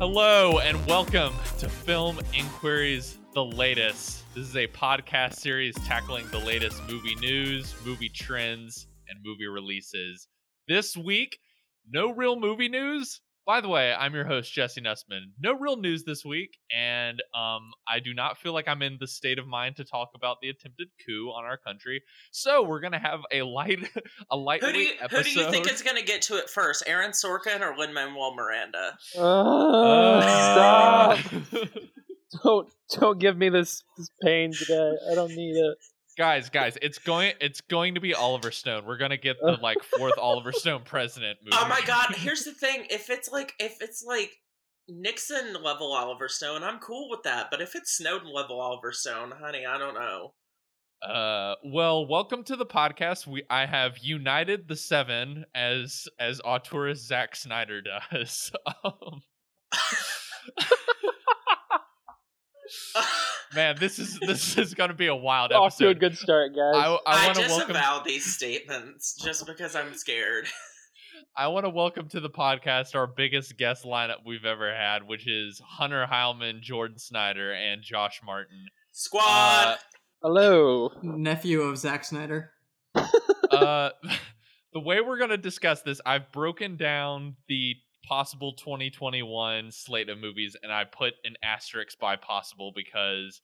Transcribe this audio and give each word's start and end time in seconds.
Hello 0.00 0.60
and 0.60 0.82
welcome 0.86 1.34
to 1.58 1.68
Film 1.68 2.20
Inquiry's 2.32 3.18
The 3.34 3.44
Latest. 3.44 4.24
This 4.34 4.48
is 4.48 4.56
a 4.56 4.66
podcast 4.68 5.34
series 5.34 5.74
tackling 5.84 6.26
the 6.30 6.38
latest 6.38 6.82
movie 6.88 7.16
news, 7.16 7.74
movie 7.84 8.08
trends, 8.08 8.86
and 9.10 9.18
movie 9.22 9.46
releases. 9.46 10.26
This 10.66 10.96
week, 10.96 11.38
no 11.86 12.14
real 12.14 12.40
movie 12.40 12.70
news. 12.70 13.20
By 13.50 13.60
the 13.60 13.68
way, 13.68 13.92
I'm 13.92 14.14
your 14.14 14.24
host 14.24 14.52
Jesse 14.52 14.80
Nussman. 14.80 15.32
No 15.40 15.58
real 15.58 15.76
news 15.76 16.04
this 16.04 16.24
week, 16.24 16.56
and 16.72 17.20
um, 17.34 17.72
I 17.88 17.98
do 17.98 18.14
not 18.14 18.38
feel 18.38 18.52
like 18.52 18.68
I'm 18.68 18.80
in 18.80 18.96
the 19.00 19.08
state 19.08 19.40
of 19.40 19.48
mind 19.48 19.74
to 19.78 19.84
talk 19.84 20.10
about 20.14 20.36
the 20.40 20.50
attempted 20.50 20.86
coup 21.04 21.32
on 21.36 21.44
our 21.44 21.56
country. 21.56 22.00
So 22.30 22.62
we're 22.62 22.78
gonna 22.78 23.00
have 23.00 23.22
a 23.32 23.42
light, 23.42 23.80
a 24.30 24.36
lightweight 24.36 24.72
Who 24.72 24.78
do 24.78 24.84
you 24.84 24.92
episode. 25.00 25.16
who 25.16 25.22
do 25.24 25.40
you 25.40 25.50
think 25.50 25.68
is 25.68 25.82
going 25.82 25.96
to 25.96 26.04
get 26.04 26.22
to 26.22 26.36
it 26.36 26.48
first, 26.48 26.84
Aaron 26.86 27.10
Sorkin 27.10 27.60
or 27.60 27.76
Lin 27.76 27.92
Manuel 27.92 28.36
Miranda? 28.36 28.96
Uh, 29.18 30.20
stop! 30.52 31.18
Don't 32.44 32.70
don't 33.00 33.18
give 33.18 33.36
me 33.36 33.48
this, 33.48 33.82
this 33.98 34.10
pain 34.22 34.52
today. 34.52 34.92
I 35.10 35.16
don't 35.16 35.34
need 35.34 35.56
it. 35.56 35.76
Guys 36.18 36.50
guys 36.50 36.76
it's 36.82 36.98
going 36.98 37.32
it's 37.40 37.60
going 37.62 37.94
to 37.94 38.00
be 38.00 38.14
oliver 38.14 38.50
stone 38.50 38.84
we're 38.84 38.98
gonna 38.98 39.16
get 39.16 39.36
the 39.40 39.52
like 39.62 39.78
fourth 39.96 40.18
oliver 40.18 40.52
stone 40.52 40.82
president 40.84 41.38
movie 41.44 41.56
Oh 41.58 41.68
my 41.68 41.80
god! 41.86 42.08
Here's 42.16 42.44
the 42.44 42.52
thing: 42.52 42.86
if 42.90 43.08
it's 43.10 43.28
like 43.30 43.54
if 43.58 43.78
it's 43.80 44.02
like 44.06 44.32
Nixon 44.88 45.54
level 45.62 45.92
Oliver 45.92 46.26
Stone, 46.28 46.64
I'm 46.64 46.78
cool 46.80 47.08
with 47.08 47.22
that. 47.22 47.46
But 47.50 47.60
if 47.60 47.76
it's 47.76 47.96
Snowden 47.96 48.32
level 48.32 48.60
Oliver 48.60 48.90
Stone, 48.92 49.32
honey, 49.40 49.64
I 49.64 49.78
don't 49.78 49.94
know. 49.94 50.32
uh 51.02 51.54
well 51.64 52.06
welcome 52.06 52.42
to 52.44 52.56
the 52.56 52.66
podcast 52.66 53.26
we 53.26 53.42
i 53.48 53.64
have 53.64 53.96
united 53.98 54.68
the 54.68 54.76
seven 54.76 55.46
as 55.54 56.06
as 56.18 56.40
auteurist 56.42 57.06
Zack 57.06 57.34
snyder 57.34 57.80
does 57.80 58.52
um, 58.84 59.22
man 63.54 63.76
this 63.78 63.98
is 63.98 64.18
this 64.20 64.56
is 64.58 64.74
gonna 64.74 64.94
be 64.94 65.06
a 65.06 65.14
wild 65.14 65.52
Off 65.52 65.76
to 65.78 65.86
a 65.86 65.90
episode 65.90 66.00
good 66.00 66.16
start, 66.16 66.52
guys. 66.52 66.74
i, 66.74 66.98
I 67.06 67.24
I, 67.24 67.26
want 67.26 67.38
to 67.38 67.48
welcome 67.48 67.68
disavow 67.68 68.02
these 68.04 68.34
statements 68.34 69.14
just 69.22 69.46
because 69.46 69.74
I'm 69.74 69.94
scared. 69.94 70.46
I 71.36 71.48
want 71.48 71.64
to 71.64 71.70
welcome 71.70 72.08
to 72.08 72.20
the 72.20 72.30
podcast 72.30 72.94
our 72.94 73.06
biggest 73.06 73.56
guest 73.56 73.84
lineup 73.84 74.26
we've 74.26 74.44
ever 74.44 74.74
had, 74.74 75.06
which 75.06 75.28
is 75.28 75.60
Hunter 75.64 76.06
Heilman, 76.10 76.60
Jordan 76.60 76.98
Snyder, 76.98 77.52
and 77.52 77.82
Josh 77.82 78.20
Martin. 78.24 78.66
Squad. 78.92 79.22
Uh, 79.24 79.76
Hello. 80.22 80.90
nephew 81.02 81.62
of 81.62 81.78
Zack 81.78 82.04
Snyder. 82.04 82.50
uh, 82.94 83.90
the 84.72 84.80
way 84.80 85.00
we're 85.00 85.18
going 85.18 85.30
to 85.30 85.38
discuss 85.38 85.82
this, 85.82 86.00
I've 86.04 86.30
broken 86.32 86.76
down 86.76 87.36
the 87.48 87.76
possible 88.10 88.54
2021 88.54 89.70
slate 89.70 90.08
of 90.08 90.18
movies, 90.18 90.56
and 90.60 90.72
I 90.72 90.82
put 90.84 91.14
an 91.22 91.36
asterisk 91.44 91.96
by 92.00 92.16
possible 92.16 92.72
because 92.74 93.40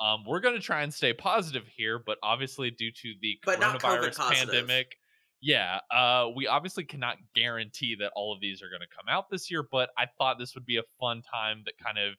um, 0.00 0.24
we're 0.26 0.40
going 0.40 0.56
to 0.56 0.60
try 0.60 0.82
and 0.82 0.92
stay 0.92 1.12
positive 1.12 1.62
here, 1.76 2.02
but 2.04 2.18
obviously, 2.20 2.72
due 2.72 2.90
to 2.90 3.14
the 3.22 3.38
But 3.46 3.60
coronavirus 3.60 4.18
pandemic, 4.18 4.96
yeah, 5.40 5.78
uh, 5.94 6.26
we 6.34 6.48
obviously 6.48 6.82
cannot 6.82 7.18
guarantee 7.36 7.94
that 8.00 8.10
all 8.16 8.34
of 8.34 8.40
these 8.40 8.60
are 8.60 8.68
going 8.68 8.80
to 8.80 8.88
come 8.94 9.06
out 9.08 9.30
this 9.30 9.52
year. 9.52 9.62
But 9.70 9.90
I 9.96 10.06
thought 10.18 10.40
this 10.40 10.56
would 10.56 10.66
be 10.66 10.78
a 10.78 10.84
fun 10.98 11.22
time 11.32 11.62
that 11.66 11.74
kind 11.82 11.98
of 11.98 12.14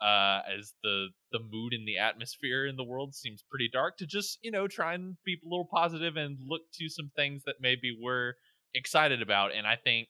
uh, 0.00 0.42
as 0.56 0.72
the 0.84 1.08
the 1.32 1.40
mood 1.50 1.72
and 1.72 1.86
the 1.86 1.98
atmosphere 1.98 2.66
in 2.66 2.76
the 2.76 2.84
world 2.84 3.12
seems 3.12 3.42
pretty 3.50 3.68
dark 3.72 3.98
to 3.98 4.06
just 4.06 4.38
you 4.42 4.52
know 4.52 4.68
try 4.68 4.94
and 4.94 5.16
be 5.24 5.34
a 5.34 5.48
little 5.48 5.68
positive 5.70 6.16
and 6.16 6.38
look 6.46 6.62
to 6.72 6.88
some 6.88 7.10
things 7.16 7.42
that 7.44 7.56
maybe 7.60 7.96
we're 8.00 8.34
excited 8.72 9.20
about 9.20 9.52
and 9.52 9.66
i 9.66 9.76
think 9.76 10.08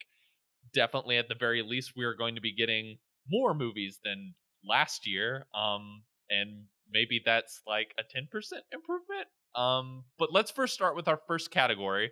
definitely 0.73 1.17
at 1.17 1.29
the 1.29 1.35
very 1.35 1.63
least 1.63 1.93
we 1.97 2.05
are 2.05 2.15
going 2.15 2.35
to 2.35 2.41
be 2.41 2.55
getting 2.55 2.99
more 3.29 3.55
movies 3.55 3.99
than 4.05 4.35
last 4.69 5.07
year 5.07 5.47
um 5.55 6.03
and 6.29 6.65
maybe 6.93 7.21
that's 7.25 7.61
like 7.67 7.95
a 7.99 8.03
10% 8.03 8.27
improvement 8.73 9.27
um 9.55 10.05
but 10.19 10.33
let's 10.33 10.51
first 10.51 10.75
start 10.75 10.97
with 10.97 11.09
our 11.09 11.21
first 11.27 11.51
category 11.51 12.11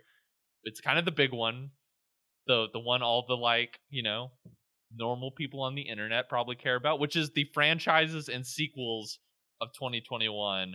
it's 0.65 0.81
kind 0.81 0.99
of 0.99 1.05
the 1.05 1.11
big 1.11 1.33
one 1.33 1.71
the 2.47 2.67
the 2.73 2.81
one 2.81 3.03
all 3.03 3.25
the 3.29 3.37
like 3.37 3.79
you 3.91 4.03
know 4.03 4.31
normal 4.95 5.31
people 5.31 5.63
on 5.63 5.75
the 5.75 5.83
internet 5.83 6.29
probably 6.29 6.57
care 6.57 6.77
about, 6.77 7.01
which 7.01 7.17
is 7.17 7.31
the 7.31 7.47
franchises 7.53 8.29
and 8.29 8.47
sequels 8.47 9.19
of 9.61 9.69
2021. 9.75 10.75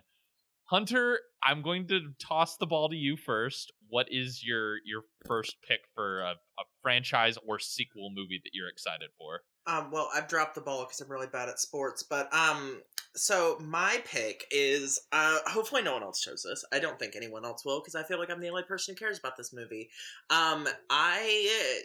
Hunter, 0.65 1.19
I'm 1.43 1.61
going 1.61 1.87
to 1.87 2.13
toss 2.19 2.57
the 2.57 2.65
ball 2.65 2.89
to 2.89 2.95
you 2.95 3.17
first. 3.17 3.71
What 3.89 4.07
is 4.09 4.43
your 4.43 4.77
your 4.85 5.03
first 5.27 5.57
pick 5.67 5.81
for 5.93 6.21
a, 6.21 6.31
a 6.31 6.63
franchise 6.81 7.37
or 7.45 7.59
sequel 7.59 8.09
movie 8.15 8.41
that 8.43 8.51
you're 8.53 8.69
excited 8.69 9.09
for? 9.17 9.41
Um, 9.65 9.91
well, 9.91 10.09
I've 10.13 10.27
dropped 10.27 10.55
the 10.55 10.61
ball 10.61 10.83
because 10.83 10.99
I'm 10.99 11.11
really 11.11 11.27
bad 11.27 11.47
at 11.47 11.59
sports, 11.59 12.03
but 12.03 12.33
um, 12.33 12.81
so 13.15 13.57
my 13.61 14.01
pick 14.05 14.45
is 14.51 14.99
uh, 15.11 15.37
hopefully 15.45 15.83
no 15.83 15.93
one 15.93 16.03
else 16.03 16.21
chose 16.21 16.43
this. 16.43 16.65
I 16.73 16.79
don't 16.79 16.97
think 16.97 17.15
anyone 17.15 17.45
else 17.45 17.63
will 17.63 17.79
because 17.79 17.95
I 17.95 18.03
feel 18.03 18.19
like 18.19 18.29
I'm 18.29 18.41
the 18.41 18.49
only 18.49 18.63
person 18.63 18.93
who 18.93 19.05
cares 19.05 19.19
about 19.19 19.37
this 19.37 19.53
movie. 19.53 19.89
Um, 20.29 20.67
I 20.89 21.21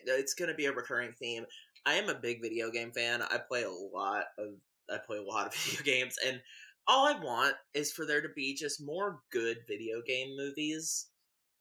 it's 0.06 0.34
gonna 0.34 0.54
be 0.54 0.66
a 0.66 0.72
recurring 0.72 1.12
theme. 1.12 1.44
I 1.84 1.94
am 1.94 2.08
a 2.08 2.14
big 2.14 2.42
video 2.42 2.70
game 2.70 2.90
fan. 2.92 3.22
I 3.22 3.38
play 3.38 3.64
a 3.64 3.70
lot 3.70 4.24
of 4.38 4.54
I 4.90 4.98
play 4.98 5.18
a 5.18 5.22
lot 5.22 5.46
of 5.46 5.54
video 5.64 5.82
games, 5.82 6.16
and 6.26 6.40
all 6.88 7.06
I 7.06 7.18
want 7.20 7.56
is 7.74 7.92
for 7.92 8.06
there 8.06 8.22
to 8.22 8.28
be 8.34 8.54
just 8.54 8.84
more 8.84 9.20
good 9.30 9.58
video 9.68 10.02
game 10.06 10.36
movies. 10.36 11.10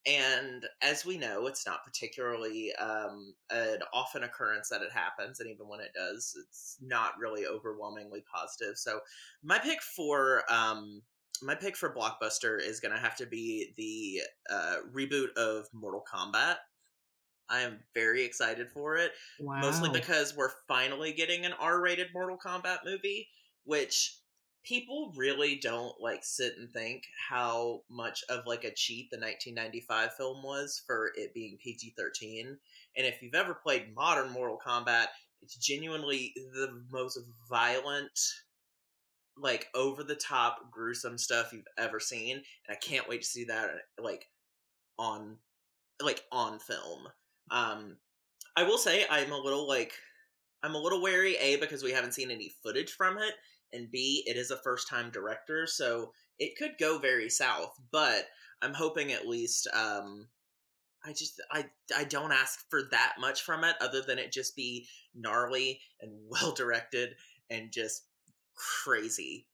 And 0.06 0.66
as 0.82 1.06
we 1.06 1.18
know, 1.18 1.48
it's 1.48 1.66
not 1.66 1.84
particularly 1.84 2.74
um, 2.76 3.36
an 3.50 3.80
often 3.94 4.24
occurrence 4.24 4.70
that 4.70 4.82
it 4.82 4.92
happens, 4.94 5.40
and 5.42 5.50
even 5.50 5.68
when 5.68 5.82
it 5.82 5.92
does, 5.94 6.34
it's 6.46 6.78
not 6.82 7.18
really 7.20 7.46
overwhelmingly 7.46 8.24
positive. 8.34 8.78
So, 8.78 9.02
my 9.44 9.60
pick 9.60 9.82
for 9.82 10.44
um, 10.50 11.02
my 11.42 11.56
pick 11.56 11.76
for 11.76 11.94
blockbuster 11.94 12.60
is 12.62 12.80
going 12.80 12.94
to 12.94 13.02
have 13.02 13.18
to 13.18 13.26
be 13.26 13.74
the 13.76 14.22
uh, 14.54 14.78
reboot 14.94 15.34
of 15.36 15.68
Mortal 15.74 16.04
Kombat. 16.10 16.58
I 17.50 17.62
am 17.62 17.84
very 17.94 18.24
excited 18.24 18.70
for 18.72 18.96
it, 18.98 19.14
Wow. 19.40 19.62
mostly 19.62 19.90
because 19.90 20.36
we're 20.36 20.52
finally 20.68 21.14
getting 21.14 21.46
an 21.46 21.54
R-rated 21.54 22.14
Mortal 22.14 22.38
Kombat 22.38 22.80
movie, 22.86 23.30
which 23.64 24.20
people 24.68 25.14
really 25.16 25.56
don't 25.56 25.94
like 26.02 26.24
sit 26.24 26.58
and 26.58 26.70
think 26.72 27.04
how 27.30 27.82
much 27.90 28.24
of 28.30 28.46
like 28.46 28.66
a 28.66 28.74
cheat 28.74 29.10
the 29.10 29.18
1995 29.18 30.14
film 30.16 30.44
was 30.44 30.82
for 30.86 31.12
it 31.16 31.34
being 31.34 31.58
PG-13. 31.64 32.48
And 32.98 33.06
if 33.06 33.22
you've 33.22 33.36
ever 33.36 33.54
played 33.54 33.96
modern 33.96 34.32
Mortal 34.32 34.60
Kombat, 34.66 35.06
it's 35.42 35.56
genuinely 35.56 36.34
the 36.54 36.84
most 36.92 37.18
violent 37.50 38.20
like 39.40 39.68
over 39.76 40.04
the 40.04 40.16
top 40.16 40.72
gruesome 40.72 41.18
stuff 41.18 41.54
you've 41.54 41.64
ever 41.78 42.00
seen 42.00 42.38
and 42.38 42.44
I 42.72 42.76
can't 42.76 43.08
wait 43.08 43.22
to 43.22 43.28
see 43.28 43.46
that 43.46 43.70
like 44.02 44.26
on 44.98 45.38
like 46.02 46.24
on 46.32 46.60
film. 46.60 47.08
Um 47.52 47.98
I 48.56 48.64
will 48.64 48.80
say 48.80 49.06
I'm 49.10 49.32
a 49.32 49.38
little 49.38 49.68
like 49.68 49.94
I'm 50.64 50.74
a 50.74 50.82
little 50.82 51.04
wary 51.04 51.38
a 51.40 51.58
because 51.58 51.84
we 51.84 51.92
haven't 51.92 52.16
seen 52.16 52.32
any 52.32 52.52
footage 52.64 52.94
from 52.94 53.20
it 53.20 53.36
and 53.74 53.92
B 53.92 54.24
it 54.26 54.38
is 54.38 54.52
a 54.52 54.58
first 54.58 54.88
time 54.88 55.10
director 55.12 55.68
so 55.68 56.12
it 56.40 56.58
could 56.58 56.78
go 56.80 56.98
very 56.98 57.30
south 57.30 57.74
but 57.92 58.26
I'm 58.62 58.74
hoping 58.74 59.12
at 59.12 59.28
least 59.28 59.68
um 59.74 60.28
I 61.06 61.14
just 61.14 61.42
I 61.52 61.66
I 61.96 62.04
don't 62.04 62.32
ask 62.32 62.70
for 62.70 62.84
that 62.92 63.16
much 63.20 63.42
from 63.44 63.64
it 63.64 63.76
other 63.82 64.02
than 64.02 64.20
it 64.20 64.32
just 64.32 64.56
be 64.56 64.88
gnarly 65.16 65.82
and 66.02 66.12
well 66.30 66.52
directed 66.52 67.16
and 67.50 67.72
just 67.72 68.04
crazy 68.56 69.48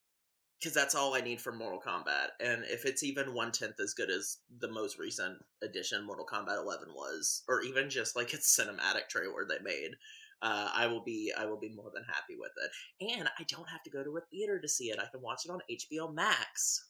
because 0.64 0.74
that's 0.74 0.96
all 0.96 1.14
I 1.14 1.20
need 1.20 1.42
from 1.42 1.58
Mortal 1.58 1.82
Kombat. 1.86 2.30
And 2.40 2.64
if 2.64 2.86
it's 2.86 3.04
even 3.04 3.34
one 3.34 3.52
tenth 3.52 3.82
as 3.82 3.94
good 3.94 4.10
as 4.10 4.38
the 4.60 4.72
most 4.72 4.98
recent 4.98 5.40
edition, 5.62 6.06
Mortal 6.06 6.26
Kombat 6.26 6.58
11 6.58 6.88
was, 6.96 7.44
or 7.50 7.62
even 7.64 7.90
just 7.90 8.16
like 8.16 8.34
its 8.34 8.58
cinematic 8.58 9.10
trailer 9.10 9.46
they 9.46 9.62
made, 9.62 9.92
uh, 10.44 10.70
I 10.76 10.88
will 10.88 11.02
be 11.02 11.32
I 11.36 11.46
will 11.46 11.60
be 11.60 11.74
more 11.74 11.90
than 11.94 12.04
happy 12.04 12.36
with 12.38 12.52
it. 12.64 13.18
And 13.18 13.30
I 13.40 13.44
don't 13.48 13.70
have 13.70 13.82
to 13.84 13.90
go 13.90 14.04
to 14.04 14.18
a 14.18 14.22
theater 14.32 14.60
to 14.60 14.68
see 14.68 14.90
it. 14.90 15.00
I 15.00 15.06
can 15.10 15.22
watch 15.22 15.46
it 15.46 15.52
on 15.52 15.60
HBO 15.72 16.14
Max. 16.14 16.86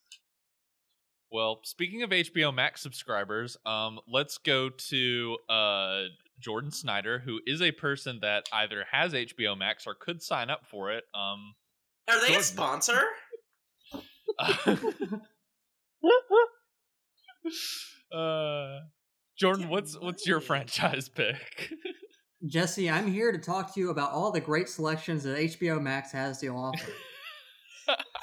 Well, 1.31 1.61
speaking 1.63 2.03
of 2.03 2.09
HBO 2.11 2.53
Max 2.53 2.81
subscribers, 2.81 3.57
um, 3.65 3.99
let's 4.07 4.37
go 4.37 4.69
to 4.69 5.37
uh, 5.49 6.03
Jordan 6.39 6.71
Snyder, 6.71 7.19
who 7.25 7.39
is 7.47 7.61
a 7.61 7.71
person 7.71 8.19
that 8.21 8.43
either 8.51 8.85
has 8.91 9.13
HBO 9.13 9.57
Max 9.57 9.87
or 9.87 9.95
could 9.95 10.21
sign 10.21 10.49
up 10.49 10.65
for 10.69 10.91
it. 10.91 11.05
Um, 11.15 11.55
Are 12.07 12.21
they 12.21 12.35
a 12.35 12.43
sponsor? 12.43 13.01
uh, 18.13 18.79
Jordan, 19.37 19.69
what's 19.69 19.99
what's 19.99 20.27
your 20.27 20.39
franchise 20.39 21.09
pick? 21.09 21.73
Jesse, 22.45 22.89
I'm 22.89 23.09
here 23.09 23.31
to 23.31 23.37
talk 23.37 23.73
to 23.73 23.79
you 23.79 23.89
about 23.89 24.11
all 24.11 24.31
the 24.31 24.41
great 24.41 24.67
selections 24.67 25.23
that 25.23 25.37
HBO 25.37 25.81
Max 25.81 26.11
has 26.11 26.39
to 26.39 26.47
offer. 26.49 26.91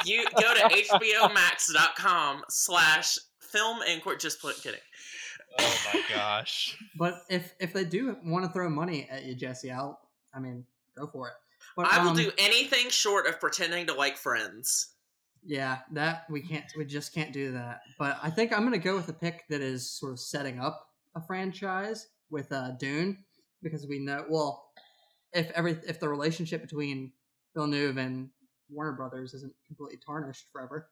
You 0.06 0.24
go 0.34 0.54
to 0.54 0.60
HBOMax.com 0.60 2.44
slash 2.48 3.18
film 3.40 3.80
inquiry. 3.86 4.16
Just 4.18 4.40
put 4.40 4.56
kidding. 4.56 4.80
oh 5.58 5.76
my 5.92 6.02
gosh! 6.08 6.78
but 6.96 7.24
if 7.28 7.52
if 7.60 7.74
they 7.74 7.84
do 7.84 8.16
want 8.24 8.46
to 8.46 8.50
throw 8.50 8.70
money 8.70 9.06
at 9.10 9.26
you, 9.26 9.34
Jesse, 9.34 9.70
I'll 9.70 10.00
I 10.32 10.40
mean, 10.40 10.64
go 10.96 11.06
for 11.06 11.28
it. 11.28 11.34
But, 11.76 11.92
I 11.92 12.02
will 12.02 12.12
um, 12.12 12.16
do 12.16 12.30
anything 12.38 12.88
short 12.88 13.26
of 13.26 13.38
pretending 13.38 13.88
to 13.88 13.92
like 13.92 14.16
Friends. 14.16 14.94
Yeah, 15.44 15.80
that 15.92 16.24
we 16.30 16.40
can't. 16.40 16.64
We 16.78 16.86
just 16.86 17.12
can't 17.12 17.34
do 17.34 17.52
that. 17.52 17.82
But 17.98 18.18
I 18.22 18.30
think 18.30 18.54
I'm 18.54 18.64
gonna 18.64 18.78
go 18.78 18.96
with 18.96 19.10
a 19.10 19.12
pick 19.12 19.44
that 19.50 19.60
is 19.60 19.90
sort 19.90 20.12
of 20.12 20.20
setting 20.20 20.58
up 20.58 20.88
a 21.14 21.20
franchise 21.20 22.08
with 22.30 22.50
uh, 22.52 22.70
Dune 22.78 23.18
because 23.62 23.86
we 23.86 23.98
know. 23.98 24.24
Well, 24.28 24.70
if 25.32 25.50
every 25.52 25.78
if 25.86 26.00
the 26.00 26.08
relationship 26.08 26.60
between 26.60 27.12
Villeneuve 27.54 27.96
and 27.96 28.30
Warner 28.68 28.92
Brothers 28.92 29.34
isn't 29.34 29.52
completely 29.66 29.98
tarnished 30.04 30.46
forever, 30.52 30.88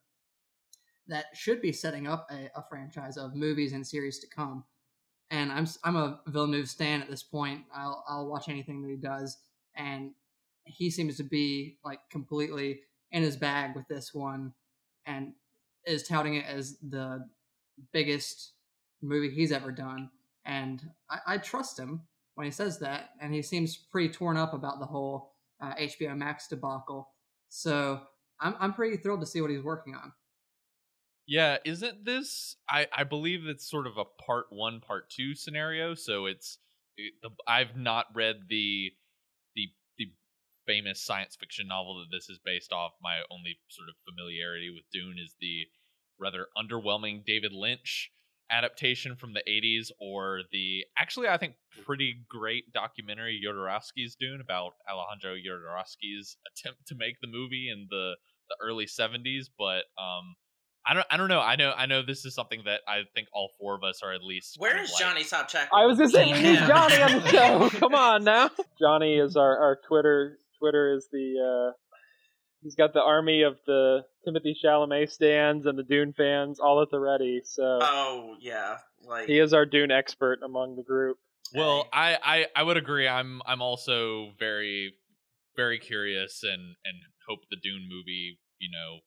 that 1.09 1.26
should 1.35 1.61
be 1.61 1.73
setting 1.73 2.06
up 2.06 2.29
a, 2.31 2.50
a 2.59 2.65
franchise 2.69 3.17
of 3.17 3.35
movies 3.35 3.73
and 3.73 3.87
series 3.87 4.19
to 4.20 4.26
come. 4.29 4.65
And 5.31 5.53
I'm 5.53 5.67
I'm 5.85 5.97
a 5.97 6.20
Villeneuve 6.26 6.69
stan 6.69 7.03
at 7.03 7.11
this 7.11 7.23
point. 7.23 7.62
I'll 7.75 8.05
I'll 8.09 8.29
watch 8.29 8.49
anything 8.49 8.82
that 8.82 8.91
he 8.91 8.97
does, 8.97 9.38
and 9.76 10.12
he 10.64 10.91
seems 10.91 11.17
to 11.17 11.25
be 11.25 11.79
like 11.85 12.00
completely 12.11 12.81
in 13.11 13.23
his 13.23 13.37
bag 13.37 13.75
with 13.75 13.88
this 13.88 14.14
one, 14.14 14.53
and 15.06 15.32
is 15.87 16.06
touting 16.06 16.35
it 16.35 16.44
as 16.47 16.79
the 16.79 17.26
biggest 17.93 18.53
movie 19.03 19.31
he's 19.31 19.53
ever 19.53 19.73
done. 19.73 20.11
And 20.44 20.82
I, 21.11 21.35
I 21.35 21.38
trust 21.38 21.79
him 21.79 22.03
when 22.38 22.44
he 22.44 22.52
says 22.52 22.79
that, 22.79 23.11
and 23.20 23.35
he 23.35 23.43
seems 23.43 23.76
pretty 23.76 24.08
torn 24.11 24.37
up 24.37 24.55
about 24.55 24.79
the 24.79 24.87
whole 24.87 25.32
uh, 25.61 25.75
HBO 25.75 26.17
Max 26.17 26.46
debacle. 26.46 27.08
So 27.49 28.00
I'm 28.40 28.55
I'm 28.61 28.73
pretty 28.75 28.96
thrilled 28.96 29.23
to 29.23 29.26
see 29.26 29.40
what 29.40 29.50
he's 29.50 29.64
working 29.64 29.96
on. 29.96 30.12
Yeah, 31.26 31.56
isn't 31.64 32.05
this? 32.05 32.55
I 32.70 32.87
I 32.96 33.02
believe 33.02 33.40
it's 33.46 33.69
sort 33.69 33.88
of 33.88 33.96
a 33.99 34.05
part 34.25 34.46
one, 34.50 34.79
part 34.79 35.11
two 35.11 35.35
scenario. 35.35 35.96
So 35.96 36.26
it's 36.26 36.58
it- 36.96 37.14
the 37.23 37.31
I've 37.49 37.76
not 37.76 38.06
read 38.14 38.37
the 38.49 38.93
the 39.56 39.67
the 39.99 40.12
famous 40.64 41.02
science 41.02 41.35
fiction 41.35 41.67
novel 41.67 41.99
that 41.99 42.17
this 42.17 42.29
is 42.29 42.38
based 42.44 42.73
off. 42.73 42.93
My 43.02 43.23
only 43.32 43.58
sort 43.69 43.88
of 43.88 43.96
familiarity 44.08 44.70
with 44.70 44.85
Dune 44.93 45.17
is 45.19 45.35
the 45.40 45.67
rather 46.20 46.46
underwhelming 46.56 47.25
David 47.25 47.52
Lynch 47.52 48.12
adaptation 48.50 49.17
from 49.17 49.33
the 49.35 49.43
80s 49.49 49.91
or 50.00 50.41
the 50.53 50.85
actually 50.99 51.29
I 51.29 51.37
think 51.37 51.55
pretty 51.85 52.25
great 52.29 52.73
documentary 52.73 53.41
Jodorowsky's 53.47 54.17
Dune 54.19 54.41
about 54.41 54.73
Alejandro 54.91 55.35
Jodorowsky's 55.35 56.37
attempt 56.53 56.87
to 56.89 56.95
make 56.95 57.21
the 57.21 57.29
movie 57.29 57.69
in 57.71 57.87
the 57.91 58.15
the 58.49 58.56
early 58.67 58.87
70s 58.87 59.47
but 59.59 59.85
um 60.00 60.37
I 60.87 60.95
don't. 60.95 61.06
I 61.11 61.17
don't 61.19 61.29
know. 61.29 61.41
I 61.41 61.56
know. 61.56 61.75
I 61.77 61.85
know. 61.85 62.00
This 62.03 62.25
is 62.25 62.35
something 62.35 62.62
that 62.65 62.81
I 62.89 63.03
think 63.15 63.29
all 63.35 63.50
four 63.61 63.75
of 63.75 63.83
us 63.85 64.00
are 64.03 64.15
at 64.15 64.23
least. 64.23 64.55
Where 64.59 64.71
is 64.81 64.91
kind 64.99 65.12
of 65.19 65.23
is 65.23 65.31
like- 65.33 65.50
Johnny 65.50 65.65
Sobchak? 65.65 65.69
I 65.71 65.85
was 65.85 65.99
gonna 65.99 66.09
say 66.09 66.33
we 66.33 66.41
need 66.41 66.59
Johnny 66.61 67.03
on 67.03 67.12
the 67.21 67.29
show. 67.29 67.69
Come 67.79 67.95
on 67.95 68.25
now. 68.25 68.49
Johnny 68.81 69.17
is 69.19 69.37
our, 69.37 69.59
our 69.59 69.79
Twitter. 69.87 70.39
Twitter 70.59 70.95
is 70.97 71.06
the. 71.12 71.35
uh 71.73 71.73
He's 72.63 72.75
got 72.75 72.93
the 72.93 73.03
army 73.03 73.43
of 73.43 73.57
the 73.67 74.05
Timothée 74.27 74.55
Chalamet 74.63 75.11
stands 75.11 75.67
and 75.67 75.79
the 75.79 75.85
Dune 75.85 76.13
fans 76.13 76.59
all 76.59 76.83
at 76.83 76.91
the 76.91 76.99
ready. 76.99 77.43
So 77.45 77.79
Oh 77.81 78.35
yeah, 78.41 78.79
like 79.07 79.27
he 79.27 79.39
is 79.39 79.53
our 79.53 79.65
Dune 79.65 79.91
expert 79.91 80.41
among 80.45 80.77
the 80.77 80.83
group. 80.83 81.19
Well, 81.55 81.89
I, 81.93 82.19
I 82.23 82.47
I 82.57 82.63
would 82.63 82.77
agree. 82.77 83.09
I'm 83.09 83.41
I'm 83.47 83.63
also 83.63 84.33
very 84.39 84.95
very 85.57 85.79
curious 85.79 86.43
and 86.43 86.61
and 86.85 86.97
hope 87.29 87.41
the 87.51 87.57
Dune 87.63 87.89
movie 87.89 88.39
you 88.59 88.71
know 88.71 88.99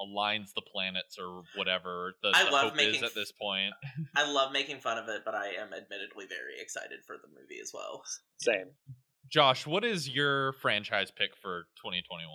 aligns 0.00 0.52
the 0.54 0.62
planets 0.72 1.16
or 1.18 1.42
whatever 1.56 2.14
the, 2.22 2.32
I 2.34 2.44
the 2.44 2.50
love 2.50 2.70
hope 2.70 2.80
is 2.80 3.02
at 3.02 3.14
this 3.14 3.32
point. 3.32 3.72
I 4.16 4.30
love 4.30 4.52
making 4.52 4.80
fun 4.80 4.98
of 4.98 5.08
it, 5.08 5.22
but 5.24 5.34
I 5.34 5.48
am 5.48 5.72
admittedly 5.72 6.26
very 6.28 6.60
excited 6.60 7.00
for 7.06 7.16
the 7.16 7.28
movie 7.28 7.60
as 7.62 7.70
well. 7.72 8.02
Same. 8.38 8.66
Josh, 9.30 9.66
what 9.66 9.84
is 9.84 10.08
your 10.08 10.52
franchise 10.54 11.10
pick 11.10 11.30
for 11.40 11.68
2021? 11.76 12.28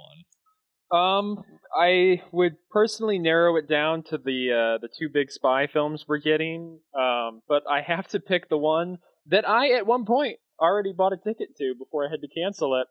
Um, 0.91 1.43
I 1.75 2.21
would 2.31 2.55
personally 2.71 3.19
narrow 3.19 3.57
it 3.57 3.67
down 3.67 4.03
to 4.03 4.17
the 4.17 4.51
uh, 4.51 4.77
the 4.81 4.89
two 4.97 5.09
big 5.11 5.31
spy 5.31 5.67
films 5.67 6.05
we're 6.07 6.19
getting. 6.19 6.79
Um, 6.97 7.41
but 7.47 7.63
I 7.69 7.81
have 7.81 8.07
to 8.09 8.19
pick 8.19 8.49
the 8.49 8.57
one 8.57 8.99
that 9.27 9.47
I 9.47 9.71
at 9.71 9.87
one 9.87 10.05
point 10.05 10.37
already 10.59 10.93
bought 10.93 11.13
a 11.13 11.17
ticket 11.17 11.55
to 11.57 11.73
before 11.77 12.05
I 12.05 12.09
had 12.09 12.21
to 12.21 12.27
cancel 12.27 12.81
it. 12.81 12.87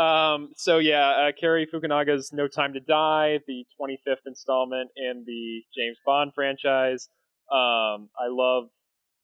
Um, 0.00 0.50
so 0.54 0.78
yeah, 0.78 1.08
uh, 1.08 1.32
Cary 1.38 1.66
Fukunaga's 1.66 2.32
No 2.32 2.46
Time 2.46 2.74
to 2.74 2.80
Die, 2.80 3.40
the 3.46 3.64
25th 3.80 4.26
installment 4.26 4.90
in 4.96 5.24
the 5.26 5.62
James 5.76 5.96
Bond 6.06 6.32
franchise. 6.34 7.08
Um, 7.50 8.10
I 8.16 8.28
love 8.28 8.68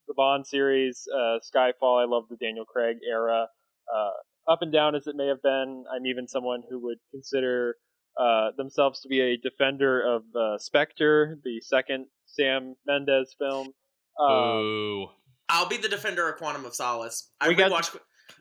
the 0.09 0.15
Bond 0.15 0.47
series, 0.47 1.07
uh, 1.15 1.39
Skyfall. 1.55 2.03
I 2.03 2.07
love 2.07 2.25
the 2.29 2.37
Daniel 2.37 2.65
Craig 2.65 2.97
era. 3.09 3.47
Uh, 3.95 4.51
up 4.51 4.63
and 4.63 4.73
down 4.73 4.95
as 4.95 5.07
it 5.07 5.15
may 5.15 5.29
have 5.29 5.43
been, 5.43 5.85
I'm 5.95 6.07
even 6.07 6.27
someone 6.27 6.63
who 6.69 6.83
would 6.83 6.99
consider 7.13 7.77
uh, 8.19 8.51
themselves 8.57 9.01
to 9.01 9.09
be 9.09 9.21
a 9.21 9.37
defender 9.37 10.01
of 10.03 10.23
uh, 10.35 10.59
Spectre, 10.59 11.39
the 11.45 11.61
second 11.61 12.07
Sam 12.27 12.77
Mendes 12.87 13.35
film. 13.39 13.69
Um, 14.21 14.29
Boo. 14.29 15.07
I'll 15.49 15.69
be 15.69 15.77
the 15.77 15.89
defender 15.89 16.29
of 16.29 16.39
Quantum 16.39 16.65
of 16.65 16.75
Solace. 16.75 17.31
I 17.41 17.49
We 17.49 17.55
got 17.55 17.71
rewatched. 17.71 17.99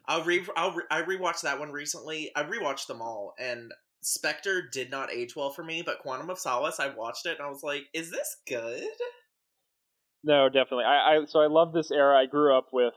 I'll 0.07 0.23
re. 0.23 0.45
I'll 0.55 0.71
re, 0.73 0.83
I 0.89 1.01
rewatched 1.01 1.41
that 1.41 1.59
one 1.59 1.71
recently. 1.71 2.31
I 2.35 2.43
rewatched 2.43 2.87
them 2.87 3.01
all, 3.01 3.33
and 3.39 3.71
Spectre 4.01 4.69
did 4.71 4.89
not 4.91 5.11
age 5.11 5.35
well 5.35 5.51
for 5.51 5.63
me. 5.63 5.81
But 5.81 5.99
Quantum 5.99 6.29
of 6.29 6.39
Solace, 6.39 6.79
I 6.79 6.93
watched 6.95 7.25
it 7.25 7.37
and 7.37 7.45
I 7.45 7.49
was 7.49 7.63
like, 7.63 7.83
"Is 7.93 8.11
this 8.11 8.37
good?" 8.47 8.83
no, 10.23 10.49
definitely. 10.49 10.85
I, 10.85 11.17
I 11.17 11.25
so 11.25 11.39
I 11.39 11.47
love 11.47 11.73
this 11.73 11.91
era. 11.91 12.17
I 12.17 12.25
grew 12.25 12.57
up 12.57 12.67
with 12.71 12.93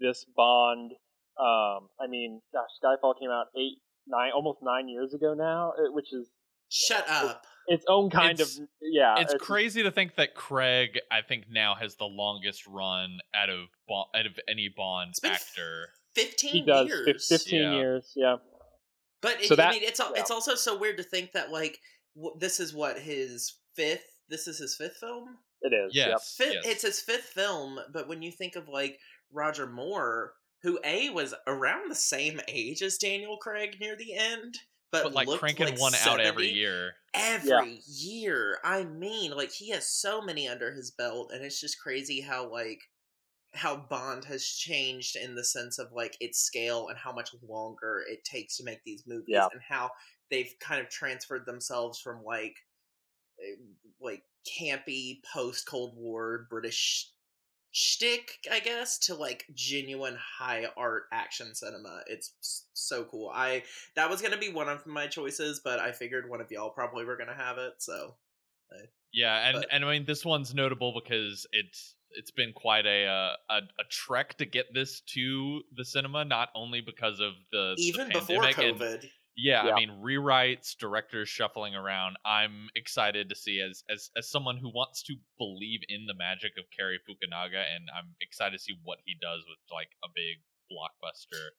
this 0.00 0.24
Bond. 0.36 0.92
Um, 1.38 1.88
I 2.00 2.06
mean, 2.08 2.40
gosh, 2.52 2.70
Skyfall 2.82 3.18
came 3.18 3.30
out 3.30 3.46
eight, 3.56 3.78
nine, 4.06 4.30
almost 4.34 4.58
nine 4.62 4.88
years 4.88 5.14
ago 5.14 5.34
now, 5.34 5.72
uh, 5.78 5.92
which 5.92 6.12
is 6.12 6.28
Shut 6.70 7.08
up. 7.08 7.44
its 7.66 7.84
own 7.88 8.10
kind 8.10 8.38
It's- 8.40 8.58
of 8.58 8.68
yeah. 8.80 9.14
it's 9.18 9.34
crazy 9.34 9.82
to 9.82 9.90
think 9.90 10.16
that 10.16 10.34
Craig, 10.34 11.00
I 11.10 11.22
think 11.22 11.44
now 11.50 11.74
has 11.74 11.96
the 11.96 12.04
longest 12.06 12.66
run 12.66 13.18
out 13.34 13.48
of 13.50 13.66
Bond, 13.88 14.08
out 14.14 14.26
of 14.26 14.38
any 14.48 14.68
Bond 14.68 15.10
It's 15.10 15.20
been 15.20 15.32
actor. 15.32 15.88
Fifteen 16.14 16.52
He 16.52 16.60
does 16.62 16.88
years. 16.88 17.28
fifteen 17.28 17.62
Yeah. 17.62 17.74
years. 17.74 18.12
Yeah. 18.16 18.36
But 19.20 19.40
it, 19.42 19.48
So 19.48 19.54
I 19.54 19.56
that- 19.56 19.70
mean, 19.74 19.82
it's 19.82 20.00
yeah. 20.00 20.12
it's 20.16 20.30
also 20.30 20.54
so 20.54 20.76
weird 20.76 20.96
to 20.98 21.02
think 21.02 21.32
that 21.32 21.50
like 21.50 21.78
w- 22.14 22.36
this 22.38 22.60
is 22.60 22.74
what 22.74 22.98
his 22.98 23.58
fifth. 23.74 24.04
This 24.28 24.46
is 24.46 24.58
his 24.58 24.76
fifth 24.76 24.96
film. 24.98 25.38
It 25.62 25.72
is. 25.72 25.94
Yep. 25.94 26.20
Fifth, 26.20 26.52
yes. 26.54 26.66
It's 26.66 26.82
his 26.82 27.00
fifth 27.00 27.24
film. 27.30 27.80
But 27.92 28.06
when 28.08 28.20
you 28.22 28.30
think 28.30 28.54
of 28.56 28.68
like 28.68 28.98
Roger 29.32 29.66
Moore, 29.66 30.34
who 30.64 30.80
a 30.82 31.10
was 31.10 31.34
around 31.46 31.90
the 31.90 31.94
same 31.94 32.40
age 32.48 32.82
as 32.82 32.96
Daniel 32.96 33.36
Craig 33.36 33.76
near 33.80 33.96
the 33.96 34.14
end, 34.14 34.58
but, 34.90 35.04
but 35.04 35.12
like 35.12 35.28
cranking 35.38 35.66
like 35.66 35.78
one 35.80 35.92
out 36.06 36.20
every 36.20 36.48
year. 36.48 36.94
every 37.12 37.80
year. 37.86 38.58
I 38.64 38.84
mean, 38.84 39.32
like 39.32 39.52
he 39.52 39.70
has 39.70 39.86
so 39.86 40.22
many 40.22 40.48
under 40.48 40.72
his 40.72 40.90
belt, 40.90 41.30
and 41.32 41.44
it's 41.44 41.60
just 41.60 41.78
crazy 41.80 42.22
how 42.22 42.50
like 42.50 42.80
how 43.52 43.76
Bond 43.76 44.24
has 44.24 44.44
changed 44.44 45.16
in 45.16 45.34
the 45.34 45.44
sense 45.44 45.78
of 45.78 45.92
like 45.92 46.16
its 46.18 46.40
scale 46.40 46.88
and 46.88 46.98
how 46.98 47.12
much 47.12 47.30
longer 47.46 48.02
it 48.10 48.24
takes 48.24 48.56
to 48.56 48.64
make 48.64 48.82
these 48.84 49.04
movies, 49.06 49.26
Yeah. 49.28 49.48
and 49.52 49.60
how 49.68 49.90
they've 50.30 50.52
kind 50.60 50.80
of 50.80 50.88
transferred 50.88 51.44
themselves 51.44 52.00
from 52.00 52.24
like 52.24 52.56
eh, 53.38 53.56
like 54.00 54.22
campy 54.58 55.20
post 55.32 55.66
Cold 55.68 55.94
War 55.94 56.46
British 56.48 57.10
shtick, 57.76 58.38
I 58.50 58.60
guess, 58.60 58.98
to 59.00 59.14
like 59.16 59.44
genuine 59.52 60.16
high 60.38 60.66
art 60.76 61.04
action 61.12 61.54
cinema. 61.54 62.02
It's 62.06 62.66
so 62.72 63.04
cool. 63.04 63.30
I 63.34 63.64
that 63.96 64.08
was 64.08 64.22
gonna 64.22 64.38
be 64.38 64.48
one 64.48 64.68
of 64.68 64.86
my 64.86 65.08
choices, 65.08 65.60
but 65.62 65.80
I 65.80 65.90
figured 65.92 66.30
one 66.30 66.40
of 66.40 66.50
y'all 66.52 66.70
probably 66.70 67.04
were 67.04 67.16
gonna 67.16 67.34
have 67.34 67.58
it. 67.58 67.74
So 67.78 68.14
Yeah, 69.12 69.48
and 69.48 69.58
But- 69.60 69.68
and 69.72 69.84
I 69.84 69.90
mean 69.90 70.04
this 70.06 70.24
one's 70.24 70.54
notable 70.54 70.92
because 71.00 71.46
it's 71.52 71.96
it's 72.12 72.30
been 72.30 72.52
quite 72.52 72.86
a 72.86 73.06
uh, 73.06 73.36
a 73.50 73.56
a 73.56 73.84
trek 73.90 74.38
to 74.38 74.46
get 74.46 74.72
this 74.72 75.00
to 75.14 75.62
the 75.76 75.84
cinema, 75.84 76.24
not 76.24 76.50
only 76.54 76.80
because 76.80 77.18
of 77.20 77.32
the 77.50 77.74
the 77.76 77.82
even 77.82 78.08
before 78.08 78.42
pandemic 78.42 78.58
and- 78.58 78.80
COVID, 78.80 79.10
yeah, 79.36 79.66
Yeah. 79.66 79.72
I 79.72 79.74
mean 79.76 79.90
rewrites, 80.02 80.76
directors 80.78 81.28
shuffling 81.28 81.74
around. 81.74 82.16
I'm 82.24 82.68
excited 82.74 83.28
to 83.28 83.34
see 83.34 83.60
as 83.60 83.82
as 83.90 84.10
as 84.16 84.30
someone 84.30 84.56
who 84.56 84.68
wants 84.68 85.02
to 85.04 85.16
believe 85.38 85.80
in 85.88 86.06
the 86.06 86.14
magic 86.14 86.52
of 86.58 86.64
Cary 86.76 86.98
Fukunaga, 87.08 87.62
and 87.74 87.88
I'm 87.96 88.14
excited 88.20 88.56
to 88.56 88.62
see 88.62 88.74
what 88.84 88.98
he 89.04 89.14
does 89.20 89.40
with 89.48 89.58
like 89.72 89.90
a 90.04 90.08
big 90.14 90.38
blockbuster. 90.70 91.50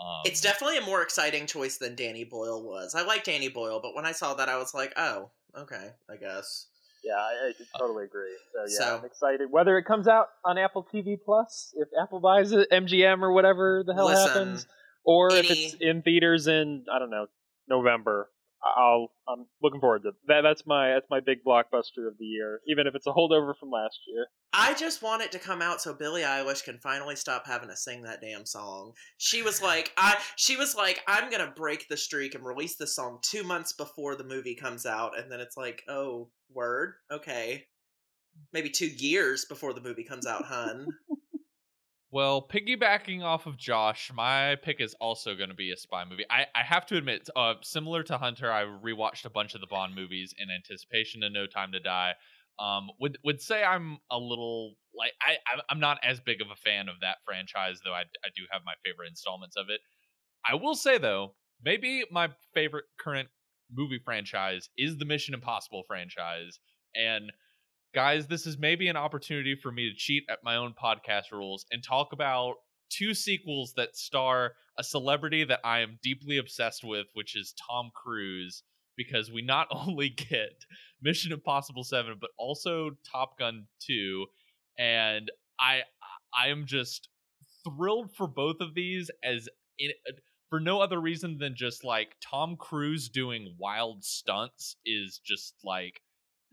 Um, 0.00 0.22
it's 0.24 0.40
definitely 0.40 0.78
a 0.78 0.82
more 0.82 1.02
exciting 1.02 1.46
choice 1.46 1.76
than 1.76 1.94
Danny 1.94 2.24
Boyle 2.24 2.62
was. 2.62 2.94
I 2.94 3.02
like 3.02 3.24
Danny 3.24 3.48
Boyle, 3.48 3.80
but 3.82 3.94
when 3.94 4.06
I 4.06 4.12
saw 4.12 4.34
that, 4.34 4.48
I 4.48 4.56
was 4.56 4.72
like, 4.72 4.94
oh, 4.96 5.30
okay, 5.56 5.90
I 6.10 6.16
guess. 6.16 6.68
Yeah, 7.04 7.14
I, 7.14 7.50
I 7.50 7.78
totally 7.78 8.04
agree. 8.04 8.34
So 8.54 8.60
yeah, 8.60 8.78
So- 8.78 8.98
I'm 8.98 9.04
excited. 9.04 9.50
Whether 9.50 9.78
it 9.78 9.84
comes 9.84 10.08
out 10.08 10.28
on 10.44 10.58
Apple 10.58 10.86
TV 10.92 11.18
Plus, 11.22 11.74
if 11.76 11.88
Apple 12.00 12.20
buys 12.20 12.52
it, 12.52 12.68
MGM 12.70 13.22
or 13.22 13.32
whatever 13.32 13.82
the 13.86 13.94
hell 13.94 14.06
Listen, 14.06 14.26
happens, 14.28 14.66
or 15.04 15.32
if 15.32 15.50
it's 15.50 15.76
in 15.80 16.02
theaters 16.02 16.46
in 16.46 16.84
I 16.92 16.98
don't 16.98 17.10
know 17.10 17.26
November. 17.68 18.30
I'll 18.62 19.10
I'm 19.26 19.46
looking 19.62 19.80
forward 19.80 20.02
to 20.02 20.10
that. 20.26 20.42
That's 20.42 20.66
my 20.66 20.90
that's 20.90 21.08
my 21.08 21.20
big 21.20 21.38
blockbuster 21.46 22.06
of 22.06 22.18
the 22.18 22.26
year, 22.26 22.60
even 22.68 22.86
if 22.86 22.94
it's 22.94 23.06
a 23.06 23.10
holdover 23.10 23.54
from 23.58 23.70
last 23.70 23.98
year. 24.06 24.26
I 24.52 24.74
just 24.74 25.02
want 25.02 25.22
it 25.22 25.32
to 25.32 25.38
come 25.38 25.62
out 25.62 25.80
so 25.80 25.94
Billie 25.94 26.22
Eilish 26.22 26.64
can 26.64 26.78
finally 26.78 27.16
stop 27.16 27.46
having 27.46 27.70
to 27.70 27.76
sing 27.76 28.02
that 28.02 28.20
damn 28.20 28.44
song. 28.44 28.92
She 29.16 29.42
was 29.42 29.62
like, 29.62 29.92
I 29.96 30.18
she 30.36 30.58
was 30.58 30.74
like, 30.74 31.00
I'm 31.06 31.30
gonna 31.30 31.52
break 31.56 31.88
the 31.88 31.96
streak 31.96 32.34
and 32.34 32.44
release 32.44 32.76
the 32.76 32.86
song 32.86 33.20
two 33.22 33.44
months 33.44 33.72
before 33.72 34.14
the 34.14 34.24
movie 34.24 34.56
comes 34.56 34.84
out, 34.84 35.18
and 35.18 35.32
then 35.32 35.40
it's 35.40 35.56
like, 35.56 35.82
oh, 35.88 36.28
word, 36.52 36.94
okay, 37.10 37.64
maybe 38.52 38.68
two 38.68 38.88
years 38.88 39.46
before 39.46 39.72
the 39.72 39.80
movie 39.80 40.04
comes 40.04 40.26
out, 40.26 40.44
hun. 40.44 40.86
Well, 42.12 42.42
piggybacking 42.42 43.22
off 43.22 43.46
of 43.46 43.56
Josh, 43.56 44.10
my 44.12 44.56
pick 44.56 44.80
is 44.80 44.94
also 44.94 45.36
going 45.36 45.50
to 45.50 45.54
be 45.54 45.70
a 45.70 45.76
spy 45.76 46.04
movie. 46.04 46.24
I, 46.28 46.46
I 46.56 46.64
have 46.64 46.84
to 46.86 46.96
admit, 46.96 47.28
uh, 47.36 47.54
similar 47.62 48.02
to 48.04 48.18
Hunter, 48.18 48.50
I 48.50 48.64
rewatched 48.64 49.26
a 49.26 49.30
bunch 49.30 49.54
of 49.54 49.60
the 49.60 49.68
Bond 49.68 49.94
movies 49.94 50.34
in 50.36 50.50
anticipation 50.50 51.22
of 51.22 51.32
No 51.32 51.46
Time 51.46 51.70
to 51.70 51.78
Die. 51.78 52.14
Um, 52.58 52.90
would 53.00 53.16
would 53.24 53.40
say 53.40 53.62
I'm 53.62 53.98
a 54.10 54.18
little 54.18 54.74
like 54.94 55.12
I 55.22 55.38
I'm 55.70 55.80
not 55.80 55.98
as 56.02 56.20
big 56.20 56.42
of 56.42 56.50
a 56.50 56.56
fan 56.56 56.88
of 56.88 56.96
that 57.00 57.18
franchise, 57.24 57.80
though 57.84 57.94
I 57.94 58.02
I 58.02 58.28
do 58.36 58.42
have 58.50 58.62
my 58.66 58.74
favorite 58.84 59.08
installments 59.08 59.56
of 59.56 59.66
it. 59.70 59.80
I 60.46 60.56
will 60.56 60.74
say 60.74 60.98
though, 60.98 61.36
maybe 61.62 62.04
my 62.10 62.28
favorite 62.52 62.84
current 62.98 63.28
movie 63.72 64.00
franchise 64.04 64.68
is 64.76 64.98
the 64.98 65.06
Mission 65.06 65.32
Impossible 65.32 65.84
franchise, 65.86 66.58
and 66.94 67.32
guys, 67.94 68.26
this 68.26 68.46
is 68.46 68.58
maybe 68.58 68.88
an 68.88 68.96
opportunity 68.96 69.54
for 69.54 69.72
me 69.72 69.90
to 69.90 69.96
cheat 69.96 70.24
at 70.30 70.38
my 70.44 70.56
own 70.56 70.74
podcast 70.80 71.32
rules 71.32 71.66
and 71.70 71.82
talk 71.82 72.12
about 72.12 72.54
two 72.88 73.14
sequels 73.14 73.72
that 73.76 73.96
star 73.96 74.52
a 74.78 74.82
celebrity 74.82 75.44
that 75.44 75.60
I 75.64 75.80
am 75.80 75.98
deeply 76.02 76.38
obsessed 76.38 76.82
with, 76.84 77.06
which 77.14 77.36
is 77.36 77.54
Tom 77.68 77.90
Cruise, 77.94 78.62
because 78.96 79.30
we 79.30 79.42
not 79.42 79.68
only 79.72 80.08
get 80.10 80.64
Mission 81.02 81.32
Impossible 81.32 81.84
7, 81.84 82.16
but 82.20 82.30
also 82.38 82.90
Top 83.10 83.38
Gun 83.38 83.66
2. 83.86 84.26
And 84.78 85.30
I 85.58 85.82
I 86.34 86.48
am 86.48 86.66
just 86.66 87.08
thrilled 87.64 88.14
for 88.14 88.26
both 88.26 88.60
of 88.60 88.74
these 88.74 89.10
as 89.22 89.48
in 89.78 89.90
for 90.48 90.60
no 90.60 90.80
other 90.80 91.00
reason 91.00 91.38
than 91.38 91.54
just 91.54 91.84
like 91.84 92.16
Tom 92.20 92.56
Cruise 92.56 93.08
doing 93.08 93.54
wild 93.58 94.04
stunts 94.04 94.76
is 94.86 95.20
just 95.24 95.54
like 95.64 96.00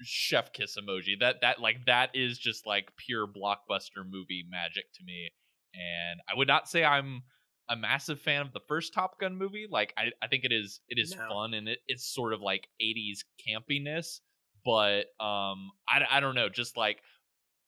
chef 0.01 0.54
kiss 0.54 0.77
emoji. 0.77 1.20
That 1.20 1.42
that 1.42 1.60
like 1.60 1.86
that 1.86 2.12
is 2.13 2.38
just 2.38 2.66
like 2.66 2.92
pure 2.98 3.27
blockbuster 3.27 4.04
movie 4.10 4.46
magic 4.50 4.86
to 4.96 5.04
me. 5.04 5.30
And 5.74 6.20
I 6.32 6.38
would 6.38 6.48
not 6.48 6.70
say 6.70 6.84
I'm 6.84 7.24
a 7.70 7.75
massive 7.75 8.20
fan 8.22 8.42
of 8.42 8.54
the 8.54 8.62
first 8.68 8.94
Top 8.94 9.20
Gun 9.20 9.38
movie. 9.38 9.68
Like 9.70 9.94
I, 9.98 10.12
I 10.22 10.27
think 10.27 10.44
it 10.46 10.51
is 10.51 10.82
it 10.88 11.00
is 11.00 11.16
no. 11.16 11.27
fun 11.27 11.54
and 11.54 11.68
it, 11.68 11.80
it's 11.88 12.13
sort 12.13 12.34
of 12.34 12.42
like 12.42 12.68
80s 12.82 13.20
campiness, 13.48 14.20
but 14.66 15.06
um 15.24 15.72
I, 15.88 16.06
I 16.10 16.20
don't 16.20 16.36
know, 16.36 16.50
just 16.50 16.77
like 16.77 17.01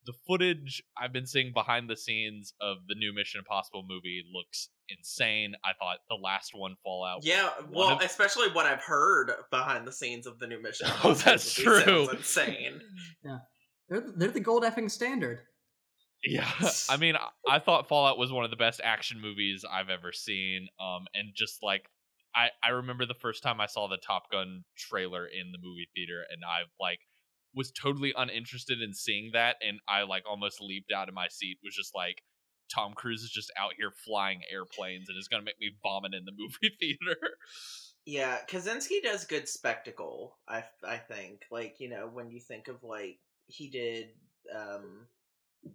the 0.09 0.13
footage 0.27 0.81
I've 0.99 1.13
been 1.13 1.27
seeing 1.27 1.51
behind 1.53 1.87
the 1.87 1.95
scenes 1.95 2.51
of 2.59 2.77
the 2.87 2.95
new 2.95 3.13
Mission 3.13 3.37
Impossible 3.37 3.85
movie 3.87 4.23
looks 4.33 4.69
insane. 4.89 5.53
I 5.63 5.73
thought 5.77 5.99
the 6.09 6.15
last 6.15 6.53
one 6.55 6.75
Fallout. 6.83 7.19
Yeah, 7.23 7.49
well, 7.71 7.91
of... 7.91 8.01
especially 8.01 8.47
what 8.53 8.65
I've 8.65 8.81
heard 8.81 9.31
behind 9.51 9.85
the 9.85 9.91
scenes 9.91 10.25
of 10.25 10.39
the 10.39 10.47
new 10.47 10.59
Mission. 10.59 10.87
Impossible 10.87 11.11
Oh, 11.11 11.13
that's 11.13 11.53
true. 11.53 12.09
insane. 12.09 12.81
yeah, 13.23 13.37
they're 13.87 14.03
they're 14.15 14.31
the 14.31 14.39
gold 14.39 14.63
effing 14.63 14.89
standard. 14.89 15.41
Yeah, 16.23 16.49
I 16.89 16.97
mean, 16.97 17.13
I 17.47 17.59
thought 17.59 17.87
Fallout 17.87 18.17
was 18.17 18.31
one 18.31 18.43
of 18.43 18.49
the 18.49 18.57
best 18.57 18.81
action 18.83 19.21
movies 19.21 19.63
I've 19.71 19.89
ever 19.89 20.11
seen. 20.11 20.69
Um, 20.81 21.05
and 21.13 21.35
just 21.35 21.61
like 21.61 21.83
I 22.35 22.47
I 22.63 22.69
remember 22.69 23.05
the 23.05 23.13
first 23.13 23.43
time 23.43 23.61
I 23.61 23.67
saw 23.67 23.87
the 23.87 23.97
Top 23.97 24.31
Gun 24.31 24.63
trailer 24.75 25.27
in 25.27 25.51
the 25.51 25.59
movie 25.61 25.87
theater, 25.93 26.23
and 26.31 26.41
I 26.43 26.61
like 26.83 26.99
was 27.53 27.72
totally 27.72 28.13
uninterested 28.15 28.82
in 28.82 28.94
seeing 28.94 29.32
that, 29.34 29.58
and 29.62 29.79
I 29.88 30.03
like 30.03 30.24
almost 30.29 30.62
leaped 30.62 30.91
out 30.91 31.10
of 31.10 31.15
my 31.15 31.27
seat. 31.29 31.58
Was 31.63 31.75
just 31.75 31.96
like 31.96 32.22
Tom 32.74 32.94
Cruise 32.94 33.24
is 33.24 33.32
just 33.32 33.51
out 33.58 33.74
here 33.77 33.91
flying 34.06 34.41
airplanes 34.51 35.10
and 35.10 35.18
is 35.18 35.27
gonna 35.27 35.44
make 35.44 35.60
me 35.60 35.72
vomit 35.82 36.13
in 36.13 36.25
the 36.25 36.32
movie 36.38 36.75
theater. 36.79 37.18
Yeah, 38.06 38.38
Kosinski 38.48 39.01
does 39.03 39.25
good 39.25 39.48
spectacle. 39.48 40.38
I 40.48 40.63
I 40.88 40.98
think 40.98 41.44
like 41.51 41.79
you 41.79 41.89
know 41.89 42.10
when 42.12 42.32
you 42.32 42.39
think 42.39 42.68
of 42.68 42.84
like 42.84 43.20
he 43.48 43.70
did 43.70 44.10
um 44.56 45.08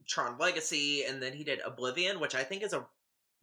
Tron 0.09 0.39
Legacy 0.39 1.05
and 1.05 1.23
then 1.23 1.33
he 1.33 1.45
did 1.45 1.61
Oblivion, 1.61 2.21
which 2.21 2.35
I 2.35 2.45
think 2.45 2.63
is 2.63 2.73
a 2.73 2.87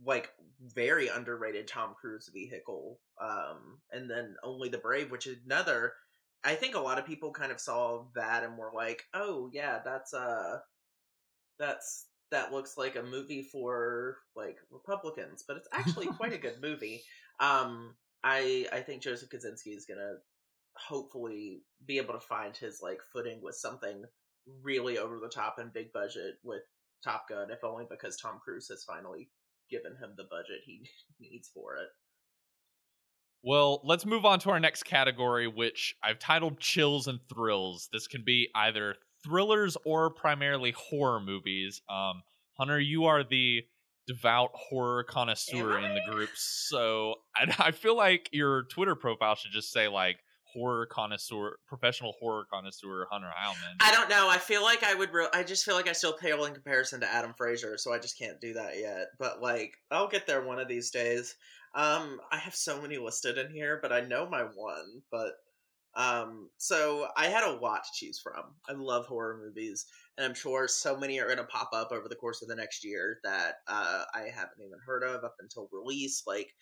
like 0.03 0.31
very 0.73 1.07
underrated 1.07 1.67
Tom 1.67 1.93
Cruise 1.99 2.29
vehicle. 2.33 2.99
Um, 3.21 3.79
and 3.91 4.09
then 4.09 4.35
Only 4.43 4.69
the 4.69 4.77
Brave, 4.77 5.11
which 5.11 5.27
is 5.27 5.37
another 5.45 5.93
I 6.43 6.55
think 6.55 6.75
a 6.75 6.79
lot 6.79 6.97
of 6.97 7.05
people 7.05 7.31
kind 7.31 7.51
of 7.51 7.59
saw 7.59 8.05
that 8.15 8.43
and 8.43 8.57
were 8.57 8.71
like, 8.73 9.03
"Oh 9.13 9.49
yeah, 9.53 9.79
that's 9.83 10.13
uh 10.13 10.59
that's 11.59 12.07
that 12.31 12.53
looks 12.53 12.77
like 12.77 12.95
a 12.95 13.03
movie 13.03 13.43
for 13.43 14.17
like 14.35 14.57
Republicans, 14.71 15.43
but 15.47 15.57
it's 15.57 15.67
actually 15.71 16.07
quite 16.17 16.33
a 16.33 16.37
good 16.37 16.61
movie." 16.61 17.03
Um 17.39 17.95
I 18.23 18.67
I 18.71 18.81
think 18.81 19.01
Joseph 19.01 19.29
Kosinski 19.29 19.75
is 19.75 19.85
going 19.85 19.99
to 19.99 20.15
hopefully 20.75 21.63
be 21.85 21.97
able 21.97 22.13
to 22.13 22.19
find 22.19 22.55
his 22.55 22.79
like 22.81 22.99
footing 23.13 23.41
with 23.41 23.55
something 23.55 24.05
really 24.63 24.97
over 24.97 25.19
the 25.19 25.29
top 25.29 25.57
and 25.59 25.73
big 25.73 25.91
budget 25.93 26.35
with 26.43 26.63
Top 27.03 27.27
Gun, 27.29 27.51
if 27.51 27.63
only 27.63 27.85
because 27.89 28.17
Tom 28.17 28.39
Cruise 28.43 28.67
has 28.69 28.83
finally 28.83 29.29
given 29.69 29.93
him 29.93 30.13
the 30.15 30.27
budget 30.29 30.61
he 30.65 30.87
needs 31.19 31.49
for 31.53 31.75
it. 31.75 31.89
Well, 33.43 33.81
let's 33.83 34.05
move 34.05 34.25
on 34.25 34.39
to 34.41 34.51
our 34.51 34.59
next 34.59 34.83
category, 34.83 35.47
which 35.47 35.95
I've 36.03 36.19
titled 36.19 36.59
Chills 36.59 37.07
and 37.07 37.19
Thrills. 37.27 37.89
This 37.91 38.07
can 38.07 38.23
be 38.23 38.49
either 38.53 38.95
thrillers 39.23 39.77
or 39.83 40.11
primarily 40.11 40.71
horror 40.71 41.19
movies. 41.19 41.81
Um, 41.89 42.21
Hunter, 42.57 42.79
you 42.79 43.05
are 43.05 43.23
the 43.23 43.63
devout 44.07 44.51
horror 44.53 45.03
connoisseur 45.03 45.79
in 45.79 45.95
the 45.95 46.11
group, 46.11 46.29
so 46.35 47.15
I, 47.35 47.53
I 47.57 47.71
feel 47.71 47.95
like 47.95 48.29
your 48.31 48.63
Twitter 48.63 48.95
profile 48.95 49.35
should 49.35 49.51
just 49.51 49.71
say 49.71 49.87
like 49.87 50.17
horror 50.53 50.85
connoisseur, 50.85 51.57
professional 51.67 52.13
horror 52.19 52.45
connoisseur 52.51 53.07
Hunter 53.09 53.29
Heilman. 53.29 53.77
I 53.79 53.91
don't 53.91 54.09
know. 54.09 54.29
I 54.29 54.37
feel 54.37 54.63
like 54.63 54.83
I 54.83 54.93
would. 54.93 55.11
Re- 55.13 55.29
I 55.33 55.43
just 55.43 55.63
feel 55.63 55.75
like 55.75 55.87
I 55.87 55.93
still 55.93 56.13
pale 56.13 56.45
in 56.45 56.53
comparison 56.53 56.99
to 57.01 57.11
Adam 57.11 57.33
Frazier, 57.37 57.77
so 57.77 57.93
I 57.93 57.99
just 57.99 58.17
can't 58.17 58.39
do 58.39 58.53
that 58.53 58.77
yet. 58.77 59.07
But 59.17 59.41
like, 59.41 59.77
I'll 59.89 60.07
get 60.07 60.27
there 60.27 60.45
one 60.45 60.59
of 60.59 60.67
these 60.67 60.91
days. 60.91 61.35
Um, 61.73 62.19
I 62.31 62.37
have 62.37 62.55
so 62.55 62.81
many 62.81 62.97
listed 62.97 63.37
in 63.37 63.51
here, 63.51 63.79
but 63.81 63.93
I 63.93 64.01
know 64.01 64.27
my 64.29 64.41
one. 64.41 65.01
But 65.09 65.33
um, 65.95 66.49
so 66.57 67.07
I 67.17 67.27
had 67.27 67.43
a 67.43 67.59
lot 67.59 67.83
to 67.83 67.89
choose 67.93 68.19
from. 68.19 68.55
I 68.67 68.73
love 68.73 69.05
horror 69.05 69.39
movies, 69.43 69.85
and 70.17 70.25
I'm 70.25 70.33
sure 70.33 70.67
so 70.67 70.97
many 70.97 71.19
are 71.19 71.25
going 71.25 71.37
to 71.37 71.43
pop 71.45 71.69
up 71.73 71.91
over 71.91 72.07
the 72.07 72.15
course 72.15 72.41
of 72.41 72.47
the 72.47 72.55
next 72.55 72.83
year 72.85 73.19
that 73.23 73.55
uh, 73.67 74.03
I 74.13 74.21
haven't 74.33 74.61
even 74.65 74.79
heard 74.85 75.03
of 75.03 75.23
up 75.23 75.35
until 75.39 75.69
release. 75.71 76.23
Like, 76.25 76.53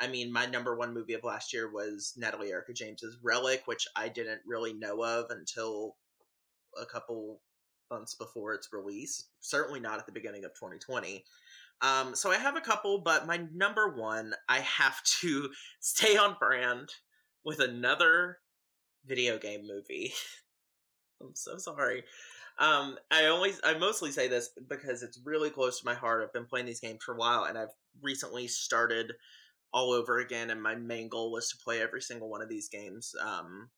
I 0.00 0.06
mean, 0.06 0.32
my 0.32 0.46
number 0.46 0.76
one 0.76 0.94
movie 0.94 1.14
of 1.14 1.24
last 1.24 1.52
year 1.52 1.70
was 1.72 2.14
Natalie 2.16 2.52
Erika 2.52 2.72
James's 2.72 3.18
Relic, 3.22 3.62
which 3.66 3.86
I 3.96 4.08
didn't 4.08 4.42
really 4.46 4.74
know 4.74 5.02
of 5.02 5.26
until 5.30 5.96
a 6.80 6.86
couple 6.86 7.40
months 7.90 8.14
before 8.14 8.54
its 8.54 8.68
release. 8.72 9.28
Certainly 9.40 9.80
not 9.80 9.98
at 9.98 10.06
the 10.06 10.12
beginning 10.12 10.44
of 10.44 10.52
2020. 10.52 11.24
Um, 11.80 12.14
so 12.14 12.30
I 12.30 12.36
have 12.36 12.56
a 12.56 12.60
couple, 12.60 12.98
but 12.98 13.26
my 13.26 13.40
number 13.54 13.94
one, 13.94 14.34
I 14.48 14.60
have 14.60 15.02
to 15.20 15.50
stay 15.80 16.16
on 16.16 16.36
brand 16.38 16.88
with 17.44 17.60
another 17.60 18.38
video 19.06 19.38
game 19.38 19.62
movie. 19.66 20.12
I'm 21.20 21.34
so 21.34 21.58
sorry. 21.58 22.04
Um, 22.58 22.96
I 23.10 23.26
always, 23.26 23.60
I 23.62 23.78
mostly 23.78 24.10
say 24.10 24.26
this 24.28 24.50
because 24.68 25.02
it's 25.02 25.20
really 25.24 25.50
close 25.50 25.78
to 25.78 25.86
my 25.86 25.94
heart. 25.94 26.22
I've 26.22 26.32
been 26.32 26.46
playing 26.46 26.66
these 26.66 26.80
games 26.80 27.04
for 27.04 27.14
a 27.14 27.18
while, 27.18 27.44
and 27.44 27.56
I've 27.56 27.74
recently 28.02 28.48
started 28.48 29.12
all 29.72 29.92
over 29.92 30.18
again. 30.18 30.50
And 30.50 30.60
my 30.60 30.74
main 30.74 31.08
goal 31.08 31.30
was 31.30 31.48
to 31.50 31.56
play 31.62 31.80
every 31.80 32.02
single 32.02 32.28
one 32.28 32.42
of 32.42 32.48
these 32.48 32.68
games 32.68 33.14
um, 33.20 33.70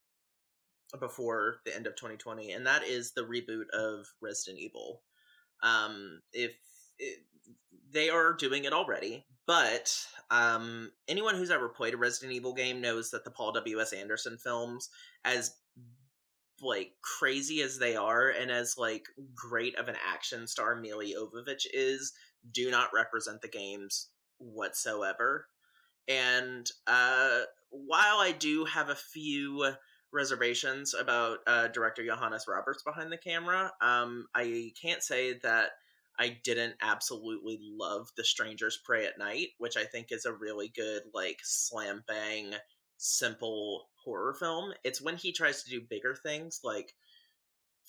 before 0.98 1.56
the 1.66 1.74
end 1.74 1.86
of 1.86 1.96
2020, 1.96 2.52
and 2.52 2.66
that 2.66 2.82
is 2.84 3.12
the 3.12 3.22
reboot 3.22 3.68
of 3.78 4.06
Resident 4.22 4.58
Evil. 4.58 5.02
Um, 5.62 6.20
if 6.32 6.56
it, 6.98 7.18
they 7.92 8.08
are 8.08 8.32
doing 8.32 8.64
it 8.64 8.72
already, 8.72 9.24
but 9.46 9.96
um, 10.30 10.92
anyone 11.08 11.34
who's 11.34 11.50
ever 11.50 11.68
played 11.68 11.94
a 11.94 11.96
Resident 11.96 12.32
Evil 12.32 12.54
game 12.54 12.80
knows 12.80 13.10
that 13.10 13.24
the 13.24 13.30
Paul 13.30 13.52
W 13.52 13.80
S 13.80 13.92
Anderson 13.92 14.38
films, 14.38 14.88
as 15.24 15.54
like 16.62 16.92
crazy 17.02 17.62
as 17.62 17.78
they 17.78 17.96
are, 17.96 18.28
and 18.28 18.50
as 18.50 18.76
like 18.78 19.06
great 19.34 19.76
of 19.76 19.88
an 19.88 19.96
action 20.06 20.46
star 20.46 20.76
Milla 20.76 21.04
Jovovich 21.04 21.66
is, 21.72 22.12
do 22.52 22.70
not 22.70 22.90
represent 22.94 23.42
the 23.42 23.48
games 23.48 24.08
whatsoever. 24.38 25.46
And 26.06 26.70
uh, 26.86 27.40
while 27.70 28.18
I 28.18 28.32
do 28.32 28.64
have 28.66 28.88
a 28.88 28.94
few 28.94 29.72
reservations 30.12 30.94
about 30.94 31.38
uh, 31.46 31.68
director 31.68 32.04
Johannes 32.04 32.46
Roberts 32.48 32.82
behind 32.82 33.12
the 33.12 33.16
camera, 33.16 33.72
um, 33.80 34.26
I 34.34 34.72
can't 34.80 35.02
say 35.02 35.38
that 35.42 35.70
I 36.20 36.38
didn't 36.44 36.74
absolutely 36.82 37.58
love 37.62 38.08
The 38.16 38.24
Strangers 38.24 38.78
Prey 38.84 39.06
at 39.06 39.18
Night, 39.18 39.48
which 39.56 39.78
I 39.78 39.84
think 39.84 40.08
is 40.10 40.26
a 40.26 40.32
really 40.32 40.70
good 40.76 41.02
like 41.14 41.38
slam 41.42 42.04
bang 42.06 42.52
simple 42.98 43.88
horror 44.04 44.34
film. 44.34 44.74
It's 44.84 45.00
when 45.00 45.16
he 45.16 45.32
tries 45.32 45.62
to 45.62 45.70
do 45.70 45.80
bigger 45.88 46.14
things 46.14 46.60
like 46.62 46.92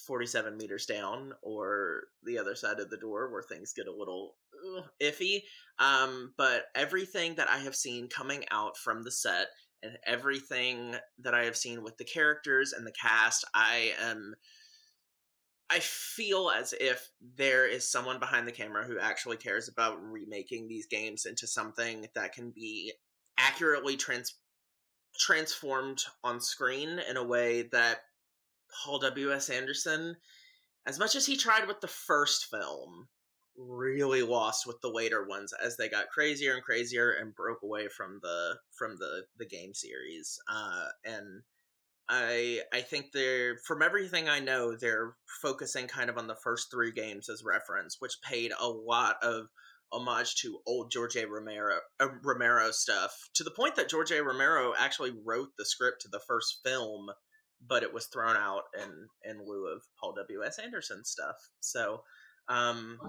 47 0.08 0.56
meters 0.58 0.86
down 0.86 1.34
or 1.44 2.04
the 2.24 2.40
other 2.40 2.56
side 2.56 2.80
of 2.80 2.90
the 2.90 2.98
door 2.98 3.30
where 3.30 3.44
things 3.44 3.74
get 3.74 3.88
a 3.88 3.96
little 3.96 4.36
ugh, 4.78 4.86
iffy. 5.04 5.42
Um, 5.78 6.34
but 6.38 6.68
everything 6.74 7.36
that 7.36 7.50
I 7.50 7.58
have 7.60 7.76
seen 7.76 8.08
coming 8.08 8.46
out 8.50 8.78
from 8.78 9.04
the 9.04 9.12
set 9.12 9.48
and 9.84 9.98
everything 10.08 10.96
that 11.20 11.34
I 11.34 11.44
have 11.44 11.58
seen 11.58 11.84
with 11.84 11.98
the 11.98 12.06
characters 12.06 12.72
and 12.72 12.88
the 12.88 12.94
cast, 12.94 13.46
I 13.54 13.94
am. 14.02 14.36
I 15.72 15.80
feel 15.80 16.52
as 16.52 16.74
if 16.80 17.10
there 17.38 17.66
is 17.66 17.90
someone 17.90 18.20
behind 18.20 18.46
the 18.46 18.52
camera 18.52 18.84
who 18.84 19.00
actually 19.00 19.38
cares 19.38 19.70
about 19.70 20.04
remaking 20.04 20.68
these 20.68 20.86
games 20.86 21.26
into 21.26 21.48
something 21.48 22.08
that 22.14 22.34
can 22.34 22.52
be 22.52 22.92
accurately 23.38 23.96
trans- 23.96 24.36
transformed 25.18 26.04
on 26.26 26.42
screen 26.42 27.00
in 27.10 27.16
a 27.16 27.24
way 27.24 27.70
that 27.72 28.02
Paul 28.84 29.00
W.S. 29.00 29.50
Anderson, 29.50 30.18
as 30.86 31.00
much 31.00 31.16
as 31.16 31.26
he 31.26 31.38
tried 31.38 31.68
with 31.68 31.80
the 31.80 31.88
first 31.88 32.48
film, 32.48 33.08
really 33.58 34.24
lost 34.24 34.68
with 34.68 34.80
the 34.82 34.90
later 34.90 35.26
ones 35.26 35.54
as 35.54 35.78
they 35.78 35.88
got 35.88 36.10
crazier 36.10 36.54
and 36.54 36.64
crazier 36.64 37.12
and 37.12 37.36
broke 37.36 37.62
away 37.64 37.88
from 37.88 38.20
the 38.22 38.58
from 38.78 38.98
the 38.98 39.24
the 39.38 39.46
game 39.46 39.74
series. 39.74 40.38
Uh, 40.52 40.88
and 41.06 41.44
I 42.10 42.62
I 42.74 42.82
think 42.82 43.12
they're 43.14 43.58
from 43.66 43.82
everything 43.82 44.28
I 44.28 44.40
know, 44.40 44.76
they're 44.76 45.16
focusing 45.42 45.88
kind 45.88 46.10
of 46.10 46.18
on 46.18 46.28
the 46.28 46.36
first 46.36 46.70
three 46.72 46.92
games 46.92 47.30
as 47.30 47.44
reference, 47.44 47.98
which 48.00 48.22
paid 48.22 48.52
a 48.60 48.68
lot 48.68 49.18
of 49.24 49.48
homage 49.92 50.36
to 50.36 50.60
old 50.66 50.92
George 50.92 51.16
A. 51.16 51.26
Romero 51.26 51.80
uh, 52.00 52.08
Romero 52.24 52.72
stuff 52.72 53.30
to 53.34 53.44
the 53.44 53.52
point 53.52 53.76
that 53.76 53.90
George 53.90 54.12
A. 54.12 54.24
Romero 54.24 54.74
actually 54.78 55.14
wrote 55.26 55.50
the 55.58 55.66
script 55.66 56.02
to 56.02 56.08
the 56.10 56.22
first 56.28 56.60
film 56.64 57.10
but 57.68 57.84
it 57.84 57.94
was 57.94 58.08
thrown 58.08 58.36
out 58.36 58.64
in 58.82 59.08
in 59.30 59.46
lieu 59.46 59.68
of 59.68 59.84
Paul 60.00 60.14
W 60.14 60.44
S 60.44 60.60
Anderson 60.60 61.04
stuff. 61.06 61.36
So 61.60 62.04
um, 62.48 63.00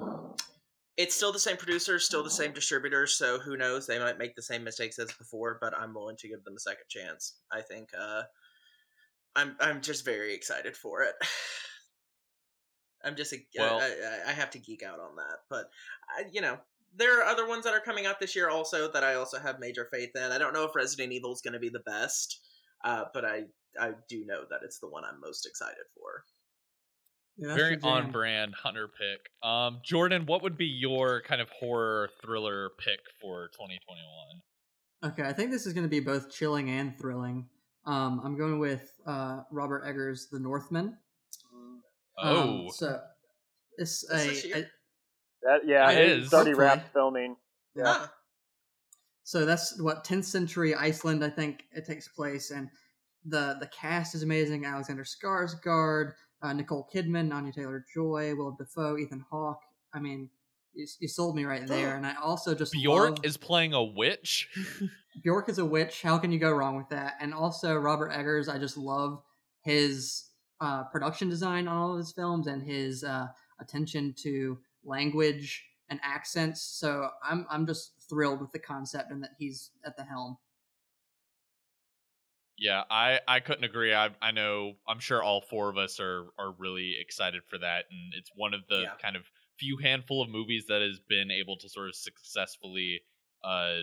it's 0.97 1.15
still 1.15 1.33
the 1.33 1.39
same 1.39 1.57
producer, 1.57 1.99
still 1.99 2.23
the 2.23 2.31
same 2.31 2.53
distributor. 2.53 3.07
So 3.07 3.39
who 3.39 3.57
knows? 3.57 3.87
They 3.87 3.99
might 3.99 4.19
make 4.19 4.35
the 4.35 4.43
same 4.43 4.63
mistakes 4.63 4.99
as 4.99 5.13
before, 5.13 5.59
but 5.61 5.75
I'm 5.77 5.95
willing 5.95 6.17
to 6.19 6.29
give 6.29 6.45
them 6.45 6.55
a 6.57 6.61
second 6.61 6.85
chance. 6.89 7.37
I 7.51 7.63
think 7.63 7.89
uh, 7.99 8.23
I'm 9.37 9.57
I'm 9.61 9.81
just 9.81 10.05
very 10.05 10.35
excited 10.35 10.77
for 10.77 11.03
it. 11.03 11.15
I'm 13.05 13.17
just 13.17 13.33
a, 13.33 13.39
well, 13.59 13.81
I, 13.81 14.31
I 14.31 14.33
have 14.33 14.51
to 14.51 14.59
geek 14.59 14.85
out 14.85 15.01
on 15.01 15.17
that, 15.17 15.39
but 15.51 15.71
I, 16.17 16.25
you 16.31 16.41
know 16.41 16.59
there 16.97 17.21
are 17.21 17.25
other 17.25 17.49
ones 17.49 17.65
that 17.65 17.75
are 17.75 17.81
coming 17.81 18.07
out 18.07 18.21
this 18.21 18.37
year 18.37 18.51
also 18.51 18.91
that 18.93 19.03
I 19.03 19.15
also 19.15 19.39
have 19.39 19.59
major 19.59 19.89
faith 19.91 20.11
in. 20.15 20.31
I 20.31 20.39
don't 20.39 20.53
know 20.53 20.65
if 20.65 20.75
Resident 20.75 21.13
Evil 21.13 21.33
is 21.33 21.41
going 21.41 21.55
to 21.55 21.59
be 21.59 21.71
the 21.71 21.81
best, 21.81 22.41
uh, 22.85 23.05
but 23.15 23.25
I 23.25 23.45
I 23.81 23.93
do 24.09 24.25
know 24.27 24.43
that 24.51 24.61
it's 24.63 24.79
the 24.79 24.89
one 24.89 25.05
I'm 25.05 25.21
most 25.21 25.47
excited 25.47 25.85
for. 25.97 26.25
Yeah, 27.39 27.55
Very 27.55 27.79
on 27.83 28.13
brand 28.13 28.55
hunter 28.55 28.89
pick. 28.89 29.49
Um, 29.49 29.81
Jordan, 29.83 30.27
what 30.27 30.43
would 30.43 30.59
be 30.59 30.67
your 30.67 31.23
kind 31.23 31.41
of 31.41 31.49
horror 31.49 32.11
thriller 32.23 32.71
pick 32.79 33.01
for 33.21 33.49
2021? 33.55 35.13
Okay, 35.13 35.29
I 35.29 35.33
think 35.33 35.51
this 35.51 35.67
is 35.67 35.73
going 35.73 35.87
to 35.87 35.91
be 35.91 36.01
both 36.01 36.31
chilling 36.31 36.69
and 36.69 36.97
thrilling. 36.99 37.49
Um, 37.85 38.21
I'm 38.25 38.37
going 38.37 38.59
with 38.59 38.93
uh, 39.07 39.43
Robert 39.51 39.85
Eggers' 39.85 40.29
The 40.31 40.39
Northman. 40.39 40.97
Oh, 42.19 42.67
um, 42.67 42.69
so 42.71 43.01
it's 43.79 44.09
a, 44.11 44.59
a 44.59 44.67
that 45.43 45.67
yeah, 45.67 45.91
it 45.91 46.09
is. 46.09 46.33
Already 46.33 46.55
wrapped 46.55 46.93
filming. 46.93 47.37
Yeah. 47.75 47.85
Ah. 47.87 48.13
So 49.25 49.45
that's 49.45 49.81
what 49.81 50.05
10th 50.05 50.25
century 50.25 50.75
Iceland, 50.75 51.25
I 51.25 51.31
think 51.31 51.65
it 51.73 51.87
takes 51.87 52.09
place, 52.09 52.51
and 52.51 52.69
the 53.25 53.57
the 53.61 53.69
cast 53.69 54.15
is 54.15 54.23
amazing. 54.23 54.65
Alexander 54.65 55.05
Skarsgård, 55.05 56.13
uh, 56.43 56.53
Nicole 56.53 56.89
Kidman, 56.93 57.33
Anya 57.33 57.53
Taylor 57.53 57.85
Joy, 57.93 58.35
Willem 58.35 58.57
Dafoe, 58.59 58.99
Ethan 58.99 59.25
Hawke. 59.31 59.63
I 59.95 60.01
mean, 60.01 60.29
you, 60.75 60.87
you 61.01 61.09
sold 61.09 61.37
me 61.37 61.45
right 61.45 61.67
there. 61.67 61.97
And 61.97 62.07
I 62.07 62.15
also 62.23 62.55
just 62.55 62.73
Bjork 62.73 63.11
love... 63.11 63.25
is 63.25 63.37
playing 63.37 63.75
a 63.75 63.83
witch. 63.83 64.49
Bjork 65.21 65.49
is 65.49 65.59
a 65.59 65.65
witch. 65.65 66.03
How 66.03 66.19
can 66.19 66.33
you 66.33 66.39
go 66.39 66.51
wrong 66.51 66.77
with 66.77 66.89
that? 66.89 67.15
And 67.21 67.35
also 67.35 67.77
Robert 67.77 68.11
Eggers. 68.11 68.49
I 68.49 68.59
just 68.59 68.77
love 68.77 69.23
his 69.61 70.25
uh, 70.61 70.85
production 70.85 71.29
design 71.29 71.69
on 71.69 71.77
all 71.77 71.93
of 71.93 71.99
his 71.99 72.13
films 72.13 72.47
and 72.47 72.63
his 72.63 73.05
uh, 73.05 73.27
attention 73.61 74.15
to 74.23 74.59
language 74.85 75.65
and 75.91 76.01
accents. 76.03 76.63
So 76.63 77.09
I'm 77.23 77.47
I'm 77.51 77.67
just 77.67 77.93
thrilled 78.09 78.41
with 78.41 78.53
the 78.53 78.59
concept 78.59 79.11
and 79.11 79.23
that 79.23 79.33
he's 79.39 79.71
at 79.85 79.97
the 79.97 80.05
helm. 80.05 80.39
Yeah, 82.59 82.85
I 82.91 83.21
I 83.27 83.41
couldn't 83.41 83.65
agree. 83.65 83.93
I 83.93 84.11
I 84.23 84.31
know 84.31 84.75
I'm 84.89 85.01
sure 85.01 85.23
all 85.23 85.41
four 85.41 85.69
of 85.69 85.77
us 85.77 86.01
are 86.01 86.27
are 86.39 86.53
really 86.59 86.97
excited 87.01 87.43
for 87.49 87.59
that, 87.59 87.87
and 87.91 88.15
it's 88.17 88.31
one 88.35 88.55
of 88.55 88.61
the 88.69 88.83
yeah. 88.83 88.95
kind 89.03 89.17
of 89.17 89.23
few 89.59 89.77
handful 89.77 90.23
of 90.23 90.31
movies 90.31 90.67
that 90.69 90.81
has 90.81 90.99
been 91.09 91.31
able 91.31 91.57
to 91.57 91.69
sort 91.69 91.89
of 91.89 91.95
successfully 91.95 93.01
uh 93.45 93.79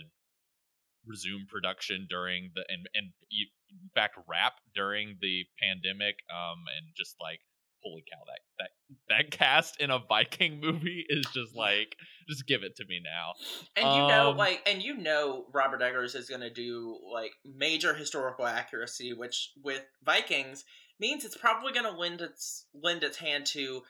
resume 1.09 1.45
production 1.49 2.05
during 2.09 2.51
the 2.55 2.63
and 2.69 2.87
and 2.93 3.11
in 3.31 3.89
fact 3.95 4.17
wrap 4.27 4.53
during 4.75 5.17
the 5.21 5.43
pandemic 5.61 6.15
um 6.29 6.63
and 6.77 6.93
just 6.95 7.15
like 7.19 7.39
holy 7.83 8.03
cow 8.11 8.19
that 8.27 8.39
that 8.57 8.69
that 9.09 9.31
cast 9.37 9.79
in 9.79 9.89
a 9.89 9.99
viking 9.99 10.59
movie 10.59 11.05
is 11.09 11.25
just 11.33 11.55
like 11.55 11.95
just 12.29 12.45
give 12.45 12.63
it 12.63 12.75
to 12.75 12.85
me 12.85 13.01
now. 13.03 13.33
And 13.75 13.95
you 13.95 14.03
um, 14.03 14.07
know 14.09 14.31
like 14.31 14.61
and 14.67 14.81
you 14.81 14.97
know 14.97 15.45
robert 15.53 15.81
eggers 15.81 16.15
is 16.15 16.29
going 16.29 16.41
to 16.41 16.49
do 16.49 16.97
like 17.11 17.31
major 17.43 17.93
historical 17.93 18.45
accuracy 18.45 19.13
which 19.13 19.51
with 19.63 19.83
vikings 20.03 20.63
means 20.99 21.25
it's 21.25 21.37
probably 21.37 21.73
going 21.73 21.91
to 21.91 21.97
lend 21.97 22.21
its 22.21 22.65
lend 22.73 23.03
its 23.03 23.17
hand 23.17 23.45
to 23.47 23.81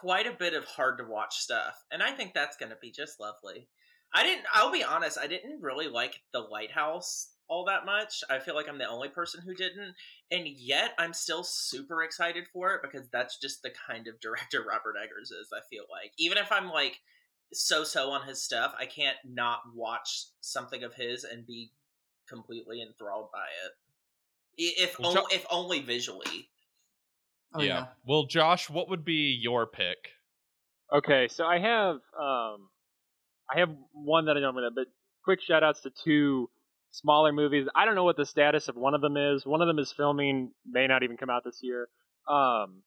quite 0.00 0.26
a 0.26 0.32
bit 0.32 0.54
of 0.54 0.64
hard 0.64 0.98
to 0.98 1.04
watch 1.04 1.36
stuff. 1.36 1.74
And 1.90 2.02
i 2.02 2.10
think 2.10 2.34
that's 2.34 2.56
going 2.56 2.70
to 2.70 2.78
be 2.80 2.90
just 2.90 3.20
lovely 3.20 3.68
i 4.14 4.22
didn't 4.22 4.44
i'll 4.54 4.72
be 4.72 4.84
honest 4.84 5.18
i 5.18 5.26
didn't 5.26 5.60
really 5.60 5.88
like 5.88 6.20
the 6.32 6.40
lighthouse 6.40 7.34
all 7.48 7.64
that 7.66 7.84
much. 7.84 8.24
I 8.30 8.38
feel 8.38 8.54
like 8.54 8.68
I'm 8.68 8.78
the 8.78 8.88
only 8.88 9.08
person 9.08 9.42
who 9.44 9.54
didn't. 9.54 9.94
And 10.30 10.46
yet 10.46 10.92
I'm 10.98 11.12
still 11.12 11.44
super 11.44 12.02
excited 12.02 12.44
for 12.52 12.74
it 12.74 12.80
because 12.82 13.08
that's 13.10 13.38
just 13.38 13.62
the 13.62 13.70
kind 13.86 14.06
of 14.06 14.20
director 14.20 14.64
Robert 14.66 14.96
Eggers 15.02 15.30
is, 15.30 15.48
I 15.52 15.60
feel 15.70 15.84
like. 15.90 16.12
Even 16.18 16.38
if 16.38 16.50
I'm 16.50 16.68
like 16.70 17.00
so 17.52 17.84
so 17.84 18.10
on 18.10 18.26
his 18.26 18.42
stuff, 18.42 18.74
I 18.78 18.86
can't 18.86 19.16
not 19.24 19.60
watch 19.74 20.26
something 20.40 20.82
of 20.82 20.94
his 20.94 21.24
and 21.24 21.46
be 21.46 21.72
completely 22.28 22.82
enthralled 22.82 23.28
by 23.32 23.46
it. 23.66 23.72
If 24.56 24.98
well, 24.98 25.12
jo- 25.12 25.26
if 25.30 25.44
only 25.50 25.80
visually. 25.80 26.48
Oh, 27.52 27.60
yeah. 27.60 27.66
yeah. 27.66 27.86
Well, 28.06 28.24
Josh, 28.24 28.70
what 28.70 28.88
would 28.88 29.04
be 29.04 29.38
your 29.40 29.66
pick? 29.66 30.10
Okay, 30.92 31.28
so 31.28 31.44
I 31.44 31.58
have 31.58 31.96
um 32.18 32.68
I 33.50 33.60
have 33.60 33.70
one 33.92 34.26
that 34.26 34.36
I 34.36 34.40
don't 34.40 34.54
know, 34.54 34.70
but 34.74 34.86
quick 35.24 35.40
shout 35.40 35.62
outs 35.62 35.80
to 35.82 35.92
two 36.04 36.48
smaller 36.90 37.32
movies. 37.32 37.66
I 37.74 37.84
don't 37.84 37.94
know 37.94 38.04
what 38.04 38.16
the 38.16 38.26
status 38.26 38.68
of 38.68 38.76
one 38.76 38.94
of 38.94 39.00
them 39.00 39.16
is. 39.16 39.44
One 39.44 39.60
of 39.60 39.66
them 39.68 39.78
is 39.78 39.92
filming, 39.92 40.52
may 40.66 40.86
not 40.86 41.02
even 41.02 41.16
come 41.16 41.30
out 41.30 41.42
this 41.44 41.60
year. 41.62 41.88
Um, 42.28 42.82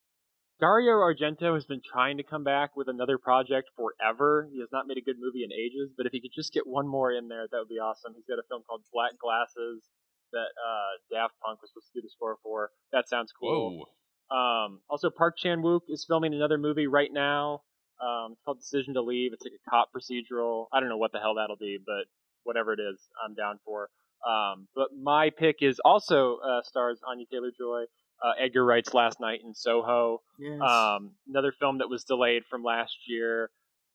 Dario 0.59 0.93
Argento 0.95 1.53
has 1.53 1.65
been 1.65 1.81
trying 1.85 2.17
to 2.17 2.23
come 2.23 2.43
back 2.43 2.75
with 2.75 2.87
another 2.87 3.17
project 3.17 3.69
forever. 3.75 4.49
He 4.51 4.59
has 4.59 4.69
not 4.71 4.87
made 4.87 4.97
a 4.97 5.01
good 5.01 5.17
movie 5.19 5.43
in 5.43 5.51
ages, 5.51 5.91
but 5.95 6.07
if 6.07 6.11
he 6.11 6.21
could 6.21 6.31
just 6.33 6.51
get 6.53 6.65
one 6.65 6.87
more 6.87 7.11
in 7.11 7.27
there, 7.27 7.45
that 7.51 7.57
would 7.57 7.69
be 7.69 7.79
awesome. 7.79 8.13
He's 8.15 8.25
got 8.25 8.39
a 8.39 8.47
film 8.49 8.63
called 8.67 8.81
Black 8.91 9.11
Glasses 9.19 9.83
that 10.31 10.49
uh, 10.57 10.93
Daft 11.13 11.35
Punk 11.45 11.61
was 11.61 11.69
supposed 11.69 11.87
to 11.93 12.01
do 12.01 12.01
the 12.01 12.09
score 12.09 12.37
for. 12.41 12.71
That 12.91 13.07
sounds 13.07 13.31
cool. 13.39 13.85
Um, 14.31 14.81
also, 14.89 15.09
Park 15.09 15.35
Chan 15.37 15.61
Wook 15.61 15.81
is 15.89 16.05
filming 16.07 16.33
another 16.33 16.57
movie 16.57 16.87
right 16.87 17.11
now. 17.13 17.61
Um, 18.01 18.33
it's 18.33 18.41
called 18.43 18.59
Decision 18.59 18.93
to 18.95 19.01
Leave. 19.01 19.33
It's 19.33 19.43
like 19.43 19.53
a 19.53 19.69
cop 19.69 19.89
procedural. 19.95 20.67
I 20.73 20.79
don't 20.79 20.89
know 20.89 20.97
what 20.97 21.11
the 21.11 21.19
hell 21.19 21.35
that'll 21.35 21.57
be, 21.57 21.79
but 21.83 22.05
whatever 22.43 22.73
it 22.73 22.79
is, 22.79 22.99
I'm 23.23 23.33
down 23.33 23.59
for. 23.65 23.89
Um, 24.27 24.67
but 24.75 24.87
my 24.99 25.29
pick 25.29 25.57
is 25.61 25.79
also 25.83 26.37
uh, 26.37 26.61
stars 26.63 26.99
Anya 27.07 27.25
Taylor 27.31 27.51
Joy. 27.57 27.83
Uh, 28.23 28.31
Edgar 28.39 28.65
Wright's 28.65 28.95
Last 28.95 29.19
Night 29.19 29.41
in 29.45 29.53
Soho. 29.53 30.21
Yes. 30.39 30.59
Um, 30.59 31.11
another 31.29 31.53
film 31.59 31.77
that 31.77 31.87
was 31.87 32.03
delayed 32.03 32.43
from 32.49 32.63
last 32.63 32.97
year. 33.07 33.51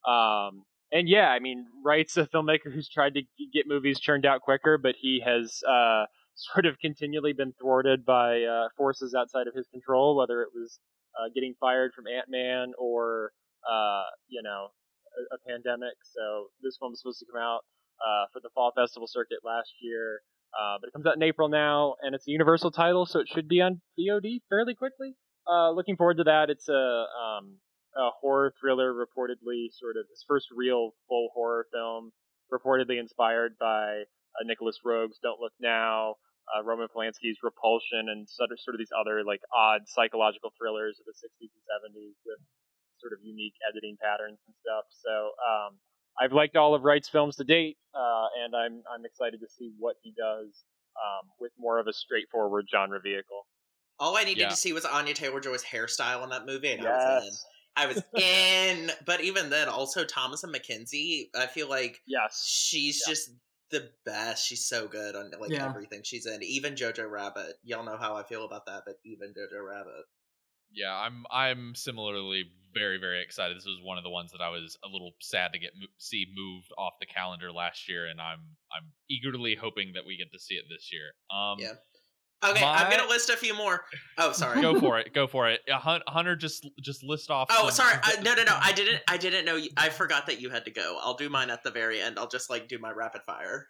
Um, 0.06 0.64
and 0.92 1.08
yeah, 1.08 1.28
I 1.30 1.40
mean, 1.40 1.66
Wright's 1.84 2.16
a 2.16 2.26
filmmaker 2.26 2.72
who's 2.72 2.88
tried 2.88 3.14
to 3.14 3.22
get 3.52 3.66
movies 3.66 3.98
churned 3.98 4.26
out 4.26 4.42
quicker, 4.42 4.78
but 4.78 4.94
he 5.00 5.22
has 5.24 5.60
uh, 5.68 6.04
sort 6.34 6.66
of 6.66 6.78
continually 6.78 7.32
been 7.32 7.52
thwarted 7.60 8.04
by 8.04 8.42
uh, 8.42 8.68
forces 8.76 9.14
outside 9.14 9.48
of 9.48 9.54
his 9.54 9.66
control, 9.68 10.16
whether 10.16 10.42
it 10.42 10.50
was 10.54 10.78
uh, 11.18 11.28
getting 11.34 11.54
fired 11.58 11.92
from 11.94 12.04
Ant 12.06 12.28
Man 12.28 12.72
or, 12.78 13.32
uh, 13.68 14.04
you 14.28 14.42
know, 14.42 14.68
a, 15.16 15.36
a 15.36 15.38
pandemic. 15.48 15.94
So 16.02 16.48
this 16.62 16.76
one 16.78 16.92
was 16.92 17.00
supposed 17.00 17.20
to 17.20 17.26
come 17.30 17.40
out 17.40 17.60
uh, 18.00 18.26
for 18.32 18.40
the 18.40 18.50
fall 18.54 18.72
festival 18.74 19.06
circuit 19.06 19.38
last 19.44 19.72
year. 19.80 20.20
Uh, 20.52 20.76
but 20.80 20.88
it 20.88 20.92
comes 20.92 21.06
out 21.06 21.16
in 21.16 21.22
April 21.22 21.48
now, 21.48 21.94
and 22.02 22.14
it's 22.14 22.28
a 22.28 22.30
Universal 22.30 22.72
title, 22.72 23.06
so 23.06 23.20
it 23.20 23.28
should 23.28 23.48
be 23.48 23.60
on 23.62 23.80
VOD 23.98 24.40
fairly 24.50 24.74
quickly. 24.74 25.14
Uh, 25.50 25.70
looking 25.70 25.96
forward 25.96 26.18
to 26.18 26.24
that. 26.24 26.50
It's 26.50 26.68
a, 26.68 27.06
um, 27.08 27.56
a 27.96 28.10
horror 28.20 28.52
thriller, 28.60 28.92
reportedly 28.92 29.72
sort 29.72 29.96
of 29.96 30.04
his 30.10 30.22
first 30.28 30.48
real 30.54 30.90
full 31.08 31.30
horror 31.34 31.66
film, 31.72 32.12
reportedly 32.52 33.00
inspired 33.00 33.56
by 33.58 34.04
uh, 34.36 34.44
Nicolas 34.44 34.78
Roeg's 34.84 35.18
Don't 35.22 35.40
Look 35.40 35.52
Now. 35.58 36.16
uh, 36.50 36.62
Roman 36.62 36.88
Polanski's 36.88 37.38
Repulsion 37.42 38.08
and 38.10 38.28
sort 38.28 38.50
of 38.52 38.58
sort 38.60 38.74
of 38.74 38.78
these 38.78 38.92
other 38.92 39.22
like 39.24 39.40
odd 39.54 39.82
psychological 39.86 40.50
thrillers 40.58 40.98
of 41.00 41.06
the 41.06 41.16
60s 41.16 41.48
and 41.48 41.64
70s 41.70 42.16
with 42.26 42.40
sort 43.02 43.12
of 43.12 43.18
unique 43.22 43.54
editing 43.68 43.96
patterns 44.00 44.38
and 44.46 44.54
stuff. 44.62 44.86
So 45.02 45.34
um, 45.42 45.78
I've 46.20 46.32
liked 46.32 46.56
all 46.56 46.74
of 46.74 46.84
Wright's 46.84 47.08
films 47.08 47.36
to 47.36 47.44
date, 47.44 47.76
uh, 47.94 48.26
and 48.44 48.54
I'm 48.54 48.82
I'm 48.92 49.04
excited 49.04 49.40
to 49.40 49.48
see 49.50 49.72
what 49.78 49.96
he 50.02 50.14
does 50.16 50.64
um, 50.96 51.28
with 51.40 51.52
more 51.58 51.78
of 51.80 51.86
a 51.88 51.92
straightforward 51.92 52.66
genre 52.70 53.00
vehicle. 53.02 53.46
All 53.98 54.16
I 54.16 54.24
needed 54.24 54.42
Yeah. 54.42 54.48
to 54.50 54.56
see 54.56 54.72
was 54.72 54.84
Anya 54.84 55.14
Taylor 55.14 55.40
Joy's 55.40 55.64
hairstyle 55.64 56.22
in 56.24 56.30
that 56.30 56.46
movie, 56.46 56.72
and 56.72 56.80
I 56.82 56.90
was 56.90 57.04
in. 57.04 57.22
Yes, 57.24 57.44
I 57.76 57.86
was 57.86 58.02
in. 58.16 58.90
But 59.06 59.20
even 59.22 59.50
then, 59.50 59.68
also 59.68 60.04
Thomasin 60.04 60.54
McKenzie, 60.54 61.28
I 61.34 61.46
feel 61.46 61.68
like 61.68 62.00
yes, 62.06 62.44
she's 62.46 63.02
Yeah. 63.06 63.12
just 63.12 63.30
the 63.70 63.90
best. 64.04 64.46
She's 64.46 64.66
so 64.68 64.86
good 64.86 65.14
on 65.16 65.30
like 65.40 65.52
Yeah. 65.52 65.66
everything 65.66 66.02
she's 66.04 66.26
in. 66.26 66.42
Even 66.42 66.74
Jojo 66.74 67.08
Rabbit. 67.10 67.54
Y'all 67.62 67.84
know 67.84 67.96
how 67.96 68.16
I 68.16 68.22
feel 68.24 68.44
about 68.44 68.66
that, 68.66 68.82
but 68.86 68.96
even 69.04 69.28
Jojo 69.32 69.66
Rabbit. 69.66 70.04
Yeah, 70.72 70.94
I'm 70.94 71.24
I'm 71.30 71.74
similarly 71.74 72.44
very 72.74 72.98
very 72.98 73.22
excited. 73.22 73.56
This 73.56 73.66
was 73.66 73.80
one 73.82 73.98
of 73.98 74.04
the 74.04 74.10
ones 74.10 74.32
that 74.32 74.40
I 74.40 74.48
was 74.50 74.76
a 74.84 74.88
little 74.88 75.12
sad 75.20 75.52
to 75.52 75.58
get 75.58 75.70
see 75.98 76.26
moved 76.34 76.68
off 76.78 76.94
the 77.00 77.06
calendar 77.06 77.52
last 77.52 77.88
year, 77.88 78.06
and 78.06 78.20
I'm 78.20 78.40
I'm 78.74 78.90
eagerly 79.10 79.54
hoping 79.54 79.92
that 79.94 80.04
we 80.06 80.16
get 80.16 80.32
to 80.32 80.38
see 80.38 80.54
it 80.54 80.64
this 80.70 80.90
year. 80.92 81.12
Um, 81.36 81.58
Yeah. 81.58 81.72
Okay, 82.44 82.64
I'm 82.64 82.90
gonna 82.90 83.08
list 83.08 83.30
a 83.30 83.36
few 83.36 83.54
more. 83.56 83.84
Oh, 84.18 84.32
sorry. 84.32 84.60
go 84.60 84.80
for 84.80 84.98
it, 84.98 85.14
go 85.14 85.28
for 85.28 85.48
it. 85.48 85.60
Hunter, 85.70 86.34
just 86.34 86.68
just 86.80 87.04
list 87.04 87.30
off. 87.30 87.46
Oh, 87.52 87.70
some- 87.70 87.86
sorry. 87.86 88.00
I, 88.02 88.20
no, 88.20 88.34
no, 88.34 88.42
no. 88.42 88.58
I 88.60 88.72
didn't. 88.72 89.00
I 89.06 89.16
didn't 89.16 89.44
know. 89.44 89.54
You, 89.54 89.68
I 89.76 89.90
forgot 89.90 90.26
that 90.26 90.40
you 90.40 90.50
had 90.50 90.64
to 90.64 90.72
go. 90.72 90.98
I'll 91.00 91.14
do 91.14 91.28
mine 91.28 91.50
at 91.50 91.62
the 91.62 91.70
very 91.70 92.00
end. 92.00 92.18
I'll 92.18 92.26
just 92.28 92.50
like 92.50 92.66
do 92.66 92.78
my 92.80 92.90
rapid 92.90 93.22
fire. 93.24 93.68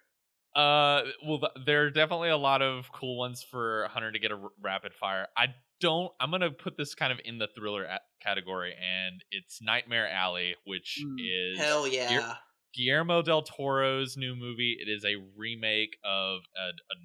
Uh, 0.55 1.01
well, 1.25 1.39
th- 1.39 1.65
there 1.65 1.83
are 1.85 1.89
definitely 1.91 2.29
a 2.29 2.37
lot 2.37 2.61
of 2.63 2.91
cool 2.91 3.17
ones 3.17 3.43
for 3.49 3.87
Hunter 3.91 4.11
to 4.11 4.19
get 4.19 4.31
a 4.31 4.35
r- 4.35 4.49
rapid 4.61 4.93
fire. 4.95 5.27
I 5.37 5.47
don't. 5.83 6.11
I'm 6.19 6.31
gonna 6.31 6.49
put 6.51 6.77
this 6.77 6.95
kind 6.95 7.11
of 7.11 7.19
in 7.25 7.37
the 7.39 7.47
thriller 7.55 7.85
category, 8.21 8.73
and 8.73 9.21
it's 9.31 9.61
Nightmare 9.61 10.09
Alley, 10.09 10.55
which 10.65 10.97
Mm, 11.03 11.15
is 11.19 11.59
Hell 11.59 11.87
yeah. 11.87 12.35
Guillermo 12.73 13.21
del 13.21 13.43
Toro's 13.43 14.15
new 14.15 14.33
movie. 14.35 14.77
It 14.79 14.89
is 14.89 15.03
a 15.03 15.15
remake 15.37 15.97
of 16.03 16.39
a, 16.57 16.69
a 16.69 16.95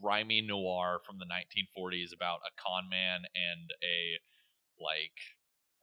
grimy 0.00 0.40
noir 0.40 1.00
from 1.04 1.18
the 1.18 1.26
1940s 1.26 2.14
about 2.14 2.38
a 2.46 2.50
con 2.60 2.88
man 2.88 3.22
and 3.34 3.70
a 3.82 4.18
like 4.80 5.12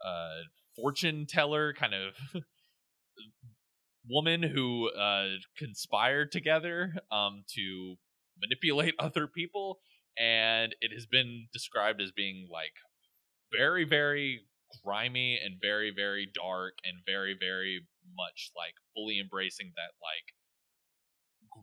uh 0.06 0.44
fortune 0.76 1.26
teller 1.28 1.74
kind 1.74 1.94
of 1.94 2.14
woman 4.10 4.42
who 4.44 4.90
uh 4.90 5.28
conspired 5.58 6.32
together 6.32 6.94
um 7.12 7.44
to 7.48 7.96
manipulate 8.42 8.96
other 9.00 9.28
people 9.28 9.80
and 10.20 10.76
it 10.82 10.92
has 10.94 11.06
been 11.06 11.48
described 11.54 12.02
as 12.02 12.12
being 12.12 12.48
like 12.52 12.74
very 13.58 13.86
very 13.86 14.42
grimy 14.84 15.40
and 15.44 15.56
very 15.62 15.92
very 15.96 16.30
dark 16.34 16.74
and 16.84 16.98
very 17.06 17.36
very 17.40 17.82
much 18.16 18.52
like 18.56 18.74
fully 18.94 19.20
embracing 19.20 19.72
that 19.76 19.92
like 20.02 20.34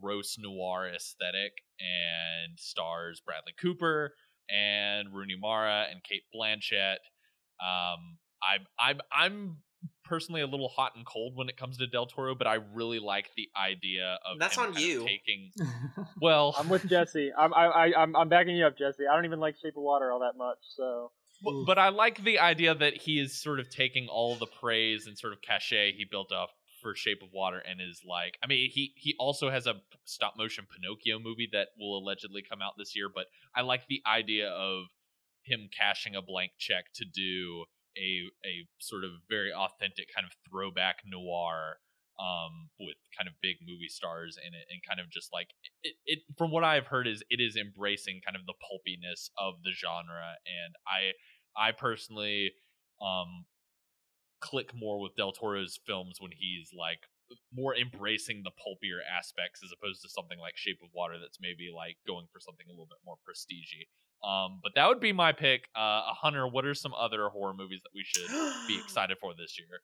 gross 0.00 0.36
noir 0.38 0.88
aesthetic 0.88 1.52
and 1.80 2.58
stars 2.58 3.22
Bradley 3.24 3.52
Cooper 3.60 4.14
and 4.50 5.12
Rooney 5.12 5.36
Mara 5.38 5.86
and 5.90 6.02
Cate 6.02 6.24
Blanchett. 6.34 6.98
Um, 7.60 8.18
I'm 8.42 8.66
I'm 8.78 9.00
I'm 9.12 9.56
personally 10.06 10.40
a 10.40 10.46
little 10.46 10.68
hot 10.68 10.92
and 10.96 11.04
cold 11.04 11.36
when 11.36 11.48
it 11.48 11.56
comes 11.56 11.78
to 11.78 11.86
Del 11.86 12.06
Toro, 12.06 12.34
but 12.34 12.46
I 12.46 12.58
really 12.74 12.98
like 12.98 13.30
the 13.36 13.48
idea 13.56 14.18
of 14.24 14.38
That's 14.38 14.56
him 14.56 14.64
on 14.64 14.72
kind 14.72 14.76
of 14.78 14.88
you. 14.88 15.00
taking. 15.00 15.50
Well, 16.20 16.54
I'm 16.58 16.68
with 16.68 16.88
Jesse. 16.88 17.30
I'm 17.36 17.52
I, 17.52 17.66
I, 17.66 18.02
I'm 18.02 18.16
I'm 18.16 18.28
backing 18.28 18.56
you 18.56 18.64
up, 18.64 18.78
Jesse. 18.78 19.04
I 19.10 19.14
don't 19.14 19.24
even 19.26 19.40
like 19.40 19.56
Shape 19.62 19.76
of 19.76 19.82
Water 19.82 20.10
all 20.10 20.20
that 20.20 20.36
much, 20.38 20.58
so 20.76 21.10
But, 21.42 21.64
but 21.66 21.78
I 21.78 21.90
like 21.90 22.22
the 22.24 22.38
idea 22.38 22.74
that 22.74 22.94
he 22.96 23.20
is 23.20 23.40
sort 23.40 23.60
of 23.60 23.68
taking 23.68 24.08
all 24.08 24.34
the 24.36 24.46
praise 24.46 25.06
and 25.06 25.18
sort 25.18 25.32
of 25.32 25.40
cachet 25.42 25.92
he 25.92 26.04
built 26.10 26.32
up 26.32 26.50
for 26.82 26.94
Shape 26.94 27.20
of 27.22 27.28
Water 27.32 27.58
and 27.58 27.80
is 27.80 28.02
like, 28.08 28.38
I 28.42 28.46
mean, 28.46 28.70
he 28.72 28.92
he 28.96 29.14
also 29.18 29.50
has 29.50 29.66
a 29.66 29.74
stop 30.04 30.34
motion 30.38 30.66
Pinocchio 30.74 31.18
movie 31.18 31.48
that 31.52 31.68
will 31.78 31.98
allegedly 31.98 32.42
come 32.48 32.62
out 32.62 32.74
this 32.78 32.94
year, 32.96 33.08
but 33.12 33.26
I 33.54 33.62
like 33.62 33.86
the 33.88 34.02
idea 34.06 34.48
of 34.48 34.84
him 35.42 35.68
cashing 35.76 36.14
a 36.16 36.22
blank 36.22 36.52
check 36.58 36.86
to 36.94 37.04
do 37.04 37.64
a 37.96 38.30
a 38.46 38.66
sort 38.78 39.04
of 39.04 39.10
very 39.28 39.52
authentic 39.52 40.06
kind 40.14 40.26
of 40.26 40.32
throwback 40.48 40.98
noir 41.06 41.76
um 42.18 42.68
with 42.80 42.96
kind 43.16 43.28
of 43.28 43.34
big 43.42 43.56
movie 43.66 43.88
stars 43.88 44.38
in 44.40 44.54
it 44.54 44.66
and 44.70 44.80
kind 44.88 45.00
of 45.00 45.10
just 45.10 45.32
like 45.32 45.48
it, 45.82 45.94
it 46.06 46.18
from 46.38 46.50
what 46.50 46.64
i've 46.64 46.86
heard 46.86 47.06
is 47.06 47.22
it 47.28 47.40
is 47.40 47.56
embracing 47.56 48.20
kind 48.24 48.36
of 48.36 48.46
the 48.46 48.54
pulpiness 48.68 49.30
of 49.38 49.54
the 49.64 49.72
genre. 49.72 50.36
And 50.46 50.74
i 50.86 51.12
i 51.68 51.72
personally 51.72 52.52
um 53.02 53.44
click 54.40 54.74
more 54.74 55.00
with 55.00 55.16
del 55.16 55.32
toro's 55.32 55.78
films 55.86 56.16
when 56.20 56.32
he's 56.32 56.70
like 56.76 57.00
more 57.52 57.74
embracing 57.74 58.42
the 58.44 58.50
pulpier 58.50 59.00
aspects 59.06 59.62
as 59.64 59.70
opposed 59.72 60.02
to 60.02 60.08
something 60.08 60.38
like 60.38 60.56
shape 60.56 60.78
of 60.82 60.88
water 60.94 61.18
that's 61.20 61.38
maybe 61.40 61.70
like 61.74 61.96
going 62.06 62.26
for 62.32 62.40
something 62.40 62.66
a 62.68 62.72
little 62.72 62.86
bit 62.86 62.98
more 63.04 63.16
prestige 63.24 63.72
um 64.24 64.60
but 64.62 64.72
that 64.74 64.88
would 64.88 65.00
be 65.00 65.12
my 65.12 65.32
pick 65.32 65.68
uh 65.74 66.02
hunter 66.12 66.46
what 66.46 66.64
are 66.64 66.74
some 66.74 66.94
other 66.94 67.28
horror 67.28 67.54
movies 67.54 67.80
that 67.82 67.94
we 67.94 68.04
should 68.04 68.28
be 68.68 68.78
excited 68.84 69.16
for 69.20 69.32
this 69.34 69.58
year 69.58 69.80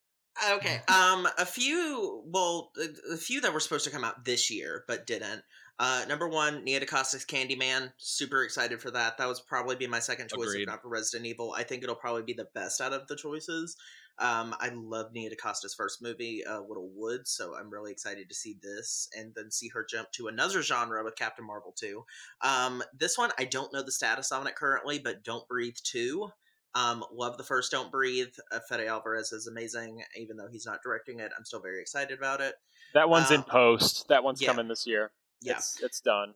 Okay. 0.55 0.81
Um, 0.89 1.29
a 1.39 1.45
few. 1.45 2.23
Well, 2.27 2.73
a, 2.79 3.15
a 3.15 3.17
few 3.17 3.41
that 3.43 3.53
were 3.53 3.61
supposed 3.61 3.85
to 3.85 3.91
come 3.91 4.05
out 4.05 4.25
this 4.25 4.51
year 4.51 4.85
but 4.89 5.07
didn't. 5.07 5.43
Uh, 5.83 6.05
number 6.09 6.29
one, 6.29 6.62
Nia 6.62 6.79
DaCosta's 6.79 7.25
Candyman. 7.25 7.92
Super 7.99 8.45
excited 8.45 8.81
for 8.81 8.92
that. 8.92 9.18
That 9.18 9.27
was 9.27 9.40
probably 9.40 9.75
be 9.75 9.88
my 9.88 9.99
second 9.99 10.29
choice 10.29 10.51
Agreed. 10.51 10.62
if 10.62 10.68
not 10.68 10.81
for 10.81 10.87
Resident 10.88 11.27
Evil. 11.27 11.53
I 11.59 11.64
think 11.64 11.83
it'll 11.83 11.97
probably 11.97 12.23
be 12.23 12.35
the 12.35 12.47
best 12.55 12.81
out 12.81 12.92
of 12.92 13.09
the 13.09 13.16
choices. 13.16 13.77
Um, 14.21 14.55
I 14.61 14.71
love 14.73 15.12
Nia 15.12 15.29
DaCosta's 15.35 15.75
first 15.75 16.01
movie, 16.01 16.45
uh, 16.45 16.61
Little 16.61 16.88
Woods, 16.95 17.33
so 17.33 17.57
I'm 17.57 17.68
really 17.68 17.90
excited 17.90 18.29
to 18.29 18.35
see 18.35 18.57
this 18.62 19.09
and 19.18 19.33
then 19.35 19.51
see 19.51 19.71
her 19.71 19.85
jump 19.85 20.12
to 20.12 20.29
another 20.29 20.62
genre 20.62 21.03
with 21.03 21.16
Captain 21.16 21.45
Marvel 21.45 21.75
2. 21.77 22.05
Um, 22.42 22.85
this 22.97 23.18
one, 23.18 23.33
I 23.37 23.45
don't 23.45 23.73
know 23.73 23.83
the 23.83 23.90
status 23.90 24.31
on 24.31 24.47
it 24.47 24.55
currently, 24.55 25.01
but 25.01 25.25
Don't 25.25 25.49
Breathe 25.49 25.79
2. 25.83 26.31
Um, 26.77 27.03
love 27.12 27.38
the 27.38 27.42
first 27.42 27.73
Don't 27.73 27.90
Breathe. 27.90 28.35
Uh, 28.53 28.61
Fede 28.68 28.87
Alvarez 28.87 29.33
is 29.33 29.49
amazing, 29.49 30.05
even 30.16 30.37
though 30.37 30.49
he's 30.49 30.64
not 30.64 30.81
directing 30.85 31.18
it. 31.18 31.33
I'm 31.37 31.45
still 31.45 31.61
very 31.61 31.81
excited 31.81 32.16
about 32.16 32.40
it. 32.40 32.55
that 32.95 33.09
one's 33.09 33.33
in 33.33 33.38
Um, 33.38 33.45
post. 33.45 34.07
That 34.07 34.23
one's 34.23 34.40
yeah. 34.40 34.47
coming 34.47 34.68
this 34.68 34.87
year. 34.87 35.11
Yeah. 35.43 35.55
It's, 35.55 35.83
it's 35.83 36.01
done. 36.01 36.35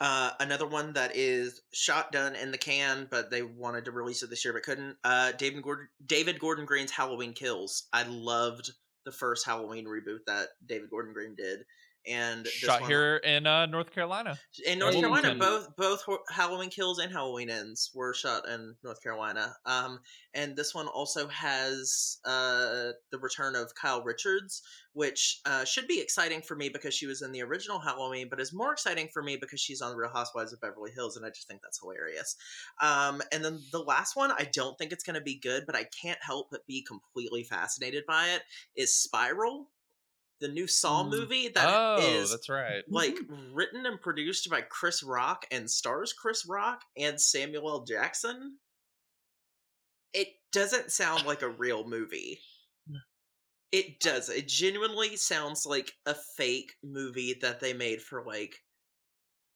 Uh, 0.00 0.30
another 0.40 0.66
one 0.66 0.92
that 0.92 1.16
is 1.16 1.62
shot 1.72 2.12
done 2.12 2.36
in 2.36 2.50
the 2.50 2.58
can, 2.58 3.08
but 3.10 3.30
they 3.30 3.42
wanted 3.42 3.86
to 3.86 3.92
release 3.92 4.22
it 4.22 4.28
this 4.28 4.44
year 4.44 4.52
but 4.52 4.62
couldn't. 4.62 4.96
Uh, 5.02 5.32
David 5.32 5.62
Gordon, 5.62 5.88
David 6.04 6.38
Gordon 6.38 6.66
Green's 6.66 6.90
Halloween 6.90 7.32
Kills. 7.32 7.88
I 7.92 8.02
loved 8.02 8.72
the 9.06 9.12
first 9.12 9.46
Halloween 9.46 9.86
reboot 9.86 10.20
that 10.26 10.48
David 10.66 10.90
Gordon 10.90 11.14
Green 11.14 11.34
did, 11.34 11.60
and 12.06 12.44
this 12.44 12.52
shot 12.52 12.80
one- 12.82 12.90
here 12.90 13.16
in 13.16 13.46
uh 13.46 13.66
north 13.66 13.92
carolina 13.92 14.38
in 14.66 14.78
North 14.78 14.94
Hey, 14.94 15.00
Carolina. 15.00 15.34
Both 15.34 15.76
both 15.76 16.04
Halloween 16.30 16.70
Kills 16.70 16.98
and 16.98 17.12
Halloween 17.12 17.50
Ends 17.50 17.90
were 17.94 18.14
shot 18.14 18.48
in 18.48 18.74
North 18.82 19.02
Carolina. 19.02 19.54
Um, 19.64 20.00
and 20.34 20.56
this 20.56 20.74
one 20.74 20.86
also 20.86 21.28
has 21.28 22.18
uh 22.24 22.92
the 23.10 23.18
return 23.20 23.56
of 23.56 23.74
Kyle 23.74 24.02
Richards, 24.02 24.62
which 24.92 25.40
uh, 25.44 25.64
should 25.64 25.86
be 25.86 26.00
exciting 26.00 26.42
for 26.42 26.56
me 26.56 26.68
because 26.68 26.94
she 26.94 27.06
was 27.06 27.22
in 27.22 27.32
the 27.32 27.42
original 27.42 27.78
Halloween, 27.78 28.28
but 28.30 28.40
is 28.40 28.52
more 28.52 28.72
exciting 28.72 29.08
for 29.12 29.22
me 29.22 29.36
because 29.36 29.60
she's 29.60 29.82
on 29.82 29.90
the 29.90 29.96
Real 29.96 30.10
Housewives 30.10 30.52
of 30.52 30.60
Beverly 30.60 30.90
Hills, 30.94 31.16
and 31.16 31.26
I 31.26 31.28
just 31.30 31.48
think 31.48 31.60
that's 31.62 31.80
hilarious. 31.80 32.36
Um, 32.80 33.20
and 33.32 33.44
then 33.44 33.60
the 33.72 33.82
last 33.82 34.16
one, 34.16 34.30
I 34.32 34.48
don't 34.52 34.76
think 34.78 34.92
it's 34.92 35.04
going 35.04 35.14
to 35.14 35.20
be 35.20 35.38
good, 35.38 35.64
but 35.66 35.76
I 35.76 35.84
can't 35.84 36.18
help 36.22 36.48
but 36.50 36.66
be 36.66 36.82
completely 36.82 37.44
fascinated 37.44 38.04
by 38.06 38.28
it. 38.30 38.42
Is 38.74 38.94
Spiral, 38.96 39.68
the 40.40 40.48
new 40.48 40.66
Saw 40.66 41.02
Mm. 41.04 41.10
movie 41.10 41.48
that 41.48 41.64
oh 41.68 41.98
is 42.00 42.30
that's 42.30 42.48
right 42.48 42.84
like 42.88 43.16
written 43.52 43.86
and 43.86 44.00
produced 44.00 44.48
by 44.50 44.60
Chris 44.60 45.02
Rock 45.02 45.46
and 45.50 45.70
stars 45.70 46.12
Chris 46.12 46.44
Rock 46.46 46.82
and 46.96 47.20
Samuel 47.20 47.68
L. 47.70 47.84
Jackson. 47.84 48.58
It 50.12 50.28
doesn't 50.52 50.92
sound 50.92 51.26
like 51.26 51.42
a 51.42 51.48
real 51.48 51.86
movie. 51.86 52.40
It 53.72 54.00
does. 54.00 54.28
It 54.30 54.48
genuinely 54.48 55.16
sounds 55.16 55.66
like 55.66 55.92
a 56.06 56.14
fake 56.36 56.72
movie 56.82 57.34
that 57.42 57.60
they 57.60 57.72
made 57.74 58.00
for 58.00 58.24
like 58.24 58.54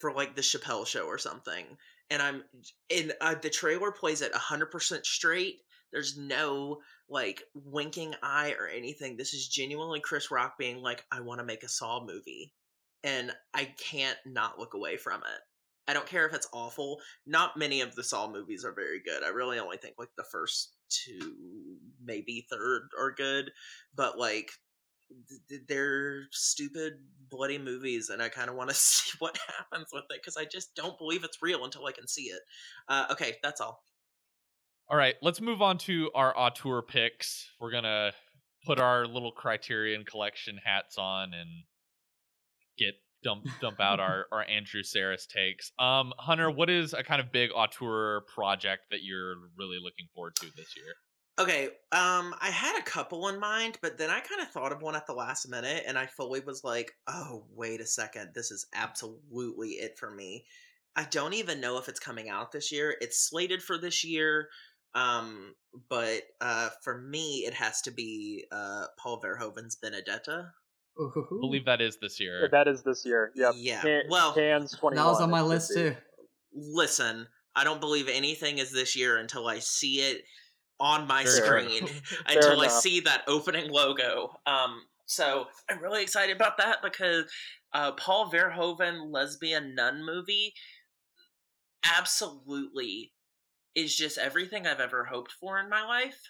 for 0.00 0.12
like 0.12 0.34
the 0.34 0.42
Chappelle 0.42 0.86
show 0.86 1.06
or 1.06 1.16
something. 1.18 1.64
And 2.10 2.20
I'm 2.20 2.44
in 2.88 3.12
uh, 3.20 3.36
the 3.40 3.48
trailer 3.50 3.92
plays 3.92 4.20
it 4.20 4.32
100% 4.32 5.06
straight. 5.06 5.60
There's 5.92 6.16
no 6.16 6.80
like 7.08 7.42
winking 7.54 8.14
eye 8.22 8.54
or 8.58 8.68
anything. 8.68 9.16
This 9.16 9.34
is 9.34 9.48
genuinely 9.48 10.00
Chris 10.00 10.30
Rock 10.30 10.58
being 10.58 10.82
like 10.82 11.04
I 11.10 11.20
want 11.20 11.40
to 11.40 11.46
make 11.46 11.62
a 11.62 11.68
Saw 11.68 12.04
movie 12.04 12.52
and 13.02 13.32
I 13.54 13.64
can't 13.78 14.18
not 14.26 14.58
look 14.58 14.74
away 14.74 14.96
from 14.96 15.20
it. 15.20 15.40
I 15.88 15.92
don't 15.92 16.06
care 16.06 16.26
if 16.26 16.34
it's 16.34 16.48
awful. 16.52 17.00
Not 17.26 17.56
many 17.56 17.80
of 17.80 17.94
the 17.94 18.04
Saw 18.04 18.30
movies 18.30 18.64
are 18.64 18.72
very 18.72 19.00
good. 19.04 19.24
I 19.24 19.28
really 19.28 19.58
only 19.58 19.76
think 19.76 19.94
like 19.98 20.10
the 20.16 20.24
first 20.30 20.74
two, 20.88 21.34
maybe 22.04 22.46
third, 22.50 22.90
are 22.98 23.12
good. 23.12 23.50
But 23.96 24.18
like 24.18 24.50
they're 25.68 26.22
stupid, 26.30 26.94
bloody 27.28 27.58
movies, 27.58 28.10
and 28.10 28.22
I 28.22 28.28
kind 28.28 28.48
of 28.48 28.56
want 28.56 28.70
to 28.70 28.74
see 28.76 29.16
what 29.18 29.38
happens 29.48 29.88
with 29.92 30.04
it 30.10 30.20
because 30.22 30.36
I 30.36 30.44
just 30.44 30.74
don't 30.74 30.98
believe 30.98 31.24
it's 31.24 31.42
real 31.42 31.64
until 31.64 31.86
I 31.86 31.92
can 31.92 32.06
see 32.06 32.24
it. 32.24 32.40
Uh, 32.88 33.06
okay, 33.10 33.36
that's 33.42 33.60
all. 33.60 33.82
All 34.90 34.96
right, 34.96 35.14
let's 35.22 35.40
move 35.40 35.62
on 35.62 35.78
to 35.78 36.10
our 36.16 36.36
auteur 36.36 36.82
picks. 36.82 37.48
We're 37.60 37.70
gonna 37.70 38.10
put 38.66 38.80
our 38.80 39.06
little 39.06 39.30
Criterion 39.30 40.04
Collection 40.04 40.58
hats 40.64 40.98
on 40.98 41.32
and 41.32 41.48
get 42.76 42.94
dump 43.22 43.46
dump 43.60 43.78
out 43.78 44.00
our 44.00 44.26
our 44.32 44.44
Andrew 44.48 44.82
Sarris 44.82 45.28
takes. 45.28 45.70
Um, 45.78 46.12
Hunter, 46.18 46.50
what 46.50 46.68
is 46.68 46.92
a 46.92 47.04
kind 47.04 47.20
of 47.20 47.30
big 47.30 47.50
auteur 47.54 48.22
project 48.34 48.86
that 48.90 49.04
you're 49.04 49.36
really 49.56 49.78
looking 49.80 50.08
forward 50.12 50.34
to 50.40 50.46
this 50.56 50.74
year? 50.76 50.94
Okay, 51.38 51.66
um, 51.92 52.34
I 52.40 52.50
had 52.50 52.76
a 52.76 52.82
couple 52.82 53.28
in 53.28 53.38
mind, 53.38 53.78
but 53.80 53.96
then 53.96 54.10
I 54.10 54.18
kind 54.18 54.42
of 54.42 54.48
thought 54.48 54.72
of 54.72 54.82
one 54.82 54.96
at 54.96 55.06
the 55.06 55.14
last 55.14 55.48
minute, 55.48 55.84
and 55.86 55.96
I 55.96 56.06
fully 56.06 56.40
was 56.40 56.64
like, 56.64 56.90
"Oh, 57.06 57.46
wait 57.54 57.80
a 57.80 57.86
second, 57.86 58.32
this 58.34 58.50
is 58.50 58.66
absolutely 58.74 59.68
it 59.68 59.98
for 60.00 60.10
me." 60.10 60.46
I 60.96 61.04
don't 61.04 61.34
even 61.34 61.60
know 61.60 61.78
if 61.78 61.88
it's 61.88 62.00
coming 62.00 62.28
out 62.28 62.50
this 62.50 62.72
year. 62.72 62.96
It's 63.00 63.28
slated 63.28 63.62
for 63.62 63.78
this 63.78 64.04
year, 64.04 64.48
um, 64.94 65.54
but 65.88 66.22
uh, 66.40 66.70
for 66.82 66.98
me, 66.98 67.44
it 67.46 67.54
has 67.54 67.80
to 67.82 67.90
be 67.90 68.44
uh, 68.50 68.86
Paul 68.98 69.20
Verhoeven's 69.20 69.76
Benedetta. 69.76 70.50
I 70.98 71.08
believe 71.40 71.64
that 71.64 71.80
is 71.80 71.98
this 72.00 72.20
year. 72.20 72.48
That 72.50 72.68
is 72.68 72.82
this 72.82 73.04
year. 73.06 73.32
Yep. 73.34 73.54
Yeah. 73.56 73.80
Can- 73.80 74.02
well, 74.10 74.34
Cannes 74.34 74.72
21. 74.72 74.96
that 74.96 75.10
was 75.10 75.20
on 75.20 75.30
my 75.30 75.40
list 75.40 75.72
too. 75.72 75.94
listen, 76.52 77.26
I 77.54 77.64
don't 77.64 77.80
believe 77.80 78.08
anything 78.08 78.58
is 78.58 78.72
this 78.72 78.96
year 78.96 79.16
until 79.18 79.46
I 79.46 79.60
see 79.60 80.00
it 80.00 80.22
on 80.78 81.06
my 81.06 81.24
Fair. 81.24 81.32
screen. 81.32 81.88
until 82.26 82.60
I 82.60 82.68
see 82.68 83.00
that 83.00 83.22
opening 83.28 83.70
logo. 83.70 84.30
Um, 84.46 84.82
so 85.06 85.46
I'm 85.68 85.80
really 85.80 86.02
excited 86.02 86.34
about 86.36 86.58
that 86.58 86.78
because 86.82 87.30
uh, 87.72 87.92
Paul 87.92 88.30
Verhoeven 88.30 89.10
lesbian 89.12 89.74
nun 89.74 90.04
movie 90.04 90.52
absolutely 91.98 93.12
is 93.74 93.94
just 93.96 94.18
everything 94.18 94.66
I've 94.66 94.80
ever 94.80 95.04
hoped 95.04 95.32
for 95.32 95.58
in 95.58 95.68
my 95.68 95.84
life. 95.84 96.20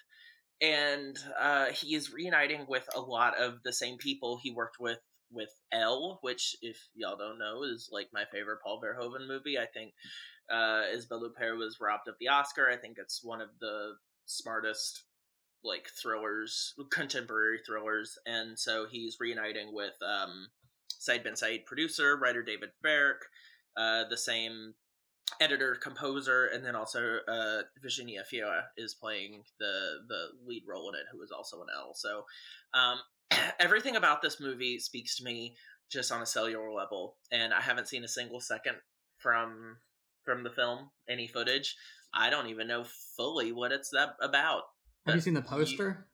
And 0.61 1.17
uh, 1.39 1.67
he 1.71 1.95
is 1.95 2.13
reuniting 2.13 2.65
with 2.67 2.87
a 2.95 3.01
lot 3.01 3.39
of 3.39 3.63
the 3.63 3.73
same 3.73 3.97
people 3.97 4.39
he 4.41 4.51
worked 4.51 4.77
with 4.79 4.99
with 5.31 5.49
Elle, 5.71 6.19
which, 6.21 6.55
if 6.61 6.77
y'all 6.93 7.17
don't 7.17 7.39
know, 7.39 7.63
is 7.63 7.89
like 7.91 8.07
my 8.13 8.25
favorite 8.31 8.59
Paul 8.63 8.81
Verhoeven 8.81 9.27
movie. 9.27 9.57
I 9.57 9.65
think 9.65 9.93
uh, 10.51 10.83
Isabelle 10.93 11.21
Huppert 11.21 11.57
was 11.57 11.77
robbed 11.79 12.07
of 12.07 12.15
the 12.19 12.27
Oscar. 12.27 12.69
I 12.69 12.75
think 12.75 12.97
it's 12.99 13.23
one 13.23 13.41
of 13.41 13.49
the 13.59 13.93
smartest 14.25 15.05
like 15.63 15.87
thrillers, 16.01 16.73
contemporary 16.91 17.59
thrillers, 17.65 18.17
and 18.25 18.57
so 18.57 18.87
he's 18.89 19.17
reuniting 19.19 19.73
with 19.73 19.93
um, 20.05 20.47
Said 20.89 21.23
Ben 21.23 21.35
Said, 21.35 21.65
producer, 21.65 22.17
writer 22.17 22.43
David 22.43 22.69
Ferrick, 22.83 23.21
uh, 23.77 24.03
the 24.09 24.17
same 24.17 24.73
editor, 25.39 25.75
composer, 25.75 26.45
and 26.47 26.65
then 26.65 26.75
also 26.75 27.17
uh, 27.27 27.61
Virginie 27.81 28.17
Efira 28.17 28.63
is 28.77 28.93
playing 28.93 29.43
the 29.59 29.99
the 30.07 30.25
lead 30.45 30.63
role 30.67 30.89
in 30.89 30.95
it, 30.95 31.05
who 31.11 31.21
is 31.21 31.31
also 31.31 31.61
an 31.61 31.67
Elle. 31.75 31.93
So 31.95 32.25
um, 32.73 32.99
everything 33.59 33.95
about 33.95 34.21
this 34.21 34.39
movie 34.39 34.79
speaks 34.79 35.17
to 35.17 35.23
me 35.23 35.55
just 35.91 36.11
on 36.11 36.21
a 36.21 36.25
cellular 36.25 36.71
level, 36.71 37.17
and 37.31 37.53
I 37.53 37.61
haven't 37.61 37.87
seen 37.87 38.03
a 38.03 38.07
single 38.07 38.39
second 38.39 38.75
from 39.17 39.77
from 40.23 40.43
the 40.43 40.49
film, 40.51 40.89
any 41.09 41.27
footage. 41.27 41.75
I 42.13 42.29
don't 42.29 42.47
even 42.47 42.67
know 42.67 42.83
fully 43.15 43.51
what 43.51 43.71
it's 43.71 43.89
that 43.91 44.15
about. 44.21 44.63
Have 45.05 45.15
you 45.15 45.21
seen 45.21 45.33
the 45.33 45.41
you- 45.41 45.47
poster? 45.47 46.07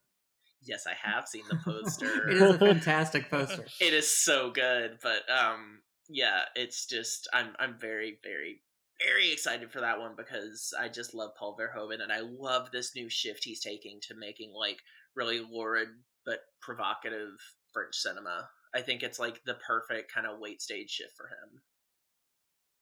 Yes, 0.63 0.85
I 0.87 0.93
have 1.07 1.27
seen 1.27 1.43
the 1.49 1.57
poster. 1.63 2.27
it 2.29 2.35
is 2.37 2.41
a 2.55 2.57
fantastic 2.59 3.29
poster. 3.29 3.65
it 3.79 3.93
is 3.93 4.09
so 4.09 4.49
good, 4.51 4.97
but 5.03 5.21
um 5.31 5.81
yeah, 6.09 6.41
it's 6.55 6.85
just 6.87 7.27
I'm 7.33 7.49
I'm 7.59 7.77
very 7.79 8.19
very 8.23 8.61
very 8.99 9.31
excited 9.31 9.71
for 9.71 9.81
that 9.81 9.99
one 9.99 10.13
because 10.15 10.73
I 10.79 10.87
just 10.87 11.13
love 11.13 11.31
Paul 11.37 11.57
Verhoeven 11.57 12.01
and 12.01 12.11
I 12.11 12.19
love 12.21 12.71
this 12.71 12.95
new 12.95 13.09
shift 13.09 13.43
he's 13.43 13.61
taking 13.61 13.99
to 14.07 14.15
making 14.15 14.53
like 14.53 14.79
really 15.15 15.39
lurid 15.39 15.89
but 16.25 16.39
provocative 16.61 17.33
French 17.73 17.95
cinema. 17.95 18.49
I 18.75 18.81
think 18.81 19.03
it's 19.03 19.19
like 19.19 19.41
the 19.45 19.55
perfect 19.65 20.13
kind 20.13 20.27
of 20.27 20.39
late 20.39 20.61
stage 20.61 20.89
shift 20.89 21.15
for 21.15 21.27
him. 21.27 21.61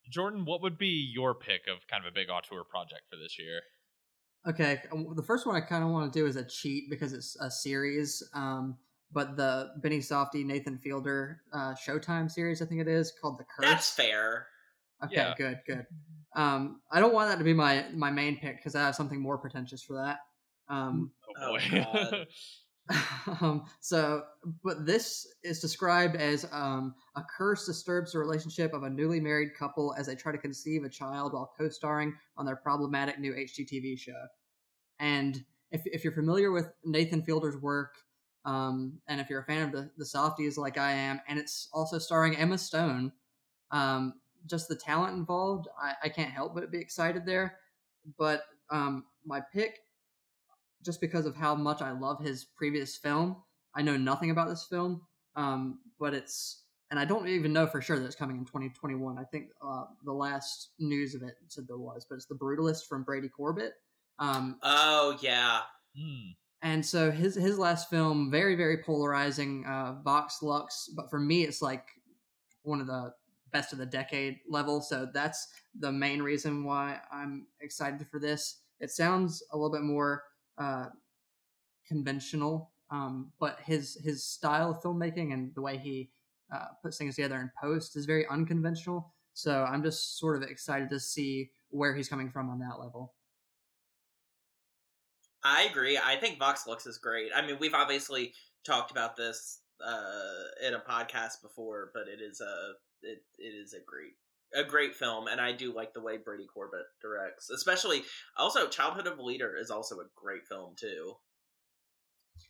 Jordan, 0.10 0.46
what 0.46 0.62
would 0.62 0.78
be 0.78 1.12
your 1.14 1.34
pick 1.34 1.62
of 1.68 1.88
kind 1.88 2.06
of 2.06 2.12
a 2.12 2.14
big 2.14 2.30
auteur 2.30 2.64
project 2.64 3.04
for 3.10 3.16
this 3.16 3.38
year? 3.40 3.62
Okay, 4.48 4.80
the 5.16 5.24
first 5.24 5.48
one 5.48 5.56
I 5.56 5.62
kind 5.62 5.84
of 5.84 5.90
want 5.90 6.12
to 6.12 6.20
do 6.20 6.28
is 6.28 6.36
a 6.36 6.44
cheat 6.44 6.90
because 6.90 7.14
it's 7.14 7.36
a 7.42 7.50
series. 7.50 8.22
Um, 8.36 8.78
but 9.12 9.36
the 9.36 9.72
Benny 9.82 10.00
Safdie, 10.00 10.46
Nathan 10.46 10.78
Fielder 10.78 11.42
uh, 11.52 11.74
Showtime 11.74 12.30
series, 12.30 12.62
I 12.62 12.66
think 12.66 12.82
it 12.82 12.88
is 12.88 13.12
called 13.20 13.40
The 13.40 13.46
Curse. 13.46 13.70
That's 13.70 13.90
fair. 13.90 14.48
Okay, 15.04 15.12
Yeah. 15.14 15.36
good, 15.38 15.62
good. 15.66 15.86
Um, 16.36 16.82
I 16.92 17.00
don't 17.00 17.14
want 17.14 17.30
that 17.30 17.38
to 17.38 17.44
be 17.44 17.54
my 17.54 17.88
my 17.94 18.12
main 18.12 18.40
pick 18.40 18.58
because 18.58 18.76
I 18.76 18.82
have 18.82 18.96
something 18.96 19.20
more 19.22 19.38
pretentious 19.38 19.84
for 19.84 19.94
that. 19.96 20.20
Um, 20.68 21.12
Oh 21.28 21.36
Oh, 21.38 21.58
boy. 21.62 22.26
Um, 23.42 23.66
so, 23.82 24.26
but 24.64 24.86
this 24.86 25.26
is 25.44 25.60
described 25.60 26.16
as 26.16 26.46
um, 26.52 26.96
a 27.16 27.24
curse 27.24 27.66
disturbs 27.66 28.12
the 28.14 28.20
relationship 28.20 28.74
of 28.74 28.84
a 28.84 28.90
newly 28.90 29.20
married 29.20 29.56
couple 29.56 29.94
as 29.98 30.06
they 30.06 30.16
try 30.16 30.32
to 30.32 30.38
conceive 30.38 30.84
a 30.84 30.90
child 30.90 31.34
while 31.34 31.52
co-starring 31.58 32.16
on 32.38 32.46
their 32.46 32.56
problematic 32.56 33.20
new 33.20 33.34
HGTV 33.36 33.98
show. 33.98 34.28
And 35.00 35.46
if 35.72 35.84
if 35.86 36.04
you're 36.04 36.14
familiar 36.14 36.52
with 36.52 36.72
Nathan 36.84 37.24
Fielder's 37.24 37.58
work, 37.58 37.96
um, 38.46 39.02
and 39.08 39.20
if 39.20 39.30
you're 39.30 39.42
a 39.42 39.46
fan 39.46 39.64
of 39.64 39.72
the 39.72 39.92
the 39.98 40.06
Safdies 40.06 40.58
like 40.58 40.78
I 40.78 40.92
am, 40.92 41.22
and 41.28 41.40
it's 41.40 41.70
also 41.74 42.00
starring 42.00 42.38
Emma 42.38 42.58
Stone, 42.58 43.14
um, 43.72 44.22
just 44.46 44.68
the 44.68 44.76
talent 44.76 45.18
involved, 45.18 45.68
I, 45.82 45.94
I 46.04 46.10
can't 46.10 46.32
help 46.32 46.56
but 46.56 46.72
be 46.72 46.80
excited 46.80 47.26
there. 47.26 47.60
But 48.18 48.44
um, 48.70 49.06
my 49.26 49.42
pick 49.54 49.80
just 50.86 51.02
because 51.02 51.26
of 51.26 51.36
how 51.36 51.56
much 51.56 51.82
I 51.82 51.92
love 51.92 52.24
his 52.24 52.46
previous 52.46 52.96
film. 52.96 53.38
I 53.76 53.82
know 53.82 53.98
nothing 53.98 54.30
about 54.30 54.48
this 54.48 54.68
film, 54.70 55.02
um, 55.36 55.80
but 56.00 56.14
it's 56.14 56.62
and 56.92 57.00
I 57.00 57.06
don't 57.06 57.28
even 57.28 57.52
know 57.52 57.66
for 57.66 57.82
sure 57.82 57.98
that 57.98 58.06
it's 58.06 58.16
coming 58.16 58.38
in 58.38 58.46
2021. 58.46 59.18
I 59.18 59.24
think 59.24 59.48
uh, 59.62 59.86
the 60.04 60.14
last 60.14 60.70
news 60.80 61.16
of 61.16 61.24
it 61.24 61.34
said 61.48 61.68
there 61.68 61.78
was, 61.78 62.06
but 62.08 62.16
it's 62.16 62.28
The 62.28 62.36
Brutalist 62.36 62.86
from 62.88 63.04
Brady 63.04 63.28
Corbet. 63.28 63.74
Um, 64.20 64.60
Oh 64.62 65.18
yeah. 65.20 65.62
Hmm. 65.98 66.32
and 66.62 66.86
so 66.86 67.10
his 67.10 67.36
his 67.36 67.58
last 67.58 67.90
film, 67.90 68.30
very 68.30 68.56
very 68.56 68.84
polarizing, 68.84 69.66
uh, 69.66 69.96
Vox 70.04 70.42
Lux. 70.42 70.90
But 70.96 71.10
for 71.10 71.20
me, 71.20 71.44
it's 71.44 71.62
like 71.62 71.88
one 72.62 72.80
of 72.80 72.88
the 72.88 73.14
best 73.56 73.72
of 73.72 73.80
the 73.80 73.86
decade 73.86 74.40
level. 74.50 74.82
So 74.82 75.08
that's 75.14 75.48
the 75.80 75.90
main 75.90 76.22
reason 76.22 76.66
why 76.66 77.00
I'm 77.10 77.48
excited 77.62 78.06
for 78.12 78.20
this. 78.20 78.60
It 78.82 78.92
sounds 78.92 79.42
a 79.54 79.56
little 79.56 79.72
bit 79.72 79.84
more 79.84 80.24
uh, 80.58 80.88
conventional, 81.88 82.74
um, 82.92 83.32
but 83.40 83.60
his 83.64 83.98
his 84.04 84.26
style 84.26 84.72
of 84.72 84.82
filmmaking 84.82 85.32
and 85.32 85.56
the 85.56 85.62
way 85.62 85.78
he 85.78 86.12
uh, 86.54 86.66
puts 86.84 86.98
things 86.98 87.16
together 87.16 87.38
in 87.38 87.50
post 87.62 87.96
is 87.96 88.06
very 88.06 88.28
unconventional. 88.28 89.14
So 89.34 89.64
I'm 89.64 89.84
just 89.84 90.20
sort 90.20 90.36
of 90.36 90.50
excited 90.50 90.90
to 90.90 91.00
see 91.00 91.52
where 91.70 91.96
he's 91.96 92.10
coming 92.10 92.30
from 92.30 92.50
on 92.50 92.60
that 92.60 92.78
level. 92.78 93.14
I 95.46 95.64
agree. 95.64 95.98
I 95.98 96.18
think 96.18 96.40
Vox 96.40 96.68
Lux 96.68 96.86
is 96.86 96.98
great. 96.98 97.30
I 97.34 97.46
mean, 97.46 97.56
we've 97.58 97.74
obviously 97.74 98.34
talked 98.66 98.92
about 98.92 99.16
this 99.16 99.62
uh, 99.80 100.68
in 100.68 100.74
a 100.74 100.80
podcast 100.80 101.42
before, 101.42 101.92
but 101.94 102.08
it 102.10 102.20
is 102.22 102.42
a 102.42 102.74
it, 103.06 103.24
it 103.38 103.56
is 103.56 103.74
a 103.74 103.80
great 103.86 104.14
a 104.54 104.64
great 104.64 104.96
film, 104.96 105.28
and 105.28 105.42
I 105.42 105.52
do 105.52 105.74
like 105.74 105.94
the 105.94 106.02
way 106.02 106.18
Brady 106.18 106.46
Corbet 106.46 106.86
directs, 107.02 107.50
especially 107.50 108.04
also 108.38 108.68
Childhood 108.68 109.08
of 109.08 109.20
a 109.20 109.22
Leader 109.22 109.56
is 109.58 109.70
also 109.70 110.00
a 110.00 110.06
great 110.16 110.48
film 110.48 110.76
too. 110.78 111.14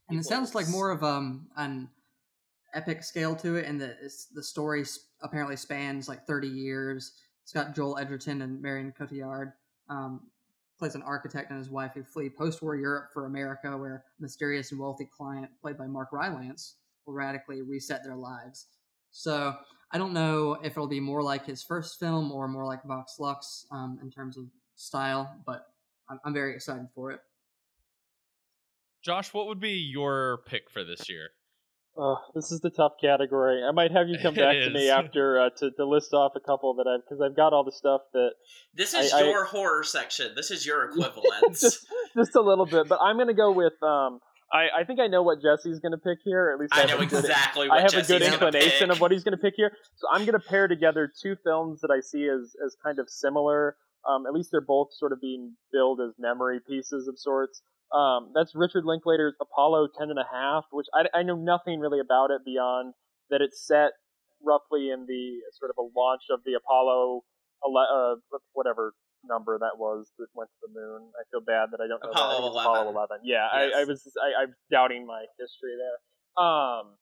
and 0.09 0.19
it 0.19 0.25
sounds 0.25 0.53
like 0.53 0.67
more 0.69 0.91
of 0.91 1.03
um 1.03 1.47
an 1.57 1.89
epic 2.73 3.03
scale 3.03 3.35
to 3.37 3.55
it 3.55 3.65
and 3.65 3.79
the 3.79 3.95
it's, 4.01 4.25
the 4.25 4.43
story 4.43 4.83
apparently 5.21 5.55
spans 5.55 6.07
like 6.07 6.25
30 6.25 6.47
years. 6.47 7.13
It's 7.43 7.53
got 7.53 7.75
joel 7.75 7.97
edgerton 7.99 8.41
and 8.41 8.59
marion 8.59 8.91
cotillard 8.99 9.53
um, 9.87 10.21
plays 10.79 10.95
an 10.95 11.03
architect 11.03 11.51
and 11.51 11.59
his 11.59 11.69
wife 11.69 11.91
who 11.93 12.03
flee 12.03 12.27
post-war 12.27 12.75
europe 12.75 13.11
for 13.13 13.27
america 13.27 13.77
where 13.77 14.03
a 14.17 14.21
mysterious 14.21 14.71
and 14.71 14.79
wealthy 14.81 15.07
client 15.15 15.51
played 15.61 15.77
by 15.77 15.85
mark 15.85 16.11
rylance 16.11 16.77
will 17.05 17.13
radically 17.13 17.61
reset 17.61 18.03
their 18.03 18.15
lives. 18.15 18.67
So 19.11 19.55
i 19.91 19.97
don't 19.97 20.13
know 20.13 20.53
if 20.63 20.71
it'll 20.71 20.87
be 20.87 20.99
more 20.99 21.21
like 21.23 21.45
his 21.45 21.63
first 21.63 21.99
film 21.99 22.31
or 22.31 22.47
more 22.47 22.65
like 22.65 22.83
vox 22.83 23.15
lux 23.19 23.65
um, 23.71 23.99
in 24.01 24.09
terms 24.11 24.37
of 24.37 24.45
style 24.75 25.35
but 25.45 25.67
I'm, 26.09 26.19
I'm 26.25 26.33
very 26.33 26.53
excited 26.53 26.87
for 26.93 27.11
it 27.11 27.19
Josh, 29.05 29.35
what 29.35 29.45
would 29.45 29.59
be 29.59 29.73
your 29.73 30.39
pick 30.47 30.67
for 30.71 30.83
this 30.83 31.07
year? 31.09 31.29
Oh, 31.95 32.17
this 32.33 32.51
is 32.51 32.59
the 32.59 32.71
tough 32.71 32.93
category. 32.99 33.63
I 33.63 33.71
might 33.71 33.91
have 33.91 34.09
you 34.09 34.17
come 34.21 34.33
back 34.33 34.55
to 34.55 34.69
me 34.71 34.89
after 35.01 35.39
uh, 35.39 35.49
to, 35.59 35.69
to 35.71 35.85
list 35.85 36.11
off 36.13 36.33
a 36.35 36.39
couple 36.39 36.73
that 36.75 36.87
I've 36.87 37.01
because 37.05 37.21
I've 37.21 37.35
got 37.35 37.53
all 37.53 37.63
the 37.63 37.71
stuff 37.71 38.01
that 38.13 38.31
This 38.73 38.95
is 38.95 39.13
I- 39.13 39.21
your 39.21 39.45
horror 39.45 39.83
section. 39.83 40.33
This 40.35 40.49
is 40.49 40.65
your 40.65 40.85
equivalent, 40.89 41.51
just 41.51 41.85
just 42.17 42.35
a 42.35 42.41
little 42.41 42.65
bit. 42.65 42.87
But 42.87 42.99
I'm 42.99 43.17
gonna 43.17 43.35
go 43.35 43.51
with 43.51 43.81
um 43.83 44.19
I, 44.55 44.81
I 44.81 44.83
think 44.85 44.99
I 45.01 45.07
know 45.07 45.21
what 45.21 45.41
Jesse's 45.41 45.79
going 45.79 45.91
to 45.91 45.97
pick 45.97 46.19
here. 46.23 46.49
At 46.53 46.59
least 46.59 46.73
I, 46.73 46.83
I 46.83 46.85
know 46.85 46.97
have 46.97 47.01
a 47.01 47.05
good, 47.05 47.25
exactly 47.25 47.67
what 47.67 47.77
I 47.77 47.81
have 47.81 47.91
Jesse's 47.91 48.09
a 48.09 48.19
good 48.19 48.21
inclination 48.21 48.89
of 48.89 49.01
what 49.01 49.11
he's 49.11 49.23
going 49.23 49.33
to 49.33 49.41
pick 49.41 49.55
here. 49.57 49.71
So 49.95 50.07
I'm 50.11 50.21
going 50.25 50.39
to 50.39 50.47
pair 50.47 50.67
together 50.67 51.11
two 51.21 51.35
films 51.43 51.81
that 51.81 51.91
I 51.91 51.99
see 51.99 52.27
as 52.27 52.55
as 52.65 52.77
kind 52.81 52.99
of 52.99 53.09
similar. 53.09 53.75
Um, 54.07 54.25
at 54.25 54.33
least 54.33 54.51
they're 54.51 54.61
both 54.61 54.93
sort 54.93 55.11
of 55.11 55.19
being 55.19 55.55
billed 55.73 55.99
as 55.99 56.13
memory 56.17 56.59
pieces 56.65 57.07
of 57.07 57.19
sorts. 57.19 57.61
Um, 57.93 58.31
that's 58.33 58.53
Richard 58.55 58.85
Linklater's 58.85 59.35
Apollo 59.41 59.89
10 59.97 60.09
and 60.09 60.19
a 60.19 60.25
half, 60.31 60.65
which 60.71 60.87
I, 60.93 61.19
I 61.19 61.23
know 61.23 61.35
nothing 61.35 61.79
really 61.79 61.99
about 61.99 62.31
it 62.31 62.45
beyond 62.45 62.93
that 63.29 63.41
it's 63.41 63.65
set 63.65 63.91
roughly 64.43 64.89
in 64.89 65.05
the 65.07 65.41
sort 65.57 65.71
of 65.71 65.77
a 65.77 65.99
launch 65.99 66.21
of 66.31 66.41
the 66.45 66.53
Apollo, 66.53 67.23
uh, 67.65 68.15
whatever 68.53 68.93
number 69.27 69.57
that 69.59 69.77
was 69.77 70.11
that 70.19 70.27
went 70.33 70.49
to 70.49 70.67
the 70.67 70.73
moon. 70.73 71.09
I 71.19 71.23
feel 71.31 71.41
bad 71.41 71.69
that 71.71 71.79
I 71.81 71.87
don't 71.87 72.01
know. 72.03 72.11
that. 72.13 72.17
I 72.17 72.25
Apollo 72.33 72.41
think 72.41 72.55
it's 72.55 72.61
Apollo 72.65 72.81
11. 72.91 72.95
11. 72.95 73.17
Yeah, 73.23 73.47
I, 73.51 73.81
I 73.81 73.83
was 73.85 74.01
I, 74.21 74.43
I'm 74.43 74.53
doubting 74.71 75.05
my 75.05 75.25
history 75.39 75.75
there. 75.77 75.97
Um, 76.37 76.97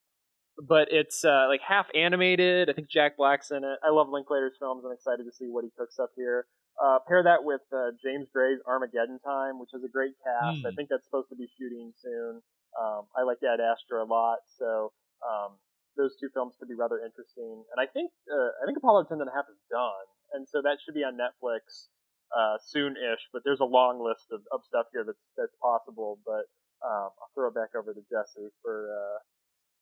but 0.67 0.87
it's 0.93 1.25
uh, 1.25 1.47
like 1.49 1.61
half 1.65 1.87
animated. 1.95 2.69
I 2.69 2.73
think 2.73 2.89
Jack 2.89 3.17
Black's 3.17 3.49
in 3.51 3.63
it. 3.63 3.77
I 3.81 3.89
love 3.89 4.09
Linklater's 4.09 4.53
films. 4.59 4.83
I'm 4.85 4.91
excited 4.93 5.23
to 5.25 5.33
see 5.33 5.49
what 5.49 5.63
he 5.63 5.71
cooks 5.77 5.97
up 5.97 6.11
here. 6.15 6.45
Uh, 6.77 6.97
pair 7.07 7.21
that 7.23 7.43
with 7.43 7.61
uh, 7.73 7.93
James 8.03 8.27
Gray's 8.33 8.57
Armageddon 8.65 9.19
Time, 9.25 9.59
which 9.59 9.69
is 9.73 9.83
a 9.85 9.89
great 9.89 10.13
cast. 10.25 10.65
I 10.65 10.69
Hmm. 10.69 10.75
think 10.75 10.89
that's 10.89 11.05
supposed 11.05 11.29
to 11.29 11.35
be 11.37 11.45
shooting 11.57 11.93
soon. 12.01 12.41
Um, 12.77 13.05
I 13.17 13.21
like 13.21 13.37
Ad 13.45 13.61
Astra 13.61 14.01
a 14.03 14.09
lot, 14.09 14.39
so 14.57 14.89
um, 15.21 15.57
those 15.97 16.17
two 16.19 16.29
films 16.33 16.55
could 16.57 16.65
be 16.69 16.73
rather 16.73 16.97
interesting. 16.97 17.61
And 17.69 17.77
I 17.77 17.85
think 17.85 18.09
uh, 18.25 18.49
I 18.61 18.65
think 18.65 18.77
Apollo 18.77 19.05
10 19.09 19.21
and 19.21 19.29
a 19.29 19.33
half 19.33 19.45
is 19.49 19.61
done, 19.69 20.05
and 20.33 20.49
so 20.49 20.61
that 20.65 20.77
should 20.81 20.97
be 20.97 21.05
on 21.05 21.13
Netflix 21.13 21.92
uh, 22.37 22.57
soon-ish. 22.65 23.19
But 23.31 23.43
there's 23.45 23.59
a 23.61 23.65
long 23.65 24.03
list 24.03 24.25
of, 24.31 24.41
of 24.51 24.61
stuff 24.67 24.87
here 24.91 25.03
that's 25.05 25.19
that's 25.37 25.53
possible. 25.61 26.17
But 26.25 26.45
um, 26.85 27.09
I'll 27.21 27.29
throw 27.35 27.47
it 27.49 27.55
back 27.55 27.69
over 27.77 27.93
to 27.93 28.01
Jesse 28.11 28.49
for 28.61 28.89
uh, 28.93 29.19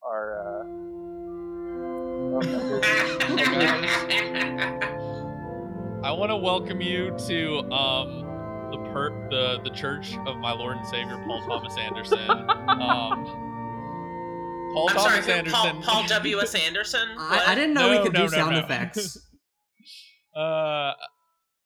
our. 0.08 0.62
Uh, 0.62 0.66
I 6.04 6.12
want 6.12 6.32
to 6.32 6.36
welcome 6.38 6.82
you 6.82 7.16
to 7.28 7.60
um 7.72 8.28
the 8.72 8.78
per 8.92 9.10
the 9.30 9.60
the 9.64 9.70
Church 9.76 10.18
of 10.26 10.38
my 10.38 10.52
Lord 10.52 10.78
and 10.78 10.88
Savior 10.88 11.22
Paul 11.28 11.42
Thomas 11.48 11.76
Anderson. 11.78 12.20
Um, 12.30 13.26
Paul 14.74 14.90
I'm 14.90 14.96
Thomas 14.96 15.26
sorry, 15.26 15.38
Anderson. 15.40 15.52
Paul, 15.52 15.82
Paul 15.82 16.08
W. 16.08 16.40
S. 16.40 16.56
Anderson. 16.68 17.08
I, 17.18 17.44
I 17.48 17.56
didn't 17.56 17.74
know 17.74 17.92
No, 17.92 17.98
we 17.98 18.04
could 18.04 18.14
no, 18.14 18.28
do 18.28 18.32
no, 18.32 18.38
sound 18.38 18.56
no. 18.56 18.60
effects. 18.64 19.18
Uh, 20.36 20.94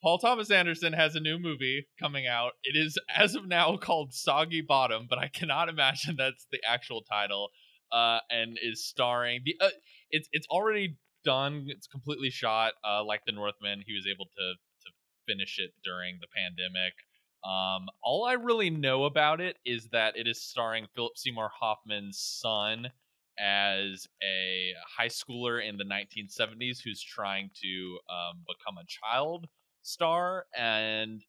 Paul 0.06 0.20
Thomas 0.20 0.52
Anderson 0.52 0.94
has 0.94 1.16
a 1.16 1.20
new 1.20 1.40
movie 1.40 1.88
coming 2.00 2.28
out. 2.28 2.52
It 2.64 2.78
is, 2.78 2.96
as 3.10 3.34
of 3.34 3.48
now, 3.48 3.76
called 3.78 4.14
Soggy 4.14 4.62
Bottom, 4.62 5.08
but 5.10 5.18
I 5.18 5.30
cannot 5.30 5.68
imagine 5.76 6.16
that's 6.16 6.46
the 6.52 6.60
actual 6.64 7.02
title. 7.02 7.50
Uh, 7.92 8.20
and 8.30 8.60
is 8.62 8.86
starring 8.86 9.42
the. 9.46 9.56
Uh, 9.60 9.70
it's 10.12 10.30
it's 10.32 10.46
already 10.48 10.98
done. 11.24 11.66
It's 11.70 11.88
completely 11.88 12.30
shot. 12.30 12.74
Uh, 12.88 13.04
like 13.04 13.22
the 13.26 13.32
Northman, 13.32 13.84
he 13.84 13.96
was 13.96 14.06
able 14.06 14.26
to 14.26 14.54
to 14.86 14.92
finish 15.28 15.58
it 15.58 15.72
during 15.84 16.20
the 16.22 16.28
pandemic. 16.36 16.94
Um, 17.44 17.88
all 18.04 18.26
I 18.26 18.34
really 18.34 18.70
know 18.70 19.06
about 19.06 19.42
it 19.42 19.58
is 19.66 19.90
that 19.92 20.18
it 20.18 20.28
is 20.28 20.40
starring 20.40 20.86
Philip 20.96 21.18
Seymour 21.18 21.50
Hoffman's 21.60 22.20
son 22.20 22.92
as 23.40 24.08
a 24.24 24.74
high 24.98 25.08
schooler 25.08 25.68
in 25.68 25.78
the 25.78 25.84
1970s 25.84 26.78
who's 26.84 27.02
trying 27.02 27.50
to 27.64 28.00
um, 28.10 28.44
become 28.48 28.78
a 28.78 28.86
child 28.88 29.48
star 29.86 30.46
and 30.58 31.22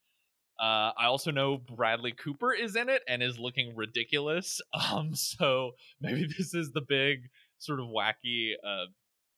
uh, 0.58 0.90
I 0.98 1.06
also 1.06 1.30
know 1.30 1.58
Bradley 1.58 2.12
Cooper 2.12 2.52
is 2.52 2.76
in 2.76 2.88
it 2.88 3.02
and 3.06 3.22
is 3.22 3.38
looking 3.38 3.74
ridiculous. 3.76 4.60
Um, 4.92 5.14
so 5.14 5.72
maybe 6.00 6.26
this 6.26 6.54
is 6.54 6.70
the 6.72 6.80
big 6.80 7.28
sort 7.58 7.80
of 7.80 7.86
wacky, 7.86 8.52
uh, 8.64 8.86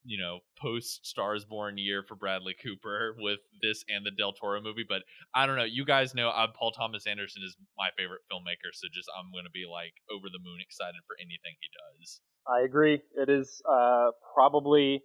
you 0.04 0.18
know, 0.18 0.40
post 0.60 1.06
Stars 1.06 1.44
Born 1.44 1.78
year 1.78 2.04
for 2.06 2.16
Bradley 2.16 2.54
Cooper 2.62 3.14
with 3.18 3.40
this 3.62 3.82
and 3.88 4.04
the 4.04 4.10
Del 4.10 4.32
Toro 4.32 4.60
movie. 4.60 4.84
But 4.86 5.02
I 5.34 5.46
don't 5.46 5.56
know. 5.56 5.64
You 5.64 5.84
guys 5.84 6.14
know 6.14 6.28
uh, 6.28 6.48
Paul 6.54 6.72
Thomas 6.72 7.06
Anderson 7.06 7.42
is 7.44 7.56
my 7.78 7.88
favorite 7.96 8.20
filmmaker, 8.30 8.70
so 8.72 8.88
just 8.92 9.08
I'm 9.18 9.32
going 9.32 9.44
to 9.44 9.50
be 9.50 9.64
like 9.70 9.94
over 10.12 10.26
the 10.30 10.38
moon 10.44 10.58
excited 10.60 11.00
for 11.06 11.16
anything 11.18 11.56
he 11.60 11.68
does. 11.72 12.20
I 12.46 12.64
agree. 12.64 13.00
It 13.16 13.28
is 13.28 13.62
uh, 13.68 14.10
probably 14.34 15.02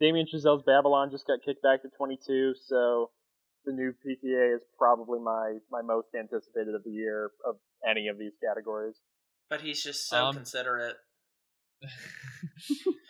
Damien 0.00 0.26
Chazelle's 0.32 0.62
Babylon 0.64 1.10
just 1.10 1.26
got 1.26 1.40
kicked 1.44 1.62
back 1.62 1.82
to 1.82 1.88
22, 1.96 2.54
so 2.64 3.10
the 3.64 3.72
new 3.72 3.92
PTA 4.04 4.54
is 4.56 4.62
probably 4.78 5.18
my 5.20 5.58
my 5.70 5.82
most 5.82 6.08
anticipated 6.18 6.74
of 6.74 6.82
the 6.84 6.90
year 6.90 7.30
of 7.46 7.56
any 7.88 8.08
of 8.08 8.18
these 8.18 8.32
categories. 8.42 8.96
But 9.48 9.60
he's 9.60 9.82
just 9.82 10.08
so 10.08 10.26
Um, 10.26 10.34
considerate. 10.34 10.96
um, 11.82 11.88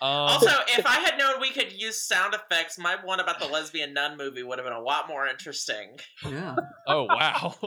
Also, 0.00 0.50
if 0.68 0.86
I 0.86 1.00
had 1.00 1.18
known 1.18 1.40
we 1.40 1.50
could 1.50 1.72
use 1.72 2.00
sound 2.06 2.34
effects, 2.34 2.78
my 2.78 2.96
one 3.04 3.20
about 3.20 3.38
the 3.40 3.46
lesbian 3.46 3.92
nun 3.94 4.16
movie 4.16 4.42
would 4.42 4.58
have 4.58 4.64
been 4.66 4.72
a 4.76 4.80
lot 4.80 5.08
more 5.08 5.26
interesting. 5.26 5.98
Yeah, 6.24 6.56
oh 6.86 7.04
wow. 7.04 7.54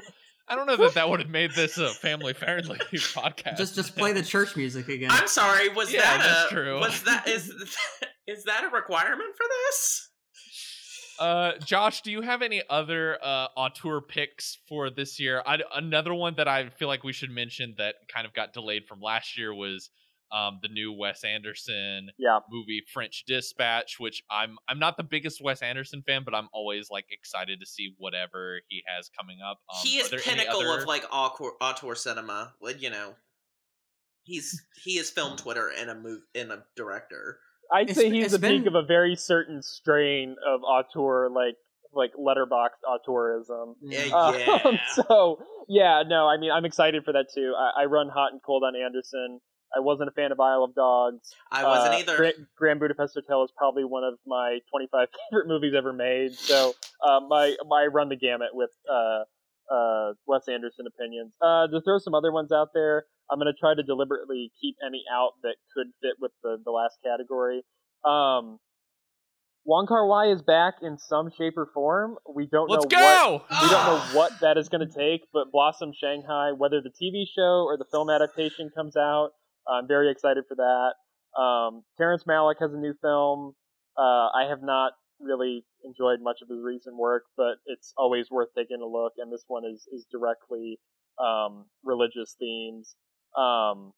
I 0.47 0.55
don't 0.55 0.65
know 0.67 0.75
that 0.75 0.95
that 0.95 1.09
would 1.09 1.21
have 1.21 1.29
made 1.29 1.51
this 1.55 1.77
a 1.77 1.89
family 1.93 2.33
friendly 2.33 2.77
podcast. 2.77 3.55
just 3.57 3.75
just 3.75 3.95
play 3.95 4.11
the 4.11 4.21
church 4.23 4.57
music 4.57 4.89
again. 4.89 5.09
I'm 5.11 5.27
sorry. 5.27 5.69
Was 5.69 5.91
Yeah, 5.91 6.01
that 6.01 6.17
that's 6.17 6.51
a, 6.51 6.55
true. 6.55 6.79
Was 6.81 7.01
that 7.03 7.27
is 7.29 7.47
is 8.27 8.43
that 8.43 8.65
a 8.65 8.75
requirement 8.75 9.35
for 9.37 9.45
this? 9.47 10.09
Uh, 11.19 11.53
Josh, 11.63 12.01
do 12.01 12.11
you 12.11 12.21
have 12.21 12.41
any 12.41 12.61
other 12.69 13.17
uh 13.23 13.47
auteur 13.55 14.01
picks 14.01 14.57
for 14.67 14.89
this 14.89 15.19
year? 15.19 15.41
I, 15.45 15.59
another 15.75 16.13
one 16.13 16.35
that 16.37 16.47
I 16.47 16.69
feel 16.69 16.87
like 16.87 17.03
we 17.03 17.13
should 17.13 17.29
mention 17.31 17.75
that 17.77 17.95
kind 18.13 18.25
of 18.25 18.33
got 18.33 18.53
delayed 18.53 18.87
from 18.87 18.99
last 19.01 19.37
year 19.37 19.53
was 19.53 19.89
um 20.31 20.59
the 20.63 20.69
new 20.69 20.91
Wes 20.91 21.23
Anderson 21.23 22.09
Yeah, 22.17 22.39
movie 22.49 22.81
French 22.91 23.25
Dispatch, 23.27 23.99
which 23.99 24.23
I'm 24.31 24.57
I'm 24.67 24.79
not 24.79 24.97
the 24.97 25.03
biggest 25.03 25.41
Wes 25.41 25.61
Anderson 25.61 26.01
fan, 26.05 26.23
but 26.25 26.33
I'm 26.33 26.49
always 26.51 26.89
like 26.89 27.05
excited 27.11 27.59
to 27.59 27.65
see 27.65 27.93
whatever 27.97 28.61
he 28.69 28.81
has 28.87 29.09
coming 29.17 29.37
up. 29.45 29.59
Um, 29.69 29.81
he 29.83 29.97
is 29.97 30.09
there 30.09 30.19
pinnacle 30.19 30.61
other- 30.61 30.81
of 30.81 30.87
like 30.87 31.05
auteur, 31.11 31.51
auteur 31.61 31.93
cinema. 31.95 32.53
Like 32.59 32.81
you 32.81 32.89
know, 32.89 33.13
he's 34.23 34.59
he 34.83 34.97
is 34.97 35.09
film 35.11 35.37
Twitter 35.37 35.71
and 35.77 35.89
a 35.89 35.95
move 35.95 36.21
in 36.33 36.49
a 36.49 36.63
director. 36.75 37.37
I'd 37.71 37.89
It's- 37.89 37.97
say 37.97 38.09
he's 38.09 38.33
it's 38.33 38.41
the 38.41 38.47
peak 38.47 38.65
of 38.65 38.75
a 38.75 38.83
very 38.83 39.15
certain 39.15 39.61
strain 39.61 40.35
of 40.47 40.61
auteur, 40.63 41.29
like 41.29 41.55
like 41.95 42.11
Letterboxd 42.15 42.81
auteurism. 42.87 43.75
Yeah, 43.81 44.05
Yeah. 44.05 44.15
Uh, 44.15 44.31
yeah. 44.37 44.77
so 44.95 45.39
yeah, 45.67 46.03
no, 46.07 46.27
I 46.27 46.37
mean 46.37 46.51
I'm 46.51 46.65
excited 46.65 47.03
for 47.05 47.13
that 47.13 47.27
too. 47.33 47.53
I, 47.57 47.83
I 47.83 47.85
run 47.85 48.09
hot 48.09 48.31
and 48.31 48.41
cold 48.43 48.63
on 48.63 48.75
Anderson. 48.75 49.39
I 49.75 49.79
wasn't 49.79 50.07
a 50.09 50.11
fan 50.11 50.31
of 50.31 50.39
Isle 50.39 50.63
of 50.65 50.75
Dogs. 50.75 51.33
I 51.51 51.63
wasn't 51.63 51.95
Uh, 51.95 51.97
either. 51.97 52.15
Grand, 52.17 52.33
Grand 52.55 52.79
Budapest 52.79 53.15
Hotel 53.15 53.43
is 53.43 53.51
probably 53.57 53.83
one 53.83 54.03
of 54.03 54.15
my 54.25 54.59
25 54.71 55.07
favorite 55.31 55.47
movies 55.47 55.73
ever 55.75 55.93
made. 55.93 56.33
So 56.33 56.73
uh, 57.03 57.21
my 57.27 57.55
my 57.67 57.85
run 57.91 58.09
the 58.09 58.15
gamut 58.15 58.49
with 58.53 58.69
uh, 58.91 59.23
uh, 59.73 60.13
Wes 60.27 60.47
Anderson 60.47 60.85
opinions. 60.87 61.31
Uh, 61.41 61.67
to 61.67 61.81
throw 61.81 61.97
some 61.97 62.13
other 62.13 62.31
ones 62.31 62.51
out 62.51 62.69
there, 62.75 63.05
I'm 63.31 63.39
going 63.39 63.51
to 63.51 63.59
try 63.59 63.73
to 63.75 63.83
deliberately 63.83 64.51
keep 64.61 64.75
any 64.85 65.03
out 65.11 65.31
that 65.43 65.55
could 65.75 65.87
fit 66.01 66.15
with 66.19 66.31
the 66.43 66.57
the 66.63 66.71
last 66.71 66.97
category. 67.03 67.63
Um, 68.05 68.59
Wong 69.65 69.87
Kar 69.87 70.05
Wai 70.05 70.27
is 70.31 70.41
back 70.41 70.75
in 70.81 70.97
some 70.97 71.31
shape 71.37 71.57
or 71.57 71.67
form. 71.73 72.17
We 72.27 72.47
don't 72.47 72.69
Let's 72.69 72.85
know 72.91 72.99
what 72.99 73.41
we 73.49 73.69
don't 73.69 73.85
know 73.87 74.01
Ah! 74.03 74.11
what 74.13 74.31
that 74.41 74.57
is 74.57 74.67
going 74.67 74.85
to 74.85 74.93
take, 74.93 75.21
but 75.31 75.51
Blossom 75.51 75.93
Shanghai, 75.93 76.51
whether 76.51 76.81
the 76.81 76.91
TV 76.91 77.23
show 77.33 77.63
or 77.63 77.77
the 77.77 77.85
film 77.89 78.09
adaptation 78.09 78.69
comes 78.75 78.97
out, 78.97 79.29
I'm 79.67 79.87
very 79.87 80.11
excited 80.11 80.43
for 80.49 80.55
that. 80.55 81.41
Um, 81.41 81.83
Terrence 81.97 82.25
Malick 82.27 82.55
has 82.59 82.73
a 82.73 82.77
new 82.77 82.93
film. 83.01 83.53
Uh, 83.97 84.27
I 84.35 84.47
have 84.49 84.61
not 84.61 84.93
really 85.21 85.63
enjoyed 85.85 86.19
much 86.21 86.39
of 86.41 86.49
his 86.49 86.59
recent 86.61 86.97
work, 86.97 87.23
but 87.37 87.55
it's 87.65 87.93
always 87.97 88.29
worth 88.29 88.49
taking 88.57 88.81
a 88.81 88.85
look. 88.85 89.13
And 89.17 89.31
this 89.31 89.45
one 89.47 89.63
is 89.65 89.87
is 89.93 90.05
directly 90.11 90.77
um, 91.23 91.65
religious 91.83 92.35
themes. 92.37 92.95
Um, 93.35 93.93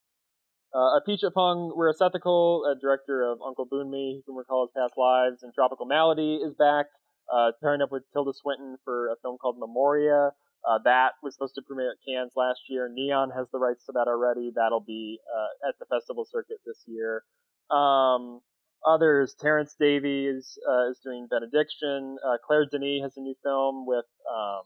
uh, 0.74 1.00
Apichatpong 1.00 1.71
Weerasethakul, 1.77 2.69
a 2.69 2.79
director 2.79 3.23
of 3.23 3.40
Uncle 3.46 3.65
Boonmee, 3.65 4.17
who 4.17 4.23
can 4.23 4.36
recall 4.36 4.67
his 4.67 4.73
past 4.75 4.98
lives, 4.98 5.42
and 5.42 5.54
Tropical 5.54 5.86
Malady 5.86 6.36
is 6.36 6.54
back, 6.54 6.88
uh, 7.33 7.52
pairing 7.62 7.81
up 7.81 7.92
with 7.92 8.04
Tilda 8.12 8.33
Swinton 8.33 8.77
for 8.83 9.08
a 9.08 9.15
film 9.21 9.38
called 9.38 9.58
Memoria. 9.58 10.31
Uh, 10.67 10.79
that 10.83 11.12
was 11.21 11.33
supposed 11.36 11.56
to 11.56 11.62
premiere 11.62 11.92
at 11.92 11.98
Cannes 12.06 12.31
last 12.36 12.62
year. 12.67 12.90
Neon 12.92 13.29
has 13.38 13.48
the 13.52 13.60
rights 13.60 13.86
to 13.86 13.92
that 13.94 14.08
already. 14.08 14.52
That'll 14.54 14.83
be 14.86 15.19
uh, 15.31 15.69
at 15.69 15.75
the 15.79 15.86
festival 15.86 16.25
circuit 16.25 16.58
this 16.65 16.83
year. 16.88 17.23
Um, 17.69 18.42
others, 18.86 19.36
Terence 19.40 19.75
Davies 19.79 20.58
uh, 20.67 20.90
is 20.90 21.00
doing 21.04 21.27
Benediction. 21.29 22.17
Uh, 22.25 22.38
Claire 22.46 22.65
Denis 22.65 23.04
has 23.04 23.13
a 23.15 23.21
new 23.21 23.36
film 23.44 23.86
with 23.86 24.06
um, 24.27 24.62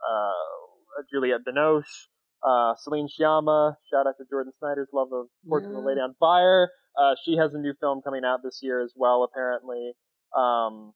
uh, 0.00 1.02
Juliette 1.12 1.44
Binoche. 1.46 2.08
Uh, 2.42 2.74
Celine 2.78 3.08
Sciamma, 3.08 3.76
shout 3.90 4.06
out 4.06 4.14
to 4.18 4.24
Jordan 4.30 4.52
Snyder's 4.58 4.88
love 4.92 5.08
of 5.12 5.26
Portrait 5.48 5.70
of 5.70 5.84
a 5.84 5.86
Lady 5.86 6.00
on 6.00 6.14
Fire. 6.20 6.68
Uh, 6.98 7.14
she 7.24 7.36
has 7.36 7.52
a 7.54 7.58
new 7.58 7.74
film 7.80 8.00
coming 8.02 8.24
out 8.24 8.40
this 8.42 8.60
year 8.62 8.82
as 8.82 8.92
well, 8.96 9.24
apparently. 9.24 9.92
Um, 10.36 10.92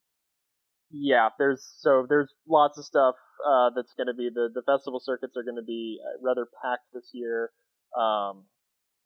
yeah, 0.91 1.29
there's 1.37 1.63
so 1.79 2.05
there's 2.07 2.33
lots 2.47 2.77
of 2.77 2.85
stuff 2.85 3.15
uh, 3.47 3.69
that's 3.75 3.93
going 3.95 4.07
to 4.07 4.13
be 4.13 4.29
the 4.33 4.49
the 4.53 4.61
festival 4.63 4.99
circuits 4.99 5.35
are 5.37 5.43
going 5.43 5.55
to 5.55 5.65
be 5.65 5.99
uh, 6.03 6.19
rather 6.21 6.47
packed 6.61 6.85
this 6.93 7.09
year. 7.13 7.51
Um, 7.97 8.45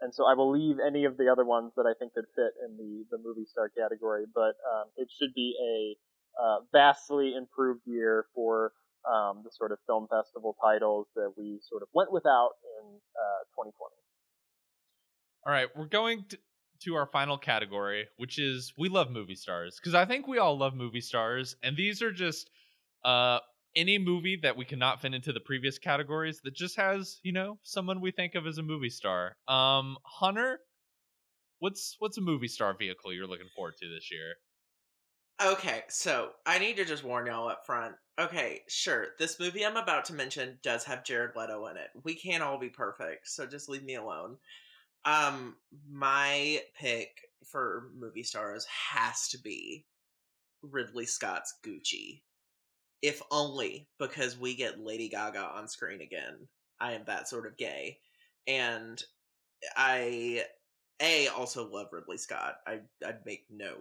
and 0.01 0.13
so 0.13 0.25
I 0.25 0.33
will 0.33 0.51
leave 0.51 0.77
any 0.85 1.05
of 1.05 1.17
the 1.17 1.29
other 1.29 1.45
ones 1.45 1.71
that 1.77 1.85
I 1.85 1.93
think 1.97 2.13
could 2.13 2.25
fit 2.35 2.53
in 2.65 2.77
the 2.77 3.05
the 3.11 3.23
movie 3.23 3.45
star 3.45 3.69
category. 3.69 4.25
But 4.33 4.55
um, 4.65 4.89
it 4.97 5.09
should 5.17 5.33
be 5.33 5.55
a 5.61 6.41
uh, 6.41 6.57
vastly 6.71 7.33
improved 7.35 7.81
year 7.85 8.25
for 8.33 8.73
um, 9.09 9.41
the 9.43 9.51
sort 9.51 9.71
of 9.71 9.79
film 9.85 10.07
festival 10.09 10.55
titles 10.61 11.07
that 11.15 11.33
we 11.37 11.59
sort 11.67 11.81
of 11.81 11.87
went 11.93 12.11
without 12.11 12.51
in 12.79 12.95
uh, 13.15 13.43
2020. 13.55 13.73
All 15.45 15.53
right, 15.53 15.67
we're 15.75 15.85
going 15.85 16.25
to, 16.29 16.37
to 16.81 16.95
our 16.95 17.05
final 17.05 17.37
category, 17.37 18.07
which 18.17 18.39
is 18.39 18.73
we 18.77 18.89
love 18.89 19.11
movie 19.11 19.35
stars 19.35 19.77
because 19.79 19.93
I 19.93 20.05
think 20.05 20.27
we 20.27 20.39
all 20.39 20.57
love 20.57 20.73
movie 20.73 21.01
stars, 21.01 21.55
and 21.63 21.77
these 21.77 22.01
are 22.01 22.11
just 22.11 22.49
uh, 23.03 23.39
any 23.75 23.97
movie 23.97 24.39
that 24.41 24.57
we 24.57 24.65
cannot 24.65 25.01
fit 25.01 25.13
into 25.13 25.33
the 25.33 25.39
previous 25.39 25.77
categories 25.77 26.41
that 26.43 26.55
just 26.55 26.77
has 26.77 27.19
you 27.23 27.31
know 27.31 27.59
someone 27.63 28.01
we 28.01 28.11
think 28.11 28.35
of 28.35 28.47
as 28.47 28.57
a 28.57 28.63
movie 28.63 28.89
star. 28.89 29.35
Um, 29.47 29.97
Hunter, 30.03 30.59
what's 31.59 31.95
what's 31.99 32.17
a 32.17 32.21
movie 32.21 32.47
star 32.47 32.75
vehicle 32.77 33.13
you're 33.13 33.27
looking 33.27 33.49
forward 33.55 33.75
to 33.81 33.87
this 33.87 34.11
year? 34.11 34.35
Okay, 35.43 35.83
so 35.89 36.31
I 36.45 36.59
need 36.59 36.77
to 36.77 36.85
just 36.85 37.03
warn 37.03 37.27
y'all 37.27 37.49
up 37.49 37.65
front. 37.65 37.95
Okay, 38.17 38.61
sure, 38.69 39.07
this 39.19 39.39
movie 39.39 39.65
I'm 39.65 39.75
about 39.75 40.05
to 40.05 40.13
mention 40.13 40.59
does 40.63 40.85
have 40.85 41.03
Jared 41.03 41.35
Leto 41.35 41.65
in 41.67 41.75
it. 41.75 41.89
We 42.03 42.15
can't 42.15 42.41
all 42.41 42.57
be 42.57 42.69
perfect, 42.69 43.27
so 43.27 43.45
just 43.45 43.67
leave 43.67 43.83
me 43.83 43.95
alone. 43.95 44.37
Um, 45.03 45.57
my 45.89 46.61
pick 46.79 47.09
for 47.45 47.89
movie 47.95 48.23
stars 48.23 48.65
has 48.65 49.27
to 49.29 49.37
be 49.37 49.85
Ridley 50.63 51.05
Scott's 51.05 51.53
Gucci. 51.65 52.21
If 53.01 53.21
only 53.29 53.87
because 53.99 54.37
we 54.37 54.55
get 54.55 54.79
Lady 54.79 55.09
Gaga 55.09 55.51
on 55.55 55.67
screen 55.67 56.01
again. 56.01 56.47
I 56.79 56.93
am 56.93 57.03
that 57.05 57.27
sort 57.27 57.45
of 57.45 57.57
gay. 57.57 57.99
And 58.47 59.01
I 59.75 60.43
A 61.01 61.27
also 61.27 61.69
love 61.69 61.87
Ridley 61.91 62.17
Scott. 62.17 62.55
I 62.65 62.79
I'd 63.05 63.25
make 63.25 63.45
no 63.49 63.75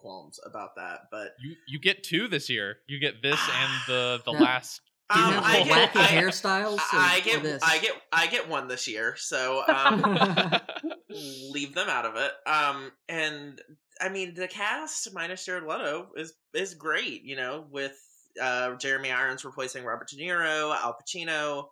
qualms 0.00 0.38
about 0.44 0.70
that, 0.76 1.02
but 1.10 1.32
You 1.40 1.54
you 1.66 1.78
get 1.78 2.02
two 2.02 2.28
this 2.28 2.48
year. 2.48 2.78
You 2.86 2.98
get 2.98 3.22
this 3.22 3.38
and 3.40 3.72
the 3.86 4.20
the 4.24 4.32
Yeah. 4.32 4.38
last. 4.40 4.80
Do 5.12 5.18
you 5.20 5.24
um, 5.26 5.32
have 5.34 5.44
I 5.44 5.62
get 5.64 5.92
wacky 5.92 6.00
I, 6.00 6.06
hairstyles? 6.08 6.74
or- 6.76 6.80
I 6.92 7.20
get 7.24 7.42
this? 7.42 7.62
I 7.64 7.78
get 7.78 7.92
I 8.12 8.26
get 8.26 8.48
one 8.48 8.68
this 8.68 8.86
year, 8.86 9.14
so 9.16 9.62
um 9.66 10.02
leave 11.10 11.74
them 11.74 11.88
out 11.88 12.04
of 12.04 12.16
it. 12.16 12.32
Um, 12.46 12.92
and 13.08 13.60
I 14.00 14.08
mean, 14.10 14.34
the 14.34 14.48
cast 14.48 15.12
minus 15.14 15.44
Jared 15.44 15.64
Leto 15.64 16.08
is 16.16 16.34
is 16.54 16.74
great. 16.74 17.22
You 17.24 17.36
know, 17.36 17.66
with 17.70 17.96
uh, 18.40 18.74
Jeremy 18.76 19.10
Irons 19.10 19.44
replacing 19.44 19.84
Robert 19.84 20.08
De 20.08 20.16
Niro, 20.16 20.76
Al 20.76 20.94
Pacino, 20.96 21.68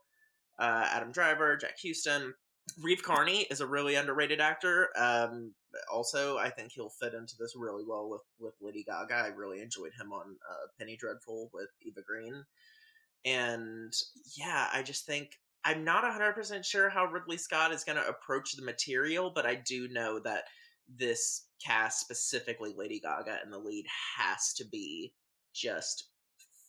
uh, 0.58 0.88
Adam 0.90 1.12
Driver, 1.12 1.56
Jack 1.56 1.76
Huston. 1.84 2.32
Reeve 2.82 3.02
Carney 3.02 3.42
is 3.50 3.60
a 3.60 3.66
really 3.66 3.94
underrated 3.94 4.40
actor. 4.40 4.88
Um, 4.96 5.54
also, 5.92 6.36
I 6.38 6.50
think 6.50 6.72
he'll 6.72 6.90
fit 6.90 7.14
into 7.14 7.34
this 7.38 7.54
really 7.56 7.84
well 7.86 8.08
with 8.08 8.22
with 8.38 8.54
Lady 8.60 8.84
Gaga. 8.84 9.14
I 9.14 9.28
really 9.28 9.60
enjoyed 9.60 9.92
him 9.98 10.12
on 10.12 10.36
uh, 10.50 10.66
Penny 10.78 10.96
Dreadful 10.96 11.50
with 11.52 11.68
Eva 11.82 12.00
Green, 12.06 12.44
and 13.24 13.92
yeah, 14.36 14.68
I 14.72 14.82
just 14.82 15.06
think 15.06 15.30
I'm 15.66 15.82
not 15.82 16.04
100% 16.04 16.64
sure 16.64 16.88
how 16.88 17.06
Ridley 17.06 17.36
Scott 17.36 17.72
is 17.72 17.82
going 17.82 17.98
to 17.98 18.08
approach 18.08 18.54
the 18.54 18.64
material, 18.64 19.32
but 19.34 19.46
I 19.46 19.56
do 19.56 19.88
know 19.88 20.20
that 20.20 20.44
this 20.88 21.48
cast, 21.64 22.00
specifically 22.00 22.72
Lady 22.76 23.00
Gaga 23.00 23.40
in 23.44 23.50
the 23.50 23.58
lead, 23.58 23.84
has 24.16 24.52
to 24.58 24.64
be 24.64 25.12
just 25.52 26.10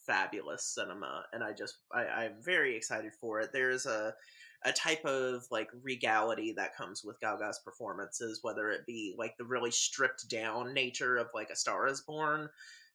fabulous 0.08 0.74
cinema. 0.74 1.26
And 1.32 1.44
I 1.44 1.54
just, 1.54 1.76
I, 1.94 2.06
I'm 2.06 2.38
very 2.44 2.76
excited 2.76 3.12
for 3.22 3.40
it. 3.40 3.52
There's 3.54 3.86
a, 3.86 4.16
a 4.64 4.72
type 4.72 5.06
of 5.06 5.46
like 5.52 5.70
regality 5.84 6.54
that 6.54 6.76
comes 6.76 7.04
with 7.04 7.20
Gaga's 7.20 7.60
performances, 7.64 8.40
whether 8.42 8.70
it 8.70 8.86
be 8.86 9.16
like 9.18 9.38
the 9.38 9.46
really 9.46 9.72
stripped 9.72 10.30
down 10.30 10.74
nature 10.74 11.18
of 11.18 11.28
like 11.34 11.50
A 11.50 11.56
Star 11.56 11.88
is 11.88 12.02
Born 12.02 12.50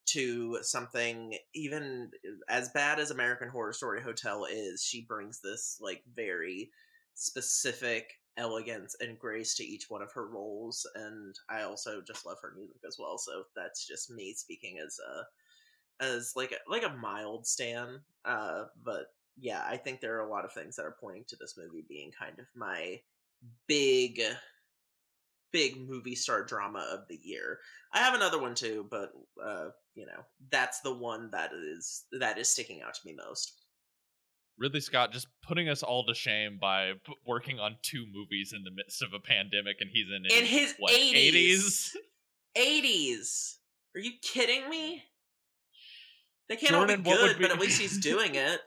to 0.04 0.58
something 0.62 1.36
even 1.54 2.10
as 2.48 2.70
bad 2.70 2.98
as 2.98 3.10
American 3.10 3.48
Horror 3.48 3.72
Story 3.72 4.02
Hotel 4.02 4.46
is, 4.50 4.82
she 4.82 5.02
brings 5.02 5.40
this 5.40 5.78
like 5.80 6.02
very 6.14 6.70
specific 7.14 8.18
elegance 8.36 8.96
and 9.00 9.18
grace 9.18 9.54
to 9.54 9.64
each 9.64 9.90
one 9.90 10.02
of 10.02 10.12
her 10.12 10.26
roles 10.26 10.86
and 10.94 11.38
I 11.50 11.62
also 11.62 12.00
just 12.00 12.24
love 12.24 12.38
her 12.40 12.54
music 12.56 12.80
as 12.86 12.96
well 12.98 13.18
so 13.18 13.44
that's 13.54 13.86
just 13.86 14.10
me 14.10 14.32
speaking 14.32 14.78
as 14.84 14.98
a 14.98 16.04
as 16.04 16.32
like 16.34 16.52
a 16.52 16.70
like 16.70 16.82
a 16.82 16.96
mild 16.96 17.46
stan 17.46 18.00
uh 18.24 18.64
but 18.82 19.12
yeah 19.38 19.62
I 19.68 19.76
think 19.76 20.00
there 20.00 20.16
are 20.16 20.26
a 20.26 20.30
lot 20.30 20.44
of 20.44 20.52
things 20.52 20.76
that 20.76 20.84
are 20.84 20.96
pointing 21.00 21.24
to 21.28 21.36
this 21.40 21.54
movie 21.56 21.84
being 21.88 22.10
kind 22.18 22.38
of 22.38 22.46
my 22.54 23.00
big 23.66 24.20
big 25.52 25.86
movie 25.88 26.14
star 26.14 26.44
drama 26.44 26.86
of 26.92 27.00
the 27.08 27.18
year. 27.22 27.58
I 27.92 27.98
have 27.98 28.14
another 28.14 28.40
one 28.40 28.54
too, 28.54 28.86
but 28.90 29.12
uh, 29.44 29.68
you 29.94 30.06
know, 30.06 30.22
that's 30.50 30.80
the 30.80 30.94
one 30.94 31.30
that 31.32 31.50
is 31.52 32.04
that 32.18 32.38
is 32.38 32.48
sticking 32.48 32.82
out 32.82 32.94
to 32.94 33.00
me 33.04 33.14
most. 33.14 33.52
Ridley 34.58 34.80
Scott 34.80 35.12
just 35.12 35.28
putting 35.46 35.68
us 35.68 35.82
all 35.82 36.04
to 36.06 36.14
shame 36.14 36.58
by 36.60 36.92
p- 37.04 37.14
working 37.26 37.58
on 37.58 37.76
two 37.82 38.04
movies 38.12 38.52
in 38.54 38.64
the 38.64 38.70
midst 38.70 39.02
of 39.02 39.12
a 39.14 39.18
pandemic, 39.18 39.76
and 39.80 39.90
he's 39.92 40.06
in 40.08 40.24
In 40.26 40.44
his 40.46 40.74
80s. 40.88 41.90
80s. 42.56 43.54
Are 43.94 44.00
you 44.00 44.12
kidding 44.22 44.68
me? 44.68 45.02
They 46.48 46.56
can't 46.56 46.74
all 46.74 46.86
be 46.86 46.96
good, 46.96 47.38
be- 47.38 47.44
but 47.44 47.50
at 47.52 47.58
least 47.60 47.80
he's 47.80 47.98
doing 47.98 48.34
it. 48.34 48.60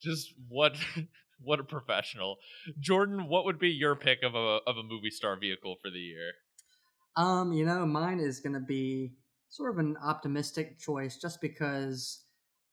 Just 0.00 0.34
what 0.48 0.76
what 1.40 1.60
a 1.60 1.64
professional. 1.64 2.36
Jordan, 2.78 3.28
what 3.28 3.44
would 3.44 3.58
be 3.58 3.70
your 3.70 3.96
pick 3.96 4.22
of 4.22 4.34
a 4.34 4.60
of 4.66 4.76
a 4.76 4.82
movie 4.82 5.10
star 5.10 5.36
vehicle 5.38 5.76
for 5.82 5.90
the 5.90 5.98
year? 5.98 6.32
Um, 7.16 7.52
you 7.52 7.66
know, 7.66 7.84
mine 7.84 8.20
is 8.20 8.40
going 8.40 8.54
to 8.54 8.60
be 8.60 9.12
sort 9.48 9.70
of 9.70 9.78
an 9.78 9.96
optimistic 10.02 10.78
choice 10.78 11.18
just 11.18 11.40
because 11.40 12.24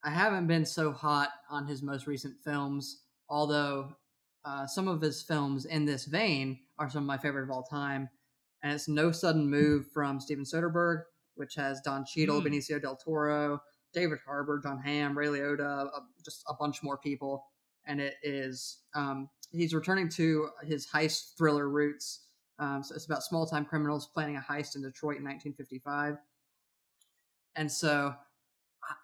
I 0.03 0.12
haven't 0.12 0.47
been 0.47 0.66
so 0.66 0.93
hot 0.93 1.30
on 1.49 1.68
his 1.68 1.84
most 1.84 2.07
recent 2.07 2.36
films, 2.43 3.03
although 3.28 3.93
uh, 4.45 4.66
some 4.66 4.88
of 4.88 5.01
his 5.01 5.22
films 5.22 5.66
in 5.66 5.84
this 5.86 6.05
vein 6.05 6.60
are 6.78 6.89
some 6.89 7.03
of 7.03 7.07
my 7.07 7.18
favorite 7.18 7.43
of 7.43 7.51
all 7.51 7.64
time. 7.64 8.07
And 8.64 8.72
it's 8.74 8.88
No 8.88 9.12
Sudden 9.12 9.49
Move 9.49 9.88
from 9.93 10.22
Steven 10.22 10.45
Soderbergh, 10.45 11.03
which 11.36 11.55
has 11.55 11.82
Don 11.82 12.05
Cheadle, 12.05 12.39
Hmm. 12.39 12.47
Benicio 12.47 12.82
del 12.82 12.95
Toro, 12.95 13.60
David 13.94 14.20
Harbour, 14.26 14.60
Jon 14.60 14.80
Hamm, 14.80 15.18
Ray 15.18 15.28
Liotta, 15.28 15.88
uh, 15.88 16.00
just 16.24 16.44
a 16.48 16.54
bunch 16.54 16.84
more 16.84 16.98
people. 16.98 17.46
And 17.86 18.00
it 18.00 18.16
is, 18.24 18.80
um, 18.94 19.30
he's 19.52 19.74
returning 19.74 20.10
to 20.10 20.50
his 20.64 20.88
heist 20.88 21.36
thriller 21.38 21.70
roots. 21.70 22.26
Um, 22.60 22.84
so 22.84 22.94
it's 22.94 23.06
about 23.06 23.24
small 23.24 23.46
time 23.48 23.66
criminals 23.66 24.08
planning 24.08 24.36
a 24.36 24.42
heist 24.42 24.76
in 24.76 24.82
Detroit 24.82 25.18
in 25.18 25.24
1955. 25.24 26.18
And 27.56 27.72
so 27.72 28.14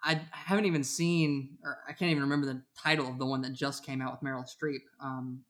I, 0.04 0.14
I 0.14 0.20
haven't 0.30 0.66
even 0.66 0.84
seen, 0.84 1.58
or 1.64 1.78
I 1.88 1.92
can't 1.92 2.10
even 2.10 2.22
remember 2.22 2.46
the 2.46 2.62
title 2.78 3.08
of 3.08 3.18
the 3.18 3.26
one 3.26 3.40
that 3.42 3.52
just 3.52 3.84
came 3.84 4.00
out 4.00 4.12
with 4.12 4.20
Meryl 4.20 4.44
Streep. 4.46 4.80
Um, 5.00 5.40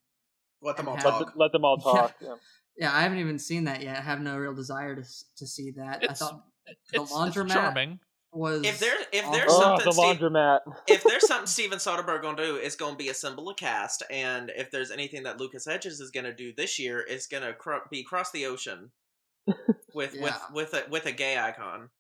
Let 0.63 0.77
them 0.77 0.89
all 0.89 0.95
And 0.95 1.05
Let, 1.05 1.11
talk. 1.11 1.33
let 1.37 1.53
them 1.53 1.65
all 1.65 1.77
Yeah. 1.85 1.93
talk. 1.93 2.15
Yeah. 2.21 2.35
yeah, 2.79 2.95
I 2.97 3.03
haven't 3.03 3.19
even 3.19 3.39
seen 3.39 3.65
that 3.65 3.83
yet. 3.83 3.97
I 3.99 4.01
have 4.01 4.21
no 4.21 4.37
real 4.39 4.55
desire 4.55 4.95
to 4.97 5.03
to 5.37 5.47
see 5.47 5.73
that. 5.73 5.97
I 6.01 6.05
It's- 6.05 6.19
thought 6.21 6.43
The 6.67 6.73
It's, 7.03 7.13
it's 7.13 7.53
charming. 7.53 8.01
Was 8.33 8.65
If 8.65 8.79
there 8.81 8.97
if 9.13 9.31
there's 9.33 9.51
Oh, 9.53 9.61
something 9.61 9.85
the 9.87 9.93
Steve- 9.93 10.03
if 10.89 11.05
there's 11.05 11.27
something 11.29 11.47
Steven 11.47 11.79
Soderbergh 11.79 12.23
gonna 12.23 12.37
do, 12.37 12.57
it's 12.57 12.77
gonna 12.77 12.97
be 12.97 13.09
assemble 13.09 13.49
a 13.51 13.55
cast, 13.55 14.03
and 14.11 14.51
if 14.57 14.71
there's 14.71 14.91
anything 14.91 15.23
that 15.25 15.39
Lucas 15.41 15.65
Hedges 15.65 16.01
is 16.01 16.11
gonna 16.11 16.35
do 16.35 16.53
this 16.55 16.79
year, 16.79 17.05
it's 17.09 17.27
gonna 17.27 17.53
cro- 17.55 17.81
be 17.91 18.03
cross 18.03 18.31
the 18.33 18.47
ocean 18.47 18.91
with 19.95 20.15
Yeah. 20.15 20.23
with 20.23 20.43
with 20.53 20.75
a 20.75 20.91
with 20.91 21.07
a 21.07 21.13
gay 21.13 21.39
icon. 21.39 21.91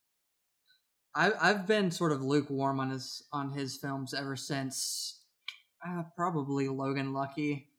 I, 1.14 1.33
I've 1.41 1.66
been 1.66 1.91
sort 1.91 2.12
of 2.12 2.20
lukewarm 2.22 2.79
on 2.81 2.91
his 2.91 3.22
on 3.33 3.51
his 3.53 3.77
films 3.79 4.12
ever 4.12 4.37
since 4.37 5.20
uh, 5.87 6.03
probably 6.14 6.68
Logan 6.68 7.14
Lucky, 7.14 7.70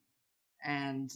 and 0.64 1.08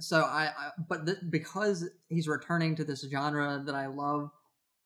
so 0.00 0.20
I, 0.22 0.44
I 0.56 0.70
but 0.88 1.04
th- 1.04 1.18
because 1.28 1.84
he's 2.08 2.28
returning 2.28 2.76
to 2.76 2.84
this 2.84 3.02
genre 3.10 3.62
that 3.66 3.74
I 3.74 3.86
love 3.88 4.30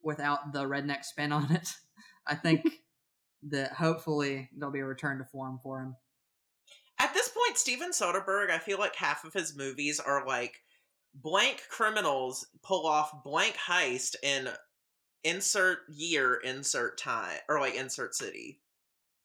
without 0.03 0.53
the 0.53 0.64
redneck 0.64 1.05
spin 1.05 1.32
on 1.32 1.50
it, 1.53 1.74
I 2.26 2.34
think 2.34 2.62
that 3.44 3.72
hopefully 3.72 4.48
there'll 4.57 4.72
be 4.72 4.80
a 4.80 4.84
return 4.84 5.18
to 5.18 5.24
form 5.24 5.59
for 5.62 5.80
him. 5.80 5.96
At 6.98 7.14
this 7.14 7.28
point, 7.28 7.59
Steven 7.59 7.90
Soderbergh, 7.90 8.50
I 8.50 8.59
feel 8.59 8.78
like 8.78 8.94
half 8.94 9.24
of 9.24 9.32
his 9.32 9.57
movies 9.57 9.98
are 9.98 10.26
like 10.26 10.62
blank 11.14 11.62
criminals 11.68 12.46
pull 12.62 12.86
off 12.86 13.24
blank 13.24 13.57
heist 13.57 14.14
in 14.22 14.48
insert 15.24 15.78
year, 15.88 16.40
insert 16.44 16.98
time, 16.98 17.38
or 17.48 17.61
like 17.61 17.74
insert 17.74 18.14
city. 18.14 18.61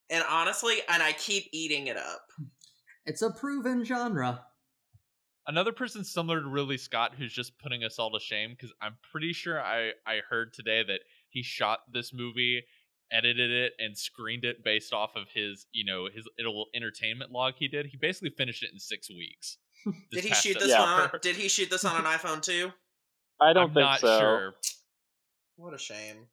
And 0.10 0.24
honestly, 0.30 0.78
and 0.90 1.04
I 1.04 1.14
keep 1.14 1.48
eating 1.52 1.88
it 1.88 1.98
up. 1.98 2.22
It's 3.10 3.22
a 3.22 3.32
proven 3.32 3.86
genre. 3.86 4.44
Another 5.48 5.72
person 5.72 6.04
similar 6.04 6.42
to 6.42 6.48
Ridley 6.48 6.78
Scott 6.78 7.14
who's 7.18 7.32
just 7.32 7.58
putting 7.58 7.84
us 7.84 8.00
all 8.00 8.12
to 8.12 8.20
shame 8.20 8.52
because 8.52 8.74
I'm 8.82 8.98
pretty 9.12 9.32
sure 9.32 9.62
I 9.62 9.92
I 10.06 10.20
heard 10.30 10.54
today 10.54 10.84
that 10.84 11.00
he 11.30 11.42
shot 11.42 11.80
this 11.92 12.14
movie, 12.14 12.64
edited 13.12 13.50
it, 13.50 13.74
and 13.80 13.98
screened 13.98 14.44
it 14.44 14.64
based 14.64 14.94
off 14.94 15.12
of 15.16 15.24
his 15.34 15.66
you 15.72 15.86
know 15.86 16.08
his 16.14 16.28
little 16.38 16.66
entertainment 16.76 17.32
log 17.32 17.54
he 17.58 17.68
did. 17.70 17.86
He 17.86 17.98
basically 17.98 18.32
finished 18.32 18.62
it 18.64 18.72
in 18.74 18.80
six 18.80 19.10
weeks. 19.10 19.58
Did 20.12 20.26
he 20.26 20.34
shoot 20.34 20.60
this 20.60 20.72
September. 20.72 21.12
on? 21.14 21.20
Did 21.22 21.36
he 21.38 21.48
shoot 21.48 21.70
this 21.70 21.86
on 21.86 21.96
an 21.96 22.06
iPhone 22.06 22.42
too? 22.42 22.72
I 23.40 23.54
don't 23.54 23.70
I'm 23.70 23.74
think 23.74 23.86
not 23.86 24.00
so. 24.00 24.20
sure. 24.20 24.54
What 25.56 25.74
a 25.74 25.78
shame. 25.78 26.28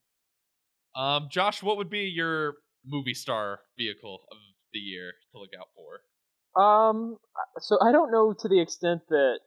Um, 0.96 1.28
Josh, 1.30 1.62
what 1.62 1.76
would 1.76 1.90
be 1.90 2.04
your 2.04 2.54
movie 2.84 3.14
star 3.14 3.60
vehicle 3.78 4.20
of 4.30 4.38
the 4.72 4.78
year 4.78 5.12
to 5.32 5.38
look 5.38 5.50
out 5.58 5.68
for? 5.74 6.00
Um, 6.56 7.16
so 7.58 7.78
I 7.82 7.92
don't 7.92 8.12
know 8.12 8.34
to 8.38 8.48
the 8.48 8.60
extent 8.60 9.02
that 9.08 9.38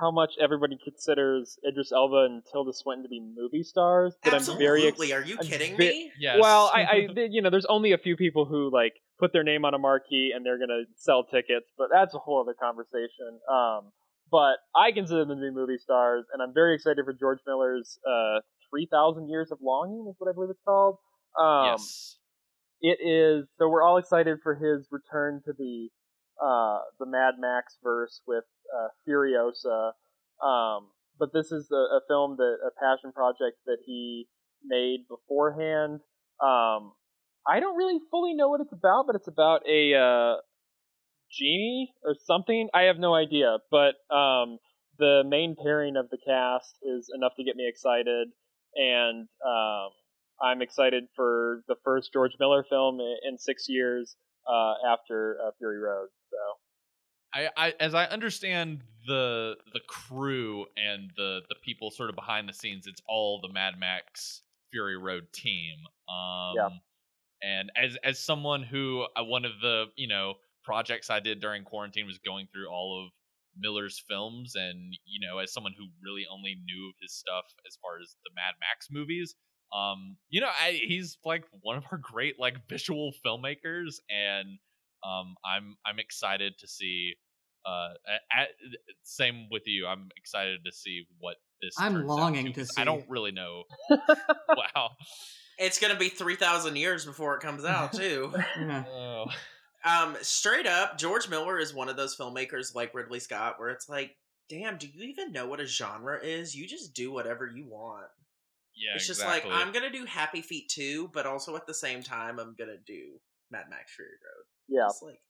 how 0.00 0.10
much 0.10 0.32
everybody 0.40 0.78
considers 0.82 1.58
Idris 1.66 1.92
Elba 1.92 2.24
and 2.24 2.42
Tilda 2.50 2.72
Swinton 2.72 3.04
to 3.04 3.08
be 3.08 3.20
movie 3.20 3.62
stars, 3.62 4.14
but 4.24 4.32
I'm 4.32 4.58
very 4.58 4.86
ex- 4.86 4.92
Absolutely. 5.00 5.12
Are 5.12 5.24
you 5.24 5.36
kidding 5.38 5.76
ve- 5.76 5.88
me? 5.88 6.12
Yes. 6.18 6.38
Well, 6.40 6.70
I, 6.74 6.82
I 6.82 6.94
you 7.30 7.42
know, 7.42 7.50
there's 7.50 7.66
only 7.66 7.92
a 7.92 7.98
few 7.98 8.16
people 8.16 8.46
who 8.46 8.70
like 8.72 8.94
put 9.18 9.32
their 9.32 9.44
name 9.44 9.64
on 9.64 9.74
a 9.74 9.78
marquee 9.78 10.32
and 10.34 10.44
they're 10.44 10.58
gonna 10.58 10.84
sell 10.96 11.24
tickets, 11.24 11.66
but 11.76 11.88
that's 11.92 12.14
a 12.14 12.18
whole 12.18 12.40
other 12.40 12.54
conversation. 12.58 13.38
Um, 13.50 13.92
but 14.30 14.56
I 14.74 14.92
consider 14.92 15.24
them 15.24 15.38
to 15.38 15.42
be 15.42 15.50
movie 15.50 15.78
stars, 15.78 16.24
and 16.32 16.40
I'm 16.40 16.54
very 16.54 16.74
excited 16.74 17.04
for 17.04 17.12
George 17.12 17.40
Miller's 17.46 17.98
uh, 18.06 18.40
3,000 18.70 19.28
Years 19.28 19.50
of 19.50 19.58
Longing 19.60 20.06
is 20.08 20.14
what 20.18 20.30
I 20.30 20.32
believe 20.32 20.50
it's 20.50 20.60
called. 20.64 20.96
Um, 21.38 21.72
yes. 21.72 22.16
it 22.80 22.98
is 23.04 23.46
so 23.58 23.68
we're 23.68 23.82
all 23.82 23.98
excited 23.98 24.38
for 24.42 24.54
his 24.54 24.86
return 24.90 25.42
to 25.44 25.52
the 25.56 25.90
uh 26.42 26.80
the 26.98 27.06
Mad 27.06 27.34
Max 27.38 27.76
verse 27.82 28.20
with 28.26 28.44
uh 28.76 28.88
Furiosa. 29.06 29.92
Um 30.44 30.88
but 31.18 31.32
this 31.34 31.52
is 31.52 31.70
a, 31.70 31.76
a 31.76 32.00
film 32.08 32.36
that 32.38 32.56
a 32.66 32.70
passion 32.80 33.12
project 33.12 33.58
that 33.66 33.78
he 33.84 34.26
made 34.64 35.00
beforehand. 35.08 36.00
Um 36.42 36.92
I 37.46 37.60
don't 37.60 37.76
really 37.76 37.98
fully 38.10 38.34
know 38.34 38.48
what 38.48 38.60
it's 38.60 38.72
about, 38.72 39.06
but 39.06 39.16
it's 39.16 39.28
about 39.28 39.62
a 39.68 39.94
uh 39.94 40.36
genie 41.30 41.92
or 42.04 42.14
something. 42.26 42.68
I 42.74 42.82
have 42.82 42.98
no 42.98 43.14
idea, 43.14 43.58
but 43.70 43.94
um 44.14 44.58
the 44.98 45.22
main 45.26 45.56
pairing 45.62 45.96
of 45.96 46.10
the 46.10 46.18
cast 46.18 46.76
is 46.82 47.10
enough 47.14 47.32
to 47.36 47.44
get 47.44 47.56
me 47.56 47.66
excited 47.68 48.28
and 48.74 49.28
um 49.46 49.90
I'm 50.42 50.62
excited 50.62 51.04
for 51.14 51.62
the 51.68 51.76
first 51.84 52.12
George 52.14 52.32
Miller 52.40 52.64
film 52.68 52.98
i- 53.00 53.28
in 53.28 53.36
six 53.36 53.66
years 53.68 54.16
uh, 54.48 54.72
after 54.88 55.36
uh, 55.44 55.50
Fury 55.58 55.78
Road. 55.78 56.08
So 56.30 56.58
I, 57.34 57.48
I 57.56 57.74
as 57.80 57.94
I 57.94 58.06
understand 58.06 58.82
the 59.06 59.56
the 59.72 59.80
crew 59.88 60.66
and 60.76 61.10
the 61.16 61.40
the 61.48 61.56
people 61.62 61.90
sort 61.90 62.10
of 62.10 62.16
behind 62.16 62.48
the 62.48 62.52
scenes, 62.52 62.86
it's 62.86 63.02
all 63.08 63.40
the 63.40 63.52
Mad 63.52 63.74
Max 63.78 64.42
Fury 64.70 64.96
Road 64.96 65.32
team. 65.32 65.76
Um, 66.08 66.54
Yeah. 66.56 66.68
And 67.42 67.72
as 67.74 67.96
as 68.04 68.18
someone 68.18 68.62
who 68.62 69.06
uh, 69.16 69.24
one 69.24 69.44
of 69.44 69.52
the 69.62 69.86
you 69.96 70.08
know 70.08 70.34
projects 70.62 71.08
I 71.08 71.20
did 71.20 71.40
during 71.40 71.64
quarantine 71.64 72.06
was 72.06 72.18
going 72.18 72.48
through 72.52 72.68
all 72.68 73.04
of 73.04 73.12
Miller's 73.56 74.02
films, 74.08 74.54
and 74.56 74.96
you 75.06 75.26
know 75.26 75.38
as 75.38 75.52
someone 75.52 75.72
who 75.76 75.86
really 76.04 76.26
only 76.30 76.56
knew 76.64 76.88
of 76.88 76.94
his 77.00 77.14
stuff 77.14 77.44
as 77.66 77.76
far 77.80 77.98
as 78.00 78.14
the 78.24 78.30
Mad 78.34 78.54
Max 78.60 78.88
movies, 78.90 79.34
um, 79.72 80.16
you 80.28 80.40
know 80.40 80.48
I, 80.48 80.80
he's 80.86 81.16
like 81.24 81.44
one 81.62 81.76
of 81.78 81.84
our 81.90 81.98
great 81.98 82.38
like 82.38 82.68
visual 82.68 83.12
filmmakers, 83.24 84.00
and 84.10 84.58
um, 85.04 85.34
I'm 85.44 85.76
I'm 85.86 85.98
excited 85.98 86.54
to 86.58 86.68
see. 86.68 87.14
Uh, 87.66 87.90
at, 88.32 88.48
same 89.02 89.48
with 89.50 89.62
you. 89.66 89.86
I'm 89.86 90.08
excited 90.16 90.60
to 90.64 90.72
see 90.72 91.06
what 91.18 91.36
this. 91.60 91.74
I'm 91.78 91.92
turns 91.92 92.10
out 92.10 92.16
longing 92.16 92.46
to 92.46 92.52
'cause 92.52 92.70
I 92.78 92.84
don't 92.84 93.04
really 93.08 93.32
know. 93.32 93.64
wow. 93.90 94.90
It's 95.58 95.78
gonna 95.78 95.96
be 95.96 96.08
three 96.08 96.36
thousand 96.36 96.76
years 96.76 97.04
before 97.04 97.36
it 97.36 97.40
comes 97.40 97.64
out 97.64 97.92
too. 97.92 98.32
Yeah. 98.58 98.84
Oh. 98.88 99.26
um, 99.84 100.16
straight 100.22 100.66
up, 100.66 100.98
George 100.98 101.28
Miller 101.28 101.58
is 101.58 101.74
one 101.74 101.88
of 101.88 101.96
those 101.96 102.16
filmmakers 102.16 102.74
like 102.74 102.94
Ridley 102.94 103.20
Scott, 103.20 103.58
where 103.58 103.70
it's 103.70 103.88
like, 103.88 104.16
damn, 104.48 104.78
do 104.78 104.86
you 104.86 105.04
even 105.04 105.32
know 105.32 105.46
what 105.46 105.60
a 105.60 105.66
genre 105.66 106.18
is? 106.22 106.54
You 106.54 106.66
just 106.66 106.94
do 106.94 107.12
whatever 107.12 107.46
you 107.46 107.66
want. 107.66 108.06
Yeah. 108.74 108.94
it's 108.94 109.06
just 109.06 109.20
exactly. 109.20 109.50
like 109.50 109.60
I'm 109.60 109.72
gonna 109.72 109.90
do 109.90 110.06
Happy 110.06 110.40
Feet 110.40 110.70
too, 110.70 111.10
but 111.12 111.26
also 111.26 111.56
at 111.56 111.66
the 111.66 111.74
same 111.74 112.02
time 112.02 112.38
I'm 112.38 112.54
gonna 112.58 112.78
do 112.86 113.20
Mad 113.50 113.66
Max 113.68 113.94
Fury 113.94 114.10
Road. 114.10 114.44
Yeah, 114.70 114.86
Just 114.88 115.02
like, 115.02 115.20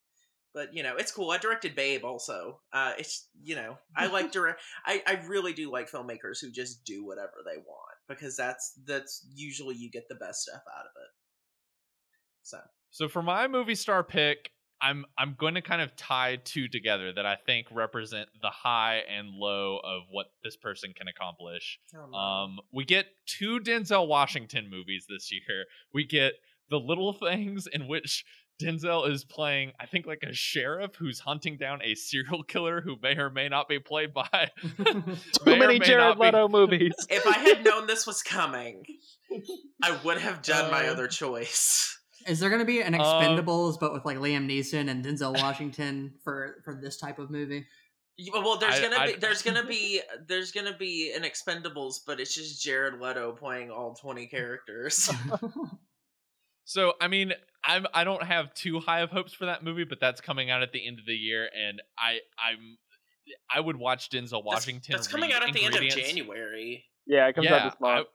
but 0.55 0.75
you 0.75 0.83
know, 0.83 0.97
it's 0.97 1.13
cool. 1.13 1.31
I 1.31 1.39
directed 1.39 1.75
Babe 1.75 2.05
also. 2.05 2.61
Uh, 2.73 2.93
it's 2.99 3.29
you 3.43 3.57
know, 3.57 3.79
I 3.97 4.07
like 4.07 4.33
direct. 4.33 4.61
I 4.85 5.03
I 5.07 5.23
really 5.27 5.53
do 5.53 5.71
like 5.73 5.91
filmmakers 5.91 6.41
who 6.41 6.51
just 6.51 6.85
do 6.85 7.05
whatever 7.05 7.37
they 7.45 7.59
want 7.59 7.97
because 8.09 8.37
that's 8.37 8.79
that's 8.87 9.27
usually 9.35 9.77
you 9.77 9.91
get 9.91 10.09
the 10.09 10.17
best 10.17 10.43
stuff 10.43 10.63
out 10.77 10.85
of 10.85 10.93
it. 10.97 11.11
So 12.43 12.59
So 12.91 13.09
for 13.09 13.23
my 13.23 13.49
movie 13.49 13.75
star 13.75 14.03
pick, 14.03 14.51
I'm 14.83 15.05
I'm 15.19 15.37
going 15.39 15.55
to 15.55 15.63
kind 15.63 15.83
of 15.83 15.95
tie 15.97 16.39
two 16.43 16.69
together 16.69 17.13
that 17.13 17.27
I 17.27 17.37
think 17.47 17.67
represent 17.71 18.29
the 18.41 18.51
high 18.51 19.03
and 19.09 19.29
low 19.29 19.79
of 19.85 20.03
what 20.11 20.27
this 20.43 20.57
person 20.57 20.93
can 20.97 21.07
accomplish. 21.09 21.79
oh. 21.95 22.15
Um, 22.15 22.59
we 22.73 22.85
get 22.85 23.07
two 23.27 23.61
Denzel 23.61 24.09
Washington 24.09 24.69
movies 24.71 25.07
this 25.09 25.31
year. 25.31 25.65
We 25.93 26.07
get 26.07 26.35
The 26.71 26.79
Little 26.79 27.13
Things, 27.13 27.67
in 27.71 27.89
which 27.89 28.25
Denzel 28.61 29.11
is 29.11 29.25
playing, 29.25 29.73
I 29.81 29.87
think, 29.87 30.07
like 30.07 30.23
a 30.23 30.33
sheriff 30.33 30.95
who's 30.97 31.19
hunting 31.21 31.57
down 31.57 31.81
a 31.83 31.95
serial 31.95 32.43
killer 32.49 32.81
who 32.81 32.97
may 33.03 33.17
or 33.17 33.31
may 33.31 33.49
not 33.49 33.69
be 33.69 33.79
played 33.79 34.13
by. 34.15 34.51
too 34.77 35.15
many 35.47 35.79
Jared 35.79 36.17
not 36.17 36.19
be- 36.19 36.25
Leto 36.27 36.49
movies. 36.49 36.93
if 37.09 37.27
I 37.27 37.39
had 37.39 37.65
known 37.65 37.87
this 37.87 38.07
was 38.07 38.23
coming, 38.23 38.85
I 39.83 39.97
would 40.05 40.19
have 40.19 40.43
done 40.43 40.71
my 40.71 40.89
Uh, 40.89 40.93
other 40.93 41.09
choice. 41.09 41.97
Is 42.27 42.39
there 42.39 42.51
going 42.51 42.61
to 42.61 42.67
be 42.67 42.83
an 42.83 42.95
Um, 42.95 43.01
Expendables, 43.01 43.81
but 43.81 43.93
with 43.95 44.05
like 44.05 44.19
Liam 44.19 44.47
Neeson 44.47 44.91
and 44.91 45.03
Denzel 45.05 45.35
Washington 45.41 46.13
for 46.23 46.61
for 46.65 46.75
this 46.81 46.99
type 46.99 47.19
of 47.19 47.31
movie? 47.31 47.67
Well, 48.35 48.59
there's 48.59 48.75
I- 48.75 48.83
gonna 48.83 48.97
I- 48.97 49.07
be 49.07 49.19
there's 49.19 49.41
gonna 49.41 49.65
be 49.65 50.03
there's 50.27 50.53
gonna 50.53 50.77
be 50.77 51.13
an 51.17 51.23
Expendables, 51.23 52.01
but 52.07 52.21
it's 52.21 52.35
just 52.35 52.63
Jared 52.63 53.01
Leto 53.01 53.33
playing 53.33 53.71
all 53.71 53.95
twenty 53.95 54.27
characters. 54.27 55.11
So 56.71 56.93
I 57.01 57.09
mean, 57.09 57.33
I'm 57.65 57.85
I 57.93 58.05
don't 58.05 58.23
have 58.23 58.55
too 58.55 58.79
high 58.79 59.01
of 59.01 59.11
hopes 59.11 59.33
for 59.33 59.47
that 59.47 59.65
movie, 59.65 59.83
but 59.83 59.99
that's 60.01 60.21
coming 60.21 60.51
out 60.51 60.63
at 60.63 60.71
the 60.71 60.87
end 60.87 61.01
of 61.01 61.05
the 61.05 61.17
year, 61.17 61.49
and 61.53 61.83
I 61.99 62.21
I'm 62.39 62.79
I 63.53 63.59
would 63.59 63.75
watch 63.75 64.09
Denzel 64.09 64.45
Washington. 64.45 64.93
That's, 64.93 65.09
coming 65.09 65.33
out 65.33 65.43
at 65.43 65.53
the 65.53 65.65
end 65.65 65.75
of. 65.75 65.83
January. 65.83 66.85
Yeah, 67.09 67.27
it 67.27 67.35
comes 67.35 67.47
yeah, 67.47 67.57
out 67.57 67.73
this 67.73 67.81
month. 67.81 68.07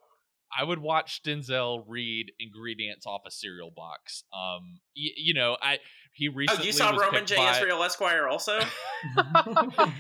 I, 0.54 0.62
I 0.62 0.64
would 0.64 0.80
watch 0.80 1.22
Denzel 1.22 1.84
read 1.86 2.32
ingredients 2.40 3.06
off 3.06 3.24
a 3.28 3.32
cereal 3.32 3.72
box. 3.76 4.24
Um, 4.34 4.80
y- 4.96 5.12
you 5.18 5.34
know, 5.34 5.58
I 5.62 5.80
he 6.14 6.30
Oh, 6.30 6.34
recently 6.34 6.68
you 6.68 6.72
saw 6.72 6.94
was 6.94 7.02
Roman 7.02 7.26
J. 7.26 7.36
by- 7.36 7.52
Israel 7.52 7.84
Esquire 7.84 8.30
also? 8.30 8.58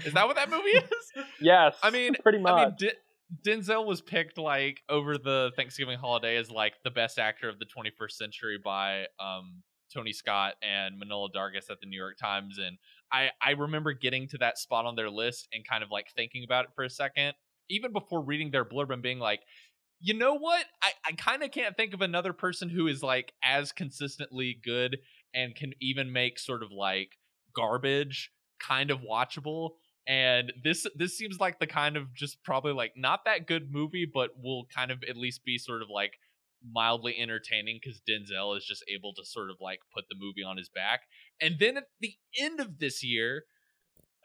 Is 0.05 0.13
that 0.13 0.27
what 0.27 0.37
that 0.37 0.49
movie 0.49 0.69
is? 0.69 0.85
yes, 1.41 1.75
I 1.83 1.89
mean, 1.89 2.15
pretty 2.23 2.37
much. 2.37 2.53
I 2.53 2.65
mean, 2.67 2.75
D- 2.79 2.91
Denzel 3.45 3.85
was 3.85 4.01
picked 4.01 4.37
like 4.37 4.81
over 4.89 5.17
the 5.17 5.51
Thanksgiving 5.55 5.97
holiday 5.97 6.37
as 6.37 6.51
like 6.51 6.73
the 6.83 6.91
best 6.91 7.17
actor 7.17 7.49
of 7.49 7.59
the 7.59 7.65
21st 7.65 8.11
century 8.11 8.59
by 8.63 9.07
um 9.19 9.63
Tony 9.93 10.13
Scott 10.13 10.55
and 10.61 11.01
Manohla 11.01 11.29
Dargis 11.33 11.69
at 11.69 11.79
the 11.79 11.87
New 11.87 11.97
York 11.97 12.17
Times, 12.17 12.57
and 12.57 12.77
I 13.11 13.29
I 13.41 13.51
remember 13.51 13.93
getting 13.93 14.27
to 14.29 14.37
that 14.39 14.57
spot 14.57 14.85
on 14.85 14.95
their 14.95 15.09
list 15.09 15.47
and 15.53 15.67
kind 15.67 15.83
of 15.83 15.91
like 15.91 16.07
thinking 16.15 16.43
about 16.43 16.65
it 16.65 16.71
for 16.75 16.83
a 16.83 16.89
second, 16.89 17.33
even 17.69 17.93
before 17.93 18.23
reading 18.23 18.51
their 18.51 18.65
blurb 18.65 18.91
and 18.91 19.01
being 19.01 19.19
like. 19.19 19.41
You 20.01 20.13
know 20.13 20.35
what? 20.37 20.65
I, 20.83 20.91
I 21.07 21.11
kind 21.13 21.41
of 21.41 21.51
can't 21.51 21.75
think 21.75 21.93
of 21.93 22.01
another 22.01 22.33
person 22.33 22.67
who 22.67 22.85
is 22.87 23.01
like 23.01 23.31
as 23.41 23.71
consistently 23.71 24.59
good 24.61 24.97
and 25.33 25.55
can 25.55 25.71
even 25.81 26.11
make 26.11 26.37
sort 26.37 26.63
of 26.63 26.69
like 26.69 27.11
garbage 27.55 28.29
kind 28.59 28.91
of 28.91 28.99
watchable 28.99 29.71
and 30.07 30.53
this 30.63 30.85
this 30.95 31.17
seems 31.17 31.39
like 31.39 31.59
the 31.59 31.67
kind 31.67 31.97
of 31.97 32.13
just 32.13 32.43
probably 32.43 32.73
like 32.73 32.93
not 32.95 33.25
that 33.25 33.47
good 33.47 33.71
movie 33.71 34.09
but 34.11 34.29
will 34.41 34.65
kind 34.73 34.91
of 34.91 35.03
at 35.09 35.17
least 35.17 35.43
be 35.43 35.57
sort 35.57 35.81
of 35.81 35.89
like 35.89 36.13
mildly 36.73 37.15
entertaining 37.17 37.79
because 37.81 38.01
denzel 38.09 38.57
is 38.57 38.65
just 38.65 38.83
able 38.93 39.13
to 39.13 39.23
sort 39.25 39.49
of 39.49 39.57
like 39.59 39.79
put 39.93 40.05
the 40.09 40.15
movie 40.17 40.43
on 40.43 40.57
his 40.57 40.69
back. 40.69 41.01
And 41.39 41.57
then 41.59 41.77
at 41.77 41.85
the 41.99 42.15
end 42.39 42.59
of 42.59 42.79
this 42.79 43.03
year 43.03 43.45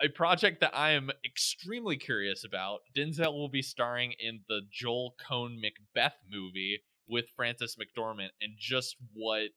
a 0.03 0.09
project 0.09 0.61
that 0.61 0.75
i 0.75 0.93
am 0.93 1.11
extremely 1.25 1.97
curious 1.97 2.45
about 2.45 2.81
denzel 2.97 3.35
will 3.35 3.49
be 3.49 3.63
starring 3.63 4.15
in 4.19 4.41
the 4.49 4.61
joel 4.73 5.15
coen 5.29 5.61
macbeth 5.61 6.17
movie 6.31 6.81
with 7.09 7.27
frances 7.37 7.77
mcdormand 7.77 8.31
and 8.41 8.55
just 8.59 8.97
what 9.13 9.49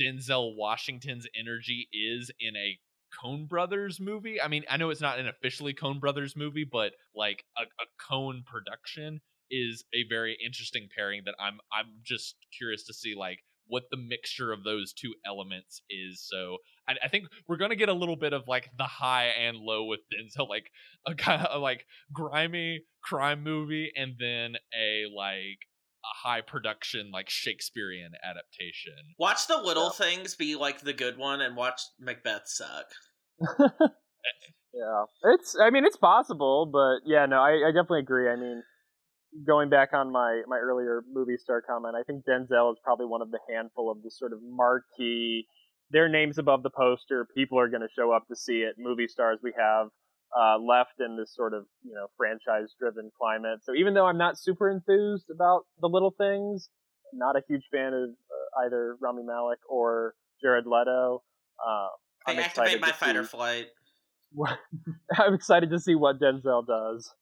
denzel 0.00 0.56
washington's 0.56 1.26
energy 1.38 1.88
is 1.92 2.30
in 2.40 2.56
a 2.56 2.78
Coen 3.22 3.48
Brothers 3.48 4.00
movie. 4.00 4.40
I 4.40 4.48
mean, 4.48 4.64
I 4.68 4.76
know 4.76 4.90
it's 4.90 5.00
not 5.00 5.18
an 5.18 5.28
officially 5.28 5.74
Coen 5.74 6.00
Brothers 6.00 6.36
movie, 6.36 6.68
but 6.70 6.92
like 7.14 7.44
a, 7.56 7.62
a 7.62 8.12
Coen 8.12 8.44
production 8.44 9.20
is 9.50 9.84
a 9.92 10.04
very 10.08 10.36
interesting 10.44 10.88
pairing 10.96 11.22
that 11.26 11.34
I'm 11.40 11.58
I'm 11.72 11.86
just 12.04 12.36
curious 12.56 12.84
to 12.84 12.94
see 12.94 13.14
like 13.16 13.38
what 13.66 13.84
the 13.90 13.96
mixture 13.96 14.52
of 14.52 14.64
those 14.64 14.92
two 14.92 15.14
elements 15.24 15.80
is. 15.88 16.20
So 16.28 16.58
I, 16.88 16.94
I 17.04 17.08
think 17.08 17.26
we're 17.48 17.56
gonna 17.56 17.76
get 17.76 17.88
a 17.88 17.94
little 17.94 18.16
bit 18.16 18.32
of 18.32 18.48
like 18.48 18.68
the 18.76 18.84
high 18.84 19.26
and 19.26 19.56
low 19.56 19.84
with 19.84 20.00
Denzel, 20.12 20.48
like 20.48 20.70
a 21.06 21.14
kind 21.14 21.46
of 21.46 21.62
like 21.62 21.86
grimy 22.12 22.82
crime 23.02 23.42
movie, 23.42 23.92
and 23.96 24.14
then 24.18 24.56
a 24.78 25.06
like 25.14 25.58
a 26.04 26.28
high 26.28 26.40
production 26.40 27.10
like 27.12 27.28
Shakespearean 27.28 28.12
adaptation. 28.24 29.14
Watch 29.18 29.46
the 29.46 29.58
little 29.58 29.90
things 29.90 30.34
be 30.34 30.56
like 30.56 30.80
the 30.80 30.92
good 30.92 31.18
one, 31.18 31.40
and 31.40 31.56
watch 31.56 31.80
Macbeth 32.00 32.46
suck. 32.46 32.86
Yeah, 34.72 35.04
it's. 35.34 35.56
I 35.60 35.70
mean, 35.70 35.84
it's 35.84 35.96
possible, 35.96 36.66
but 36.70 37.00
yeah, 37.04 37.26
no, 37.26 37.40
I, 37.40 37.68
I 37.68 37.70
definitely 37.74 38.00
agree. 38.00 38.28
I 38.28 38.36
mean, 38.36 38.62
going 39.46 39.68
back 39.68 39.90
on 39.92 40.12
my 40.12 40.42
my 40.46 40.58
earlier 40.58 41.02
movie 41.12 41.36
star 41.36 41.60
comment, 41.60 41.96
I 41.98 42.02
think 42.04 42.24
Denzel 42.24 42.72
is 42.72 42.78
probably 42.84 43.06
one 43.06 43.22
of 43.22 43.30
the 43.30 43.40
handful 43.52 43.90
of 43.90 44.02
the 44.02 44.10
sort 44.10 44.32
of 44.32 44.38
marquee. 44.42 45.46
Their 45.90 46.08
names 46.08 46.38
above 46.38 46.62
the 46.62 46.70
poster. 46.70 47.26
People 47.36 47.58
are 47.58 47.68
going 47.68 47.82
to 47.82 47.88
show 47.96 48.12
up 48.12 48.28
to 48.28 48.36
see 48.36 48.62
it. 48.62 48.76
Movie 48.78 49.08
stars 49.08 49.40
we 49.42 49.52
have 49.58 49.88
uh, 50.38 50.58
left 50.58 51.00
in 51.00 51.16
this 51.16 51.34
sort 51.34 51.54
of 51.54 51.64
you 51.84 51.94
know 51.94 52.06
franchise 52.16 52.74
driven 52.78 53.10
climate. 53.18 53.60
So 53.62 53.74
even 53.74 53.94
though 53.94 54.06
I'm 54.06 54.18
not 54.18 54.38
super 54.38 54.70
enthused 54.70 55.30
about 55.30 55.66
the 55.80 55.88
little 55.88 56.14
things, 56.16 56.68
not 57.12 57.36
a 57.36 57.42
huge 57.48 57.64
fan 57.72 57.92
of 57.92 58.10
uh, 58.10 58.66
either 58.66 58.96
Rami 59.00 59.22
Malek 59.22 59.58
or 59.68 60.14
Jared 60.42 60.66
Leto. 60.66 61.22
Uh, 61.64 61.88
I 62.26 62.32
I'm 62.32 62.38
activate 62.38 62.74
excited 62.74 62.80
my 62.80 62.92
fight 62.92 63.16
or 63.16 63.24
see- 63.24 63.28
flight. 63.28 63.66
I'm 65.18 65.34
excited 65.34 65.70
to 65.70 65.80
see 65.80 65.94
what 65.94 66.20
Denzel 66.20 66.66
does. 66.66 67.12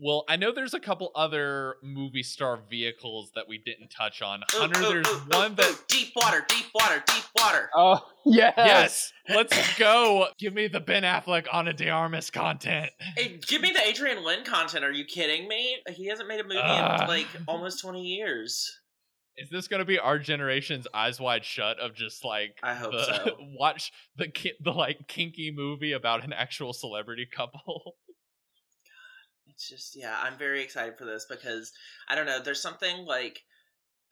Well, 0.00 0.24
I 0.28 0.36
know 0.36 0.52
there's 0.52 0.74
a 0.74 0.80
couple 0.80 1.10
other 1.16 1.76
movie 1.82 2.22
star 2.22 2.60
vehicles 2.70 3.32
that 3.34 3.48
we 3.48 3.58
didn't 3.58 3.88
touch 3.88 4.22
on. 4.22 4.42
Ooh, 4.54 4.58
Hunter, 4.58 4.80
ooh, 4.80 4.88
there's 4.88 5.08
ooh, 5.08 5.20
one 5.30 5.52
ooh, 5.52 5.54
that 5.56 5.78
deep 5.88 6.12
water, 6.14 6.44
deep 6.48 6.66
water, 6.74 7.02
deep 7.06 7.24
water. 7.36 7.68
Oh 7.74 8.00
yes, 8.26 8.54
Yes, 8.56 9.12
let's 9.28 9.76
go. 9.78 10.28
Give 10.38 10.54
me 10.54 10.68
the 10.68 10.78
Ben 10.80 11.02
Affleck 11.02 11.46
Ana 11.52 11.72
de 11.72 11.88
Armas 11.90 12.30
content. 12.30 12.90
Hey, 13.16 13.40
give 13.48 13.60
me 13.60 13.72
the 13.72 13.82
Adrian 13.84 14.22
Lyne 14.22 14.44
content. 14.44 14.84
Are 14.84 14.92
you 14.92 15.04
kidding 15.04 15.48
me? 15.48 15.78
He 15.88 16.06
hasn't 16.06 16.28
made 16.28 16.40
a 16.40 16.44
movie 16.44 16.60
Ah. 16.62 17.02
in 17.02 17.08
like 17.08 17.26
almost 17.48 17.80
twenty 17.80 18.02
years. 18.02 18.70
Is 19.40 19.50
this 19.50 19.68
going 19.68 19.78
to 19.78 19.84
be 19.84 20.00
our 20.00 20.18
generation's 20.18 20.88
eyes 20.92 21.20
wide 21.20 21.44
shut 21.44 21.78
of 21.78 21.94
just 21.94 22.24
like 22.24 22.56
I 22.62 22.74
hope 22.74 22.90
the, 22.92 23.04
so. 23.04 23.36
watch 23.58 23.92
the 24.16 24.32
the 24.60 24.72
like 24.72 25.06
kinky 25.08 25.52
movie 25.54 25.92
about 25.92 26.24
an 26.24 26.32
actual 26.32 26.72
celebrity 26.72 27.26
couple? 27.34 27.96
It's 29.58 29.68
just 29.68 29.96
yeah, 29.96 30.16
I'm 30.22 30.38
very 30.38 30.62
excited 30.62 30.96
for 30.96 31.04
this 31.04 31.26
because 31.28 31.72
I 32.06 32.14
don't 32.14 32.26
know. 32.26 32.40
There's 32.40 32.62
something 32.62 33.04
like 33.04 33.42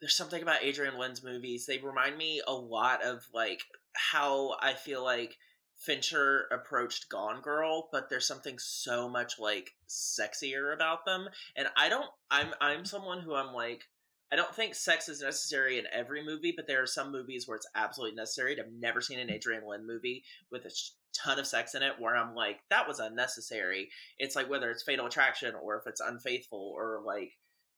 there's 0.01 0.13
something 0.13 0.41
about 0.41 0.61
Adrian 0.61 0.97
Lyne's 0.97 1.23
movies. 1.23 1.65
They 1.65 1.77
remind 1.77 2.17
me 2.17 2.41
a 2.45 2.53
lot 2.53 3.01
of 3.01 3.23
like 3.33 3.61
how 3.93 4.57
I 4.61 4.73
feel 4.73 5.05
like 5.05 5.37
Fincher 5.77 6.47
approached 6.51 7.07
Gone 7.07 7.39
Girl, 7.39 7.87
but 7.93 8.09
there's 8.09 8.27
something 8.27 8.59
so 8.59 9.07
much 9.07 9.39
like 9.39 9.71
sexier 9.87 10.73
about 10.73 11.05
them. 11.05 11.29
And 11.55 11.69
I 11.77 11.87
don't. 11.87 12.09
I'm 12.29 12.53
I'm 12.59 12.83
someone 12.83 13.21
who 13.21 13.33
I'm 13.33 13.53
like. 13.53 13.83
I 14.31 14.35
don't 14.35 14.53
think 14.53 14.75
sex 14.75 15.09
is 15.09 15.21
necessary 15.21 15.79
in 15.79 15.85
every 15.93 16.23
movie, 16.23 16.53
but 16.55 16.67
there 16.67 16.81
are 16.83 16.87
some 16.87 17.11
movies 17.11 17.47
where 17.47 17.55
it's 17.55 17.69
absolutely 17.75 18.15
necessary. 18.15 18.57
I've 18.59 18.71
never 18.71 19.01
seen 19.01 19.19
an 19.19 19.31
Adrian 19.31 19.65
Lyne 19.65 19.87
movie 19.87 20.23
with 20.51 20.65
a 20.65 20.71
ton 21.13 21.39
of 21.39 21.47
sex 21.47 21.75
in 21.75 21.81
it 21.81 21.93
where 21.99 22.15
I'm 22.15 22.35
like, 22.35 22.59
that 22.69 22.87
was 22.87 22.99
unnecessary 22.99 23.89
it's 24.19 24.35
like 24.35 24.49
whether 24.49 24.69
it's 24.71 24.83
fatal 24.83 25.05
attraction 25.05 25.53
or 25.61 25.77
if 25.77 25.87
it's 25.87 26.01
unfaithful 26.01 26.73
or 26.75 27.01
like 27.05 27.31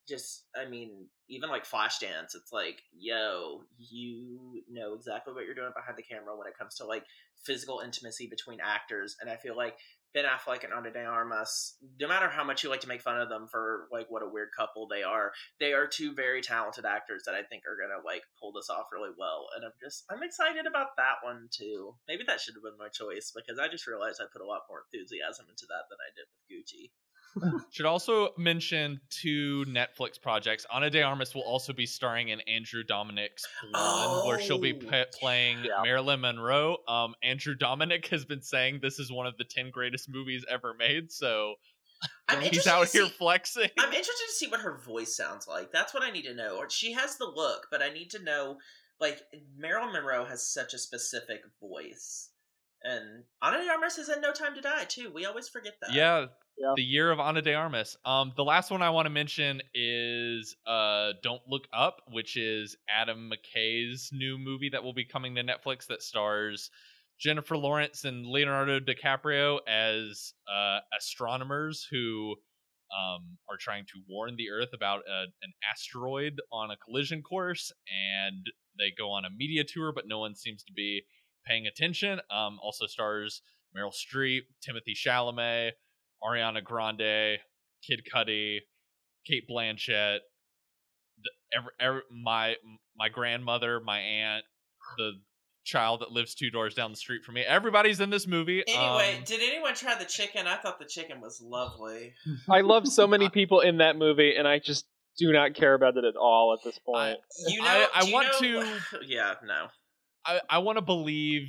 just 0.07 0.45
i 0.59 0.67
mean 0.67 1.05
even 1.27 1.49
like 1.49 1.65
flashdance 1.65 2.35
it's 2.35 2.51
like 2.51 2.81
yo 2.97 3.61
you 3.77 4.63
know 4.71 4.93
exactly 4.93 5.33
what 5.33 5.45
you're 5.45 5.53
doing 5.55 5.71
behind 5.75 5.97
the 5.97 6.03
camera 6.03 6.35
when 6.35 6.47
it 6.47 6.57
comes 6.57 6.75
to 6.75 6.85
like 6.85 7.03
physical 7.45 7.81
intimacy 7.83 8.27
between 8.27 8.59
actors 8.59 9.15
and 9.21 9.29
i 9.29 9.35
feel 9.35 9.55
like 9.55 9.75
ben 10.13 10.25
affleck 10.25 10.63
and 10.63 10.73
ana 10.73 10.91
de 10.91 11.03
armas 11.03 11.77
no 11.99 12.07
matter 12.07 12.29
how 12.29 12.43
much 12.43 12.63
you 12.63 12.69
like 12.69 12.81
to 12.81 12.87
make 12.87 13.01
fun 13.01 13.19
of 13.19 13.29
them 13.29 13.47
for 13.49 13.87
like 13.91 14.07
what 14.09 14.23
a 14.23 14.29
weird 14.29 14.49
couple 14.55 14.87
they 14.87 15.03
are 15.03 15.31
they 15.59 15.73
are 15.73 15.87
two 15.87 16.13
very 16.13 16.41
talented 16.41 16.85
actors 16.85 17.23
that 17.25 17.35
i 17.35 17.43
think 17.43 17.63
are 17.65 17.77
gonna 17.77 18.01
like 18.05 18.23
pull 18.39 18.51
this 18.51 18.69
off 18.69 18.89
really 18.91 19.13
well 19.17 19.47
and 19.55 19.65
i'm 19.65 19.75
just 19.81 20.03
i'm 20.09 20.23
excited 20.23 20.65
about 20.65 20.95
that 20.97 21.21
one 21.23 21.47
too. 21.51 21.95
Maybe 22.07 22.23
that 22.27 22.39
should 22.39 22.55
have 22.55 22.63
been 22.63 22.79
my 22.79 22.89
choice 22.89 23.31
because 23.35 23.59
i 23.59 23.67
just 23.67 23.87
realized 23.87 24.21
i 24.21 24.25
put 24.31 24.41
a 24.41 24.49
lot 24.49 24.67
more 24.69 24.83
enthusiasm 24.89 25.45
into 25.49 25.67
that 25.69 25.85
than 25.89 26.01
i 26.01 26.09
did 26.15 26.25
with 26.29 26.47
gucci 26.49 26.89
Should 27.71 27.85
also 27.85 28.29
mention 28.37 28.99
two 29.09 29.63
Netflix 29.67 30.19
projects. 30.21 30.65
Ana 30.71 30.89
de 30.89 31.01
Armas 31.01 31.33
will 31.35 31.43
also 31.43 31.73
be 31.73 31.85
starring 31.85 32.29
in 32.29 32.39
Andrew 32.41 32.83
Dominik's 32.83 33.47
Blonde, 33.71 34.27
where 34.27 34.39
she'll 34.41 34.57
be 34.57 34.73
Oh. 34.73 34.89
p- 34.89 35.03
playing 35.19 35.63
Yeah. 35.63 35.81
Marilyn 35.83 36.21
Monroe. 36.21 36.77
Um, 36.87 37.15
Andrew 37.23 37.55
Dominic 37.55 38.07
has 38.07 38.25
been 38.25 38.41
saying 38.41 38.79
this 38.81 38.99
is 38.99 39.11
one 39.11 39.27
of 39.27 39.37
the 39.37 39.43
ten 39.45 39.69
greatest 39.71 40.09
movies 40.09 40.43
ever 40.49 40.73
made, 40.73 41.11
so 41.11 41.55
I'm 42.27 42.41
he's 42.41 42.65
out 42.67 42.87
to 42.87 42.91
here 42.97 43.05
see- 43.07 43.11
flexing. 43.11 43.69
I'm 43.77 43.93
interested 43.93 44.25
to 44.27 44.33
see 44.33 44.47
what 44.47 44.61
her 44.61 44.77
voice 44.79 45.15
sounds 45.15 45.47
like. 45.47 45.71
That's 45.71 45.93
what 45.93 46.03
I 46.03 46.11
need 46.11 46.23
to 46.23 46.33
know. 46.33 46.57
Or 46.57 46.69
she 46.69 46.93
has 46.93 47.17
the 47.17 47.25
look, 47.25 47.67
but 47.71 47.81
I 47.81 47.89
need 47.89 48.09
to 48.11 48.23
know. 48.23 48.57
Like 48.99 49.21
Marilyn 49.57 49.93
Monroe 49.93 50.25
has 50.25 50.45
such 50.45 50.73
a 50.73 50.77
specific 50.77 51.39
voice, 51.61 52.31
and 52.83 53.23
Ana 53.41 53.63
de 53.63 53.69
Armas 53.69 53.97
is 53.97 54.09
in 54.09 54.19
No 54.19 54.33
Time 54.33 54.55
to 54.55 54.61
Die 54.61 54.83
too. 54.89 55.09
We 55.13 55.25
always 55.25 55.47
forget 55.47 55.75
that. 55.81 55.93
Yeah, 55.93 56.25
Yeah. 56.59 56.73
the 56.75 56.83
year 56.83 57.09
of 57.09 57.19
Ana 57.19 57.41
de 57.41 57.53
Armas. 57.53 57.95
Um, 58.03 58.33
the 58.35 58.43
last 58.43 58.69
one 58.69 58.81
I 58.81 58.89
want 58.89 59.05
to 59.05 59.09
mention 59.09 59.61
is 59.73 60.57
uh, 60.67 61.13
Don't 61.23 61.41
Look 61.47 61.67
Up, 61.71 62.01
which 62.11 62.35
is 62.35 62.75
Adam 62.89 63.31
McKay's 63.31 64.09
new 64.11 64.37
movie 64.37 64.69
that 64.69 64.83
will 64.83 64.93
be 64.93 65.05
coming 65.05 65.35
to 65.35 65.43
Netflix 65.43 65.87
that 65.87 66.01
stars 66.01 66.69
Jennifer 67.19 67.55
Lawrence 67.55 68.03
and 68.03 68.25
Leonardo 68.25 68.79
DiCaprio 68.79 69.59
as 69.67 70.33
uh, 70.53 70.79
astronomers 70.97 71.87
who 71.89 72.35
um, 72.91 73.37
are 73.49 73.57
trying 73.57 73.85
to 73.85 74.01
warn 74.09 74.35
the 74.35 74.49
Earth 74.49 74.69
about 74.73 75.03
a, 75.07 75.23
an 75.41 75.53
asteroid 75.71 76.39
on 76.51 76.71
a 76.71 76.77
collision 76.77 77.21
course, 77.21 77.71
and 77.89 78.45
they 78.77 78.91
go 78.97 79.11
on 79.11 79.25
a 79.25 79.29
media 79.29 79.63
tour, 79.63 79.91
but 79.93 80.05
no 80.07 80.19
one 80.19 80.35
seems 80.35 80.63
to 80.63 80.73
be 80.73 81.03
paying 81.45 81.67
attention. 81.67 82.19
Um, 82.31 82.57
also 82.61 82.85
stars 82.87 83.41
Meryl 83.75 83.93
Streep, 83.93 84.41
Timothée 84.65 84.95
Chalamet, 84.95 85.71
Ariana 86.23 86.63
Grande, 86.63 87.37
Kid 87.87 88.01
Cudi, 88.13 88.59
Cate 89.27 89.43
Blanchett, 89.49 90.19
the, 91.21 91.31
every, 91.55 91.71
every, 91.79 92.01
my 92.11 92.55
my 92.97 93.09
grandmother, 93.09 93.79
my 93.83 93.99
aunt, 93.99 94.43
the 94.97 95.11
child 95.65 96.01
that 96.01 96.11
lives 96.11 96.33
two 96.33 96.49
doors 96.49 96.73
down 96.73 96.91
the 96.91 96.97
street 96.97 97.23
from 97.23 97.35
me. 97.35 97.41
Everybody's 97.41 97.99
in 97.99 98.09
this 98.09 98.25
movie. 98.27 98.63
Anyway, 98.67 99.15
Um, 99.17 99.23
did 99.25 99.41
anyone 99.41 99.75
try 99.75 99.95
the 99.97 100.05
chicken? 100.05 100.47
I 100.47 100.55
thought 100.57 100.79
the 100.79 100.85
chicken 100.85 101.21
was 101.21 101.39
lovely. 101.41 102.13
I 102.49 102.61
love 102.61 102.87
so 102.87 103.05
many 103.05 103.29
people 103.39 103.59
in 103.59 103.77
that 103.77 103.95
movie, 103.95 104.35
and 104.35 104.47
I 104.47 104.59
just 104.59 104.85
do 105.17 105.31
not 105.31 105.53
care 105.53 105.73
about 105.73 105.97
it 105.97 106.05
at 106.05 106.15
all 106.15 106.53
at 106.53 106.59
this 106.63 106.79
I, 106.79 106.91
point. 106.91 107.19
You 107.47 107.61
know, 107.61 107.67
I, 107.67 107.87
I 108.07 108.11
want 108.11 108.27
know- 108.41 108.63
to. 108.63 108.99
Yeah, 109.07 109.33
no. 109.45 109.67
I, 110.25 110.39
I 110.49 110.57
want 110.59 110.77
to 110.77 110.81
believe 110.81 111.43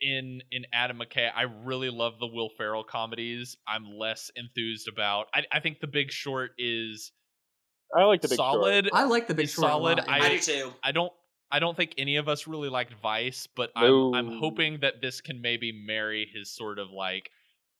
in 0.00 0.42
in 0.50 0.64
Adam 0.72 0.98
McKay. 0.98 1.30
I 1.34 1.42
really 1.64 1.90
love 1.90 2.14
the 2.18 2.26
Will 2.26 2.50
Ferrell 2.56 2.84
comedies. 2.84 3.56
I'm 3.66 3.84
less 3.98 4.30
enthused 4.36 4.88
about. 4.88 5.26
I, 5.34 5.44
I 5.52 5.60
think 5.60 5.80
The 5.80 5.86
Big 5.86 6.10
Short 6.10 6.52
is 6.58 7.12
I 7.96 8.04
like 8.04 8.20
the 8.20 8.28
big 8.28 8.36
Short. 8.36 8.86
I 8.92 9.04
like 9.04 9.28
the 9.28 9.34
Big 9.34 9.48
Short. 9.48 9.68
solid. 9.68 10.00
I- 10.00 10.18
I 10.20 10.28
do 10.30 10.38
too. 10.38 10.72
I 10.82 10.92
don't 10.92 11.12
I 11.50 11.58
don't 11.60 11.76
think 11.76 11.94
any 11.96 12.16
of 12.16 12.28
us 12.28 12.46
really 12.46 12.68
liked 12.68 12.92
Vice, 13.02 13.48
but 13.56 13.70
No. 13.76 14.14
I'm 14.14 14.28
I'm 14.28 14.38
hoping 14.38 14.80
that 14.80 15.00
this 15.00 15.20
can 15.22 15.40
maybe 15.40 15.72
marry 15.72 16.28
his 16.32 16.54
sort 16.54 16.78
of 16.78 16.90
like 16.90 17.30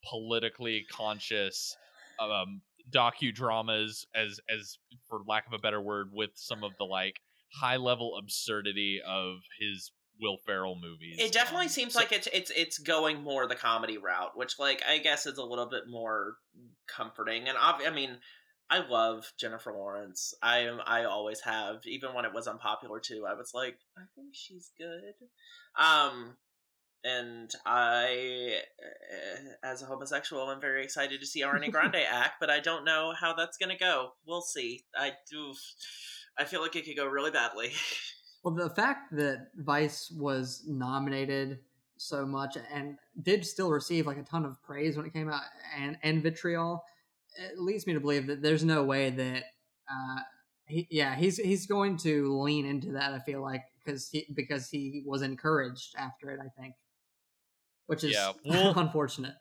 politically 0.09 0.85
conscious 0.91 1.75
um 2.19 2.61
docudramas 2.89 4.05
as 4.15 4.39
as 4.49 4.77
for 5.07 5.19
lack 5.27 5.45
of 5.47 5.53
a 5.53 5.59
better 5.59 5.79
word 5.81 6.07
with 6.11 6.31
some 6.35 6.63
of 6.63 6.71
the 6.79 6.85
like 6.85 7.19
high 7.53 7.77
level 7.77 8.17
absurdity 8.17 8.99
of 9.05 9.37
his 9.59 9.91
Will 10.21 10.37
Ferrell 10.45 10.75
movies. 10.75 11.17
It 11.19 11.31
definitely 11.31 11.65
Um, 11.67 11.71
seems 11.71 11.93
so- 11.93 11.99
like 11.99 12.11
it's 12.11 12.27
it's 12.33 12.51
it's 12.51 12.77
going 12.77 13.21
more 13.21 13.47
the 13.47 13.55
comedy 13.55 13.97
route, 13.97 14.35
which 14.37 14.59
like 14.59 14.81
I 14.87 14.97
guess 14.99 15.25
is 15.25 15.37
a 15.37 15.43
little 15.43 15.67
bit 15.67 15.83
more 15.87 16.37
comforting. 16.87 17.47
And 17.47 17.57
ob- 17.57 17.81
I 17.85 17.89
mean, 17.89 18.19
I 18.69 18.79
love 18.79 19.31
Jennifer 19.39 19.71
Lawrence. 19.73 20.33
I 20.41 20.59
am 20.59 20.81
I 20.85 21.03
always 21.05 21.41
have, 21.41 21.85
even 21.85 22.13
when 22.13 22.25
it 22.25 22.33
was 22.33 22.47
unpopular 22.47 22.99
too. 22.99 23.25
I 23.27 23.33
was 23.33 23.51
like, 23.53 23.77
I 23.97 24.01
think 24.15 24.29
she's 24.33 24.71
good. 24.77 25.13
Um, 25.75 26.37
and 27.03 27.49
I, 27.65 28.59
uh, 28.83 29.53
as 29.67 29.81
a 29.81 29.85
homosexual, 29.85 30.49
I'm 30.49 30.59
very 30.59 30.83
excited 30.83 31.21
to 31.21 31.25
see 31.25 31.41
Ariana 31.41 31.71
Grande 31.71 31.95
act, 31.95 32.33
but 32.41 32.49
I 32.49 32.59
don't 32.59 32.83
know 32.83 33.13
how 33.19 33.33
that's 33.33 33.57
gonna 33.57 33.77
go. 33.77 34.11
We'll 34.27 34.41
see. 34.41 34.83
I 34.95 35.13
do. 35.31 35.53
I 36.37 36.43
feel 36.45 36.61
like 36.61 36.75
it 36.75 36.85
could 36.85 36.95
go 36.97 37.05
really 37.05 37.31
badly. 37.31 37.71
Well, 38.43 38.53
the 38.55 38.69
fact 38.69 39.11
that 39.15 39.47
Vice 39.57 40.11
was 40.11 40.63
nominated 40.67 41.59
so 41.97 42.25
much 42.25 42.57
and 42.73 42.97
did 43.21 43.45
still 43.45 43.69
receive 43.69 44.07
like 44.07 44.17
a 44.17 44.23
ton 44.23 44.45
of 44.45 44.61
praise 44.63 44.95
when 44.95 45.05
it 45.05 45.13
came 45.13 45.29
out 45.29 45.41
and 45.77 45.97
and 46.03 46.23
vitriol, 46.23 46.83
it 47.37 47.59
leads 47.59 47.85
me 47.85 47.93
to 47.93 47.99
believe 47.99 48.27
that 48.27 48.41
there's 48.41 48.63
no 48.63 48.83
way 48.83 49.09
that 49.09 49.43
uh 49.91 50.21
he, 50.67 50.87
yeah 50.89 51.15
he's 51.15 51.35
he's 51.37 51.65
going 51.65 51.97
to 51.97 52.41
lean 52.41 52.65
into 52.65 52.93
that. 52.93 53.11
I 53.13 53.19
feel 53.19 53.41
like 53.41 53.63
because 53.83 54.07
he 54.09 54.25
because 54.33 54.69
he 54.69 55.03
was 55.05 55.21
encouraged 55.21 55.95
after 55.97 56.31
it. 56.31 56.39
I 56.39 56.47
think, 56.61 56.75
which 57.87 58.03
is 58.05 58.13
Yeah, 58.13 58.31
well- 58.45 58.79
unfortunate. 58.79 59.35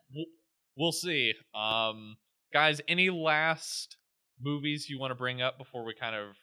we'll 0.77 0.91
see. 0.93 1.35
Um 1.55 2.17
guys, 2.53 2.81
any 2.89 3.11
last 3.11 3.97
movies 4.41 4.89
you 4.89 4.99
want 4.99 5.11
to 5.13 5.15
bring 5.15 5.41
up 5.43 5.59
before 5.59 5.85
we 5.85 5.95
kind 5.95 6.17
of 6.17 6.37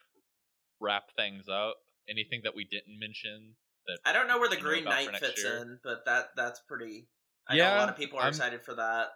wrap 0.79 1.11
things 1.17 1.49
up? 1.49 1.75
Anything 2.09 2.41
that 2.43 2.55
we 2.55 2.65
didn't 2.65 2.99
mention 2.99 3.55
that 3.87 3.99
I 4.05 4.13
don't 4.13 4.27
know 4.27 4.39
where 4.39 4.49
the 4.49 4.57
Green 4.57 4.83
Knight 4.83 5.15
fits 5.17 5.43
year? 5.43 5.57
in, 5.57 5.79
but 5.83 6.05
that 6.05 6.29
that's 6.35 6.59
pretty 6.61 7.07
I 7.47 7.57
know 7.57 7.75
a 7.75 7.77
lot 7.77 7.89
of 7.89 7.97
people 7.97 8.17
are 8.19 8.23
I'm- 8.23 8.29
excited 8.29 8.63
for 8.63 8.75
that. 8.75 9.09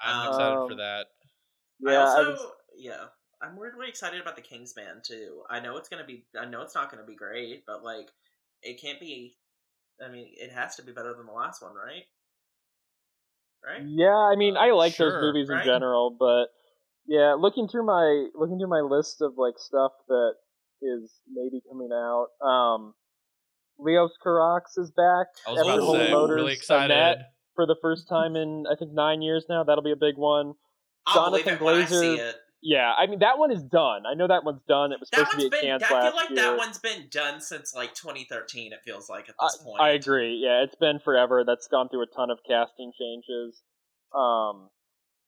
I'm 0.00 0.28
Um, 0.28 0.32
excited 0.34 0.56
for 0.66 0.72
Um, 0.72 0.78
that. 0.78 1.06
Yeah, 1.80 1.90
I 1.90 1.94
I 1.94 1.98
also, 2.02 2.30
was- 2.32 2.52
yeah, 2.76 3.08
I'm 3.40 3.56
weirdly 3.56 3.88
excited 3.88 4.20
about 4.20 4.36
the 4.36 4.42
Kingsman 4.42 5.02
too. 5.02 5.44
I 5.50 5.60
know 5.60 5.76
it's 5.76 5.88
gonna 5.88 6.04
be, 6.04 6.26
I 6.38 6.44
know 6.46 6.62
it's 6.62 6.74
not 6.74 6.90
gonna 6.90 7.04
be 7.04 7.14
great, 7.16 7.64
but 7.66 7.82
like, 7.82 8.10
it 8.62 8.80
can't 8.80 9.00
be. 9.00 9.38
I 10.00 10.08
mean, 10.08 10.34
it 10.36 10.50
has 10.52 10.76
to 10.76 10.82
be 10.82 10.92
better 10.92 11.14
than 11.14 11.26
the 11.26 11.32
last 11.32 11.62
one, 11.62 11.74
right? 11.74 12.04
Right? 13.64 13.82
Yeah, 13.84 14.14
I 14.14 14.36
mean, 14.36 14.56
Uh, 14.56 14.60
I 14.60 14.70
like 14.72 14.94
sure, 14.94 15.10
those 15.10 15.22
movies 15.22 15.48
right? 15.48 15.60
in 15.60 15.64
general, 15.66 16.10
but 16.10 16.46
yeah, 17.06 17.34
looking 17.34 17.68
through 17.68 17.84
my 17.84 18.28
looking 18.34 18.58
through 18.58 18.68
my 18.68 18.80
list 18.80 19.22
of 19.22 19.38
like 19.38 19.58
stuff 19.58 19.92
that 20.08 20.36
is 20.82 21.12
maybe 21.32 21.60
coming 21.70 21.90
out. 21.92 22.28
Um, 22.46 22.94
Leos 23.78 24.12
Carax 24.24 24.78
is 24.78 24.90
back 24.92 25.26
I 25.46 25.50
was 25.52 25.60
after 25.60 25.70
about 25.80 25.92
to 25.98 26.06
say, 26.06 26.10
Motors 26.12 26.36
really 26.36 26.52
Annette 26.52 26.56
excited. 26.56 27.18
for 27.54 27.66
the 27.66 27.76
first 27.82 28.08
time 28.08 28.36
in 28.36 28.64
I 28.70 28.74
think 28.76 28.92
nine 28.92 29.22
years 29.22 29.44
now. 29.48 29.64
That'll 29.64 29.84
be 29.84 29.92
a 29.92 29.96
big 29.96 30.16
one. 30.16 30.54
I'll 31.06 31.30
Jonathan 31.30 31.54
it 31.54 31.60
when 31.60 31.74
I 31.74 31.82
Glazer- 31.84 32.00
see 32.00 32.14
it. 32.16 32.36
Yeah, 32.62 32.90
I 32.98 33.06
mean 33.06 33.18
that 33.20 33.38
one 33.38 33.52
is 33.52 33.62
done. 33.62 34.04
I 34.10 34.14
know 34.14 34.26
that 34.26 34.42
one's 34.42 34.62
done. 34.66 34.90
It 34.90 34.98
was 34.98 35.08
That 35.10 35.28
supposed 35.28 35.38
to 35.38 35.44
one's 35.44 35.50
be 35.50 35.56
at 35.56 35.60
been. 35.60 35.70
Cannes 35.78 35.82
I 35.84 35.86
feel 35.88 35.96
last 35.98 36.14
like 36.16 36.30
year. 36.30 36.36
that 36.42 36.56
one's 36.56 36.78
been 36.78 37.06
done 37.10 37.40
since 37.40 37.74
like 37.74 37.94
2013. 37.94 38.72
It 38.72 38.80
feels 38.84 39.08
like 39.10 39.28
at 39.28 39.34
this 39.40 39.56
point. 39.62 39.80
I 39.80 39.90
agree. 39.90 40.40
Yeah, 40.42 40.64
it's 40.64 40.74
been 40.74 40.98
forever. 41.04 41.44
That's 41.46 41.68
gone 41.68 41.88
through 41.90 42.02
a 42.02 42.06
ton 42.06 42.30
of 42.30 42.38
casting 42.48 42.92
changes. 42.98 43.60
Um, 44.16 44.70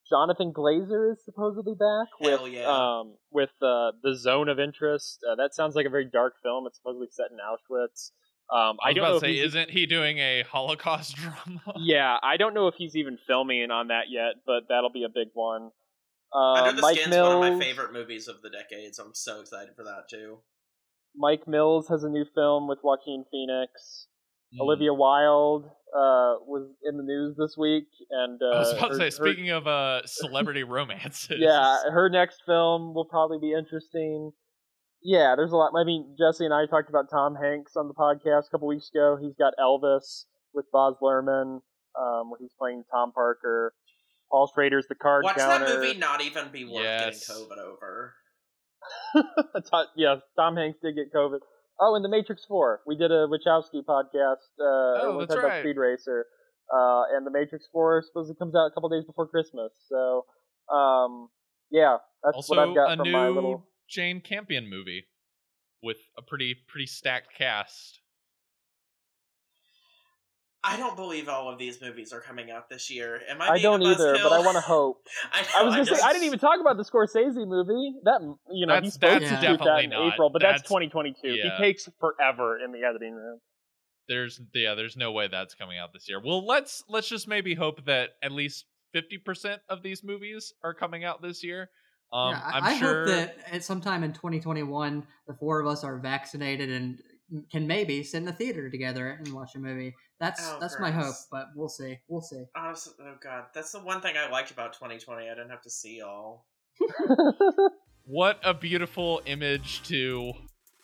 Jonathan 0.08 0.52
Glazer 0.52 1.12
is 1.12 1.24
supposedly 1.24 1.74
back 1.74 2.08
Hell 2.20 2.44
with 2.44 2.52
yeah. 2.52 2.66
um 2.66 3.14
with 3.30 3.50
uh, 3.62 3.92
the 4.02 4.16
Zone 4.16 4.48
of 4.48 4.58
Interest. 4.58 5.18
Uh, 5.28 5.34
that 5.36 5.54
sounds 5.54 5.74
like 5.74 5.86
a 5.86 5.90
very 5.90 6.06
dark 6.06 6.34
film. 6.42 6.66
It's 6.66 6.78
supposedly 6.78 7.08
set 7.10 7.26
in 7.30 7.38
Auschwitz. 7.38 8.10
Um, 8.50 8.78
I 8.82 8.88
I, 8.88 8.88
was 8.88 8.94
don't 8.94 8.98
about 8.98 9.08
know 9.08 9.14
to 9.14 9.20
say, 9.20 9.32
he's, 9.34 9.44
isn't 9.44 9.70
he 9.70 9.86
doing 9.86 10.18
a 10.18 10.42
Holocaust 10.42 11.16
drama? 11.16 11.74
yeah, 11.78 12.16
I 12.22 12.38
don't 12.38 12.54
know 12.54 12.68
if 12.68 12.74
he's 12.76 12.96
even 12.96 13.18
filming 13.26 13.70
on 13.70 13.88
that 13.88 14.04
yet, 14.08 14.42
but 14.46 14.68
that'll 14.68 14.92
be 14.92 15.04
a 15.04 15.10
big 15.10 15.28
one. 15.34 15.70
Uh, 16.34 16.52
Under 16.54 16.76
the 16.76 16.82
Mike 16.82 16.96
Skin's 16.96 17.10
Mills, 17.10 17.34
one 17.34 17.52
of 17.52 17.58
my 17.58 17.64
favorite 17.64 17.92
movies 17.92 18.28
of 18.28 18.42
the 18.42 18.50
decades. 18.50 18.98
I'm 18.98 19.14
so 19.14 19.40
excited 19.40 19.74
for 19.76 19.84
that 19.84 20.08
too. 20.10 20.38
Mike 21.14 21.46
Mills 21.46 21.88
has 21.88 22.04
a 22.04 22.08
new 22.08 22.24
film 22.34 22.68
with 22.68 22.78
Joaquin 22.82 23.24
Phoenix. 23.30 24.07
Hmm. 24.54 24.62
Olivia 24.62 24.94
Wilde 24.94 25.64
uh, 25.66 26.40
was 26.46 26.70
in 26.84 26.96
the 26.96 27.02
news 27.02 27.36
this 27.36 27.54
week, 27.58 27.86
and 28.10 28.40
uh, 28.42 28.56
I 28.56 28.58
was 28.60 28.72
about 28.72 28.88
to 28.88 28.96
say, 28.96 29.04
her- 29.04 29.10
speaking 29.10 29.50
of 29.50 29.66
uh, 29.66 30.00
celebrity 30.06 30.64
romances. 30.64 31.36
yeah, 31.38 31.76
her 31.90 32.08
next 32.08 32.42
film 32.46 32.94
will 32.94 33.04
probably 33.04 33.38
be 33.38 33.52
interesting. 33.52 34.32
Yeah, 35.02 35.34
there's 35.36 35.52
a 35.52 35.56
lot. 35.56 35.72
I 35.78 35.84
mean, 35.84 36.16
Jesse 36.18 36.44
and 36.44 36.52
I 36.54 36.66
talked 36.66 36.88
about 36.88 37.06
Tom 37.10 37.36
Hanks 37.36 37.76
on 37.76 37.88
the 37.88 37.94
podcast 37.94 38.48
a 38.48 38.50
couple 38.50 38.66
weeks 38.68 38.90
ago. 38.94 39.16
He's 39.20 39.34
got 39.38 39.54
Elvis 39.60 40.24
with 40.54 40.64
Baz 40.72 40.94
Luhrmann, 41.02 41.60
um, 41.98 42.30
where 42.30 42.38
he's 42.40 42.52
playing 42.58 42.82
Tom 42.90 43.12
Parker. 43.12 43.74
Paul 44.30 44.50
Schrader's 44.52 44.86
the 44.88 44.94
card 44.94 45.24
Watch 45.24 45.36
counter. 45.36 45.66
that 45.66 45.78
movie 45.78 45.96
not 45.98 46.20
even 46.22 46.48
be 46.52 46.64
worth 46.64 46.82
Yes. 46.84 47.26
getting 47.28 47.44
COVID 47.44 47.58
over. 47.58 48.14
To- 49.14 49.84
yeah, 49.96 50.16
Tom 50.36 50.56
Hanks 50.56 50.78
did 50.82 50.94
get 50.96 51.12
COVID. 51.14 51.38
Oh, 51.80 51.94
and 51.94 52.04
The 52.04 52.08
Matrix 52.08 52.44
Four. 52.44 52.80
We 52.86 52.96
did 52.96 53.10
a 53.10 53.26
Wachowski 53.28 53.84
podcast. 53.84 54.48
Uh, 54.58 55.00
Oh, 55.02 55.12
we 55.18 55.24
that's 55.24 55.34
talked 55.34 55.46
about. 55.46 55.60
Speed 55.62 55.76
Racer. 55.76 56.26
Uh, 56.74 57.04
and 57.14 57.26
The 57.26 57.30
Matrix 57.30 57.66
Four 57.72 58.02
supposedly 58.06 58.36
comes 58.36 58.54
out 58.54 58.66
a 58.66 58.70
couple 58.70 58.88
days 58.88 59.04
before 59.04 59.26
Christmas. 59.28 59.72
So, 59.88 60.26
um, 60.74 61.28
yeah, 61.70 61.98
that's 62.22 62.34
also 62.36 62.56
what 62.56 62.68
I've 62.68 62.74
got 62.74 62.96
from 62.98 63.12
my 63.12 63.28
little. 63.28 63.66
Jane 63.88 64.20
Campion 64.20 64.68
movie 64.68 65.04
with 65.82 65.98
a 66.18 66.22
pretty 66.22 66.56
pretty 66.68 66.86
stacked 66.86 67.34
cast. 67.36 68.00
I 70.64 70.76
don't 70.76 70.96
believe 70.96 71.28
all 71.28 71.48
of 71.52 71.58
these 71.58 71.80
movies 71.80 72.12
are 72.12 72.20
coming 72.20 72.50
out 72.50 72.68
this 72.68 72.90
year. 72.90 73.20
Am 73.30 73.40
I? 73.40 73.50
I 73.50 73.58
don't 73.58 73.80
a 73.80 73.90
either, 73.90 74.14
but 74.22 74.32
I 74.32 74.40
want 74.40 74.56
to 74.56 74.60
hope. 74.60 74.98
I, 75.32 75.46
I 75.56 75.62
was 75.62 75.74
gonna 75.74 75.84
say 75.86 75.90
just- 75.92 76.04
I 76.04 76.12
didn't 76.12 76.24
even 76.26 76.38
talk 76.40 76.60
about 76.60 76.76
the 76.76 76.82
Scorsese 76.82 77.46
movie. 77.46 77.94
That 78.04 78.20
you 78.50 78.66
know 78.66 78.74
That's- 78.74 78.84
he's 78.84 78.92
supposed 78.94 79.24
that's 79.24 79.40
to 79.40 79.46
shoot 79.48 79.60
that 79.64 79.84
in 79.84 79.90
not. 79.90 80.12
April, 80.14 80.30
but 80.30 80.42
that's, 80.42 80.62
That's- 80.62 80.68
2022. 80.68 81.28
yeah. 81.28 81.56
He 81.56 81.62
takes 81.62 81.88
forever 82.00 82.58
in 82.58 82.72
the 82.72 82.86
editing 82.86 83.14
room. 83.14 83.38
There's 84.08 84.40
yeah, 84.54 84.74
there's 84.74 84.96
no 84.96 85.12
way 85.12 85.28
that's 85.28 85.54
coming 85.54 85.78
out 85.78 85.92
this 85.92 86.08
year. 86.08 86.20
Well, 86.24 86.44
let's 86.44 86.82
let's 86.88 87.08
just 87.08 87.28
maybe 87.28 87.54
hope 87.54 87.84
that 87.86 88.10
at 88.22 88.32
least 88.32 88.64
fifty 88.92 89.18
percent 89.18 89.60
of 89.68 89.82
these 89.82 90.02
movies 90.02 90.52
are 90.64 90.74
coming 90.74 91.04
out 91.04 91.22
this 91.22 91.44
year. 91.44 91.70
Um, 92.12 92.30
yeah, 92.30 92.40
I, 92.42 92.50
I'm 92.56 92.64
I 92.64 92.78
sure 92.78 92.98
hope 93.00 93.08
that 93.08 93.36
at 93.52 93.62
sometime 93.64 94.02
in 94.02 94.12
2021, 94.14 95.06
the 95.26 95.34
four 95.34 95.60
of 95.60 95.66
us 95.66 95.84
are 95.84 95.98
vaccinated 95.98 96.70
and 96.70 96.98
can 97.52 97.66
maybe 97.66 98.02
sit 98.02 98.22
in 98.22 98.28
a 98.28 98.32
theater 98.32 98.70
together 98.70 99.20
and 99.22 99.34
watch 99.34 99.54
a 99.54 99.58
movie. 99.58 99.94
That's 100.20 100.40
Oh, 100.44 100.58
that's 100.60 100.78
my 100.80 100.90
hope, 100.90 101.14
but 101.30 101.48
we'll 101.54 101.68
see. 101.68 101.98
We'll 102.08 102.20
see. 102.20 102.44
Honestly, 102.56 102.94
oh 103.00 103.14
god, 103.22 103.46
that's 103.54 103.72
the 103.72 103.80
one 103.80 104.00
thing 104.00 104.16
I 104.16 104.30
liked 104.30 104.50
about 104.50 104.72
2020. 104.72 105.26
I 105.26 105.34
didn't 105.34 105.50
have 105.50 105.62
to 105.62 105.70
see 105.70 105.98
y'all. 105.98 106.44
what 108.04 108.40
a 108.42 108.54
beautiful 108.54 109.20
image 109.26 109.82
to 109.82 110.32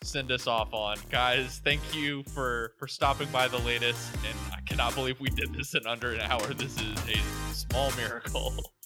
send 0.02 0.30
us 0.30 0.46
off 0.46 0.68
on 0.74 0.98
guys 1.08 1.62
thank 1.64 1.80
you 1.94 2.22
for 2.24 2.74
for 2.78 2.86
stopping 2.86 3.28
by 3.32 3.48
the 3.48 3.56
latest 3.60 4.14
and 4.16 4.36
i 4.52 4.60
cannot 4.66 4.94
believe 4.94 5.18
we 5.18 5.30
did 5.30 5.54
this 5.54 5.74
in 5.74 5.86
under 5.86 6.12
an 6.12 6.20
hour 6.20 6.46
this 6.52 6.78
is 6.78 6.98
a 7.08 7.54
small 7.54 7.90
miracle 7.96 8.52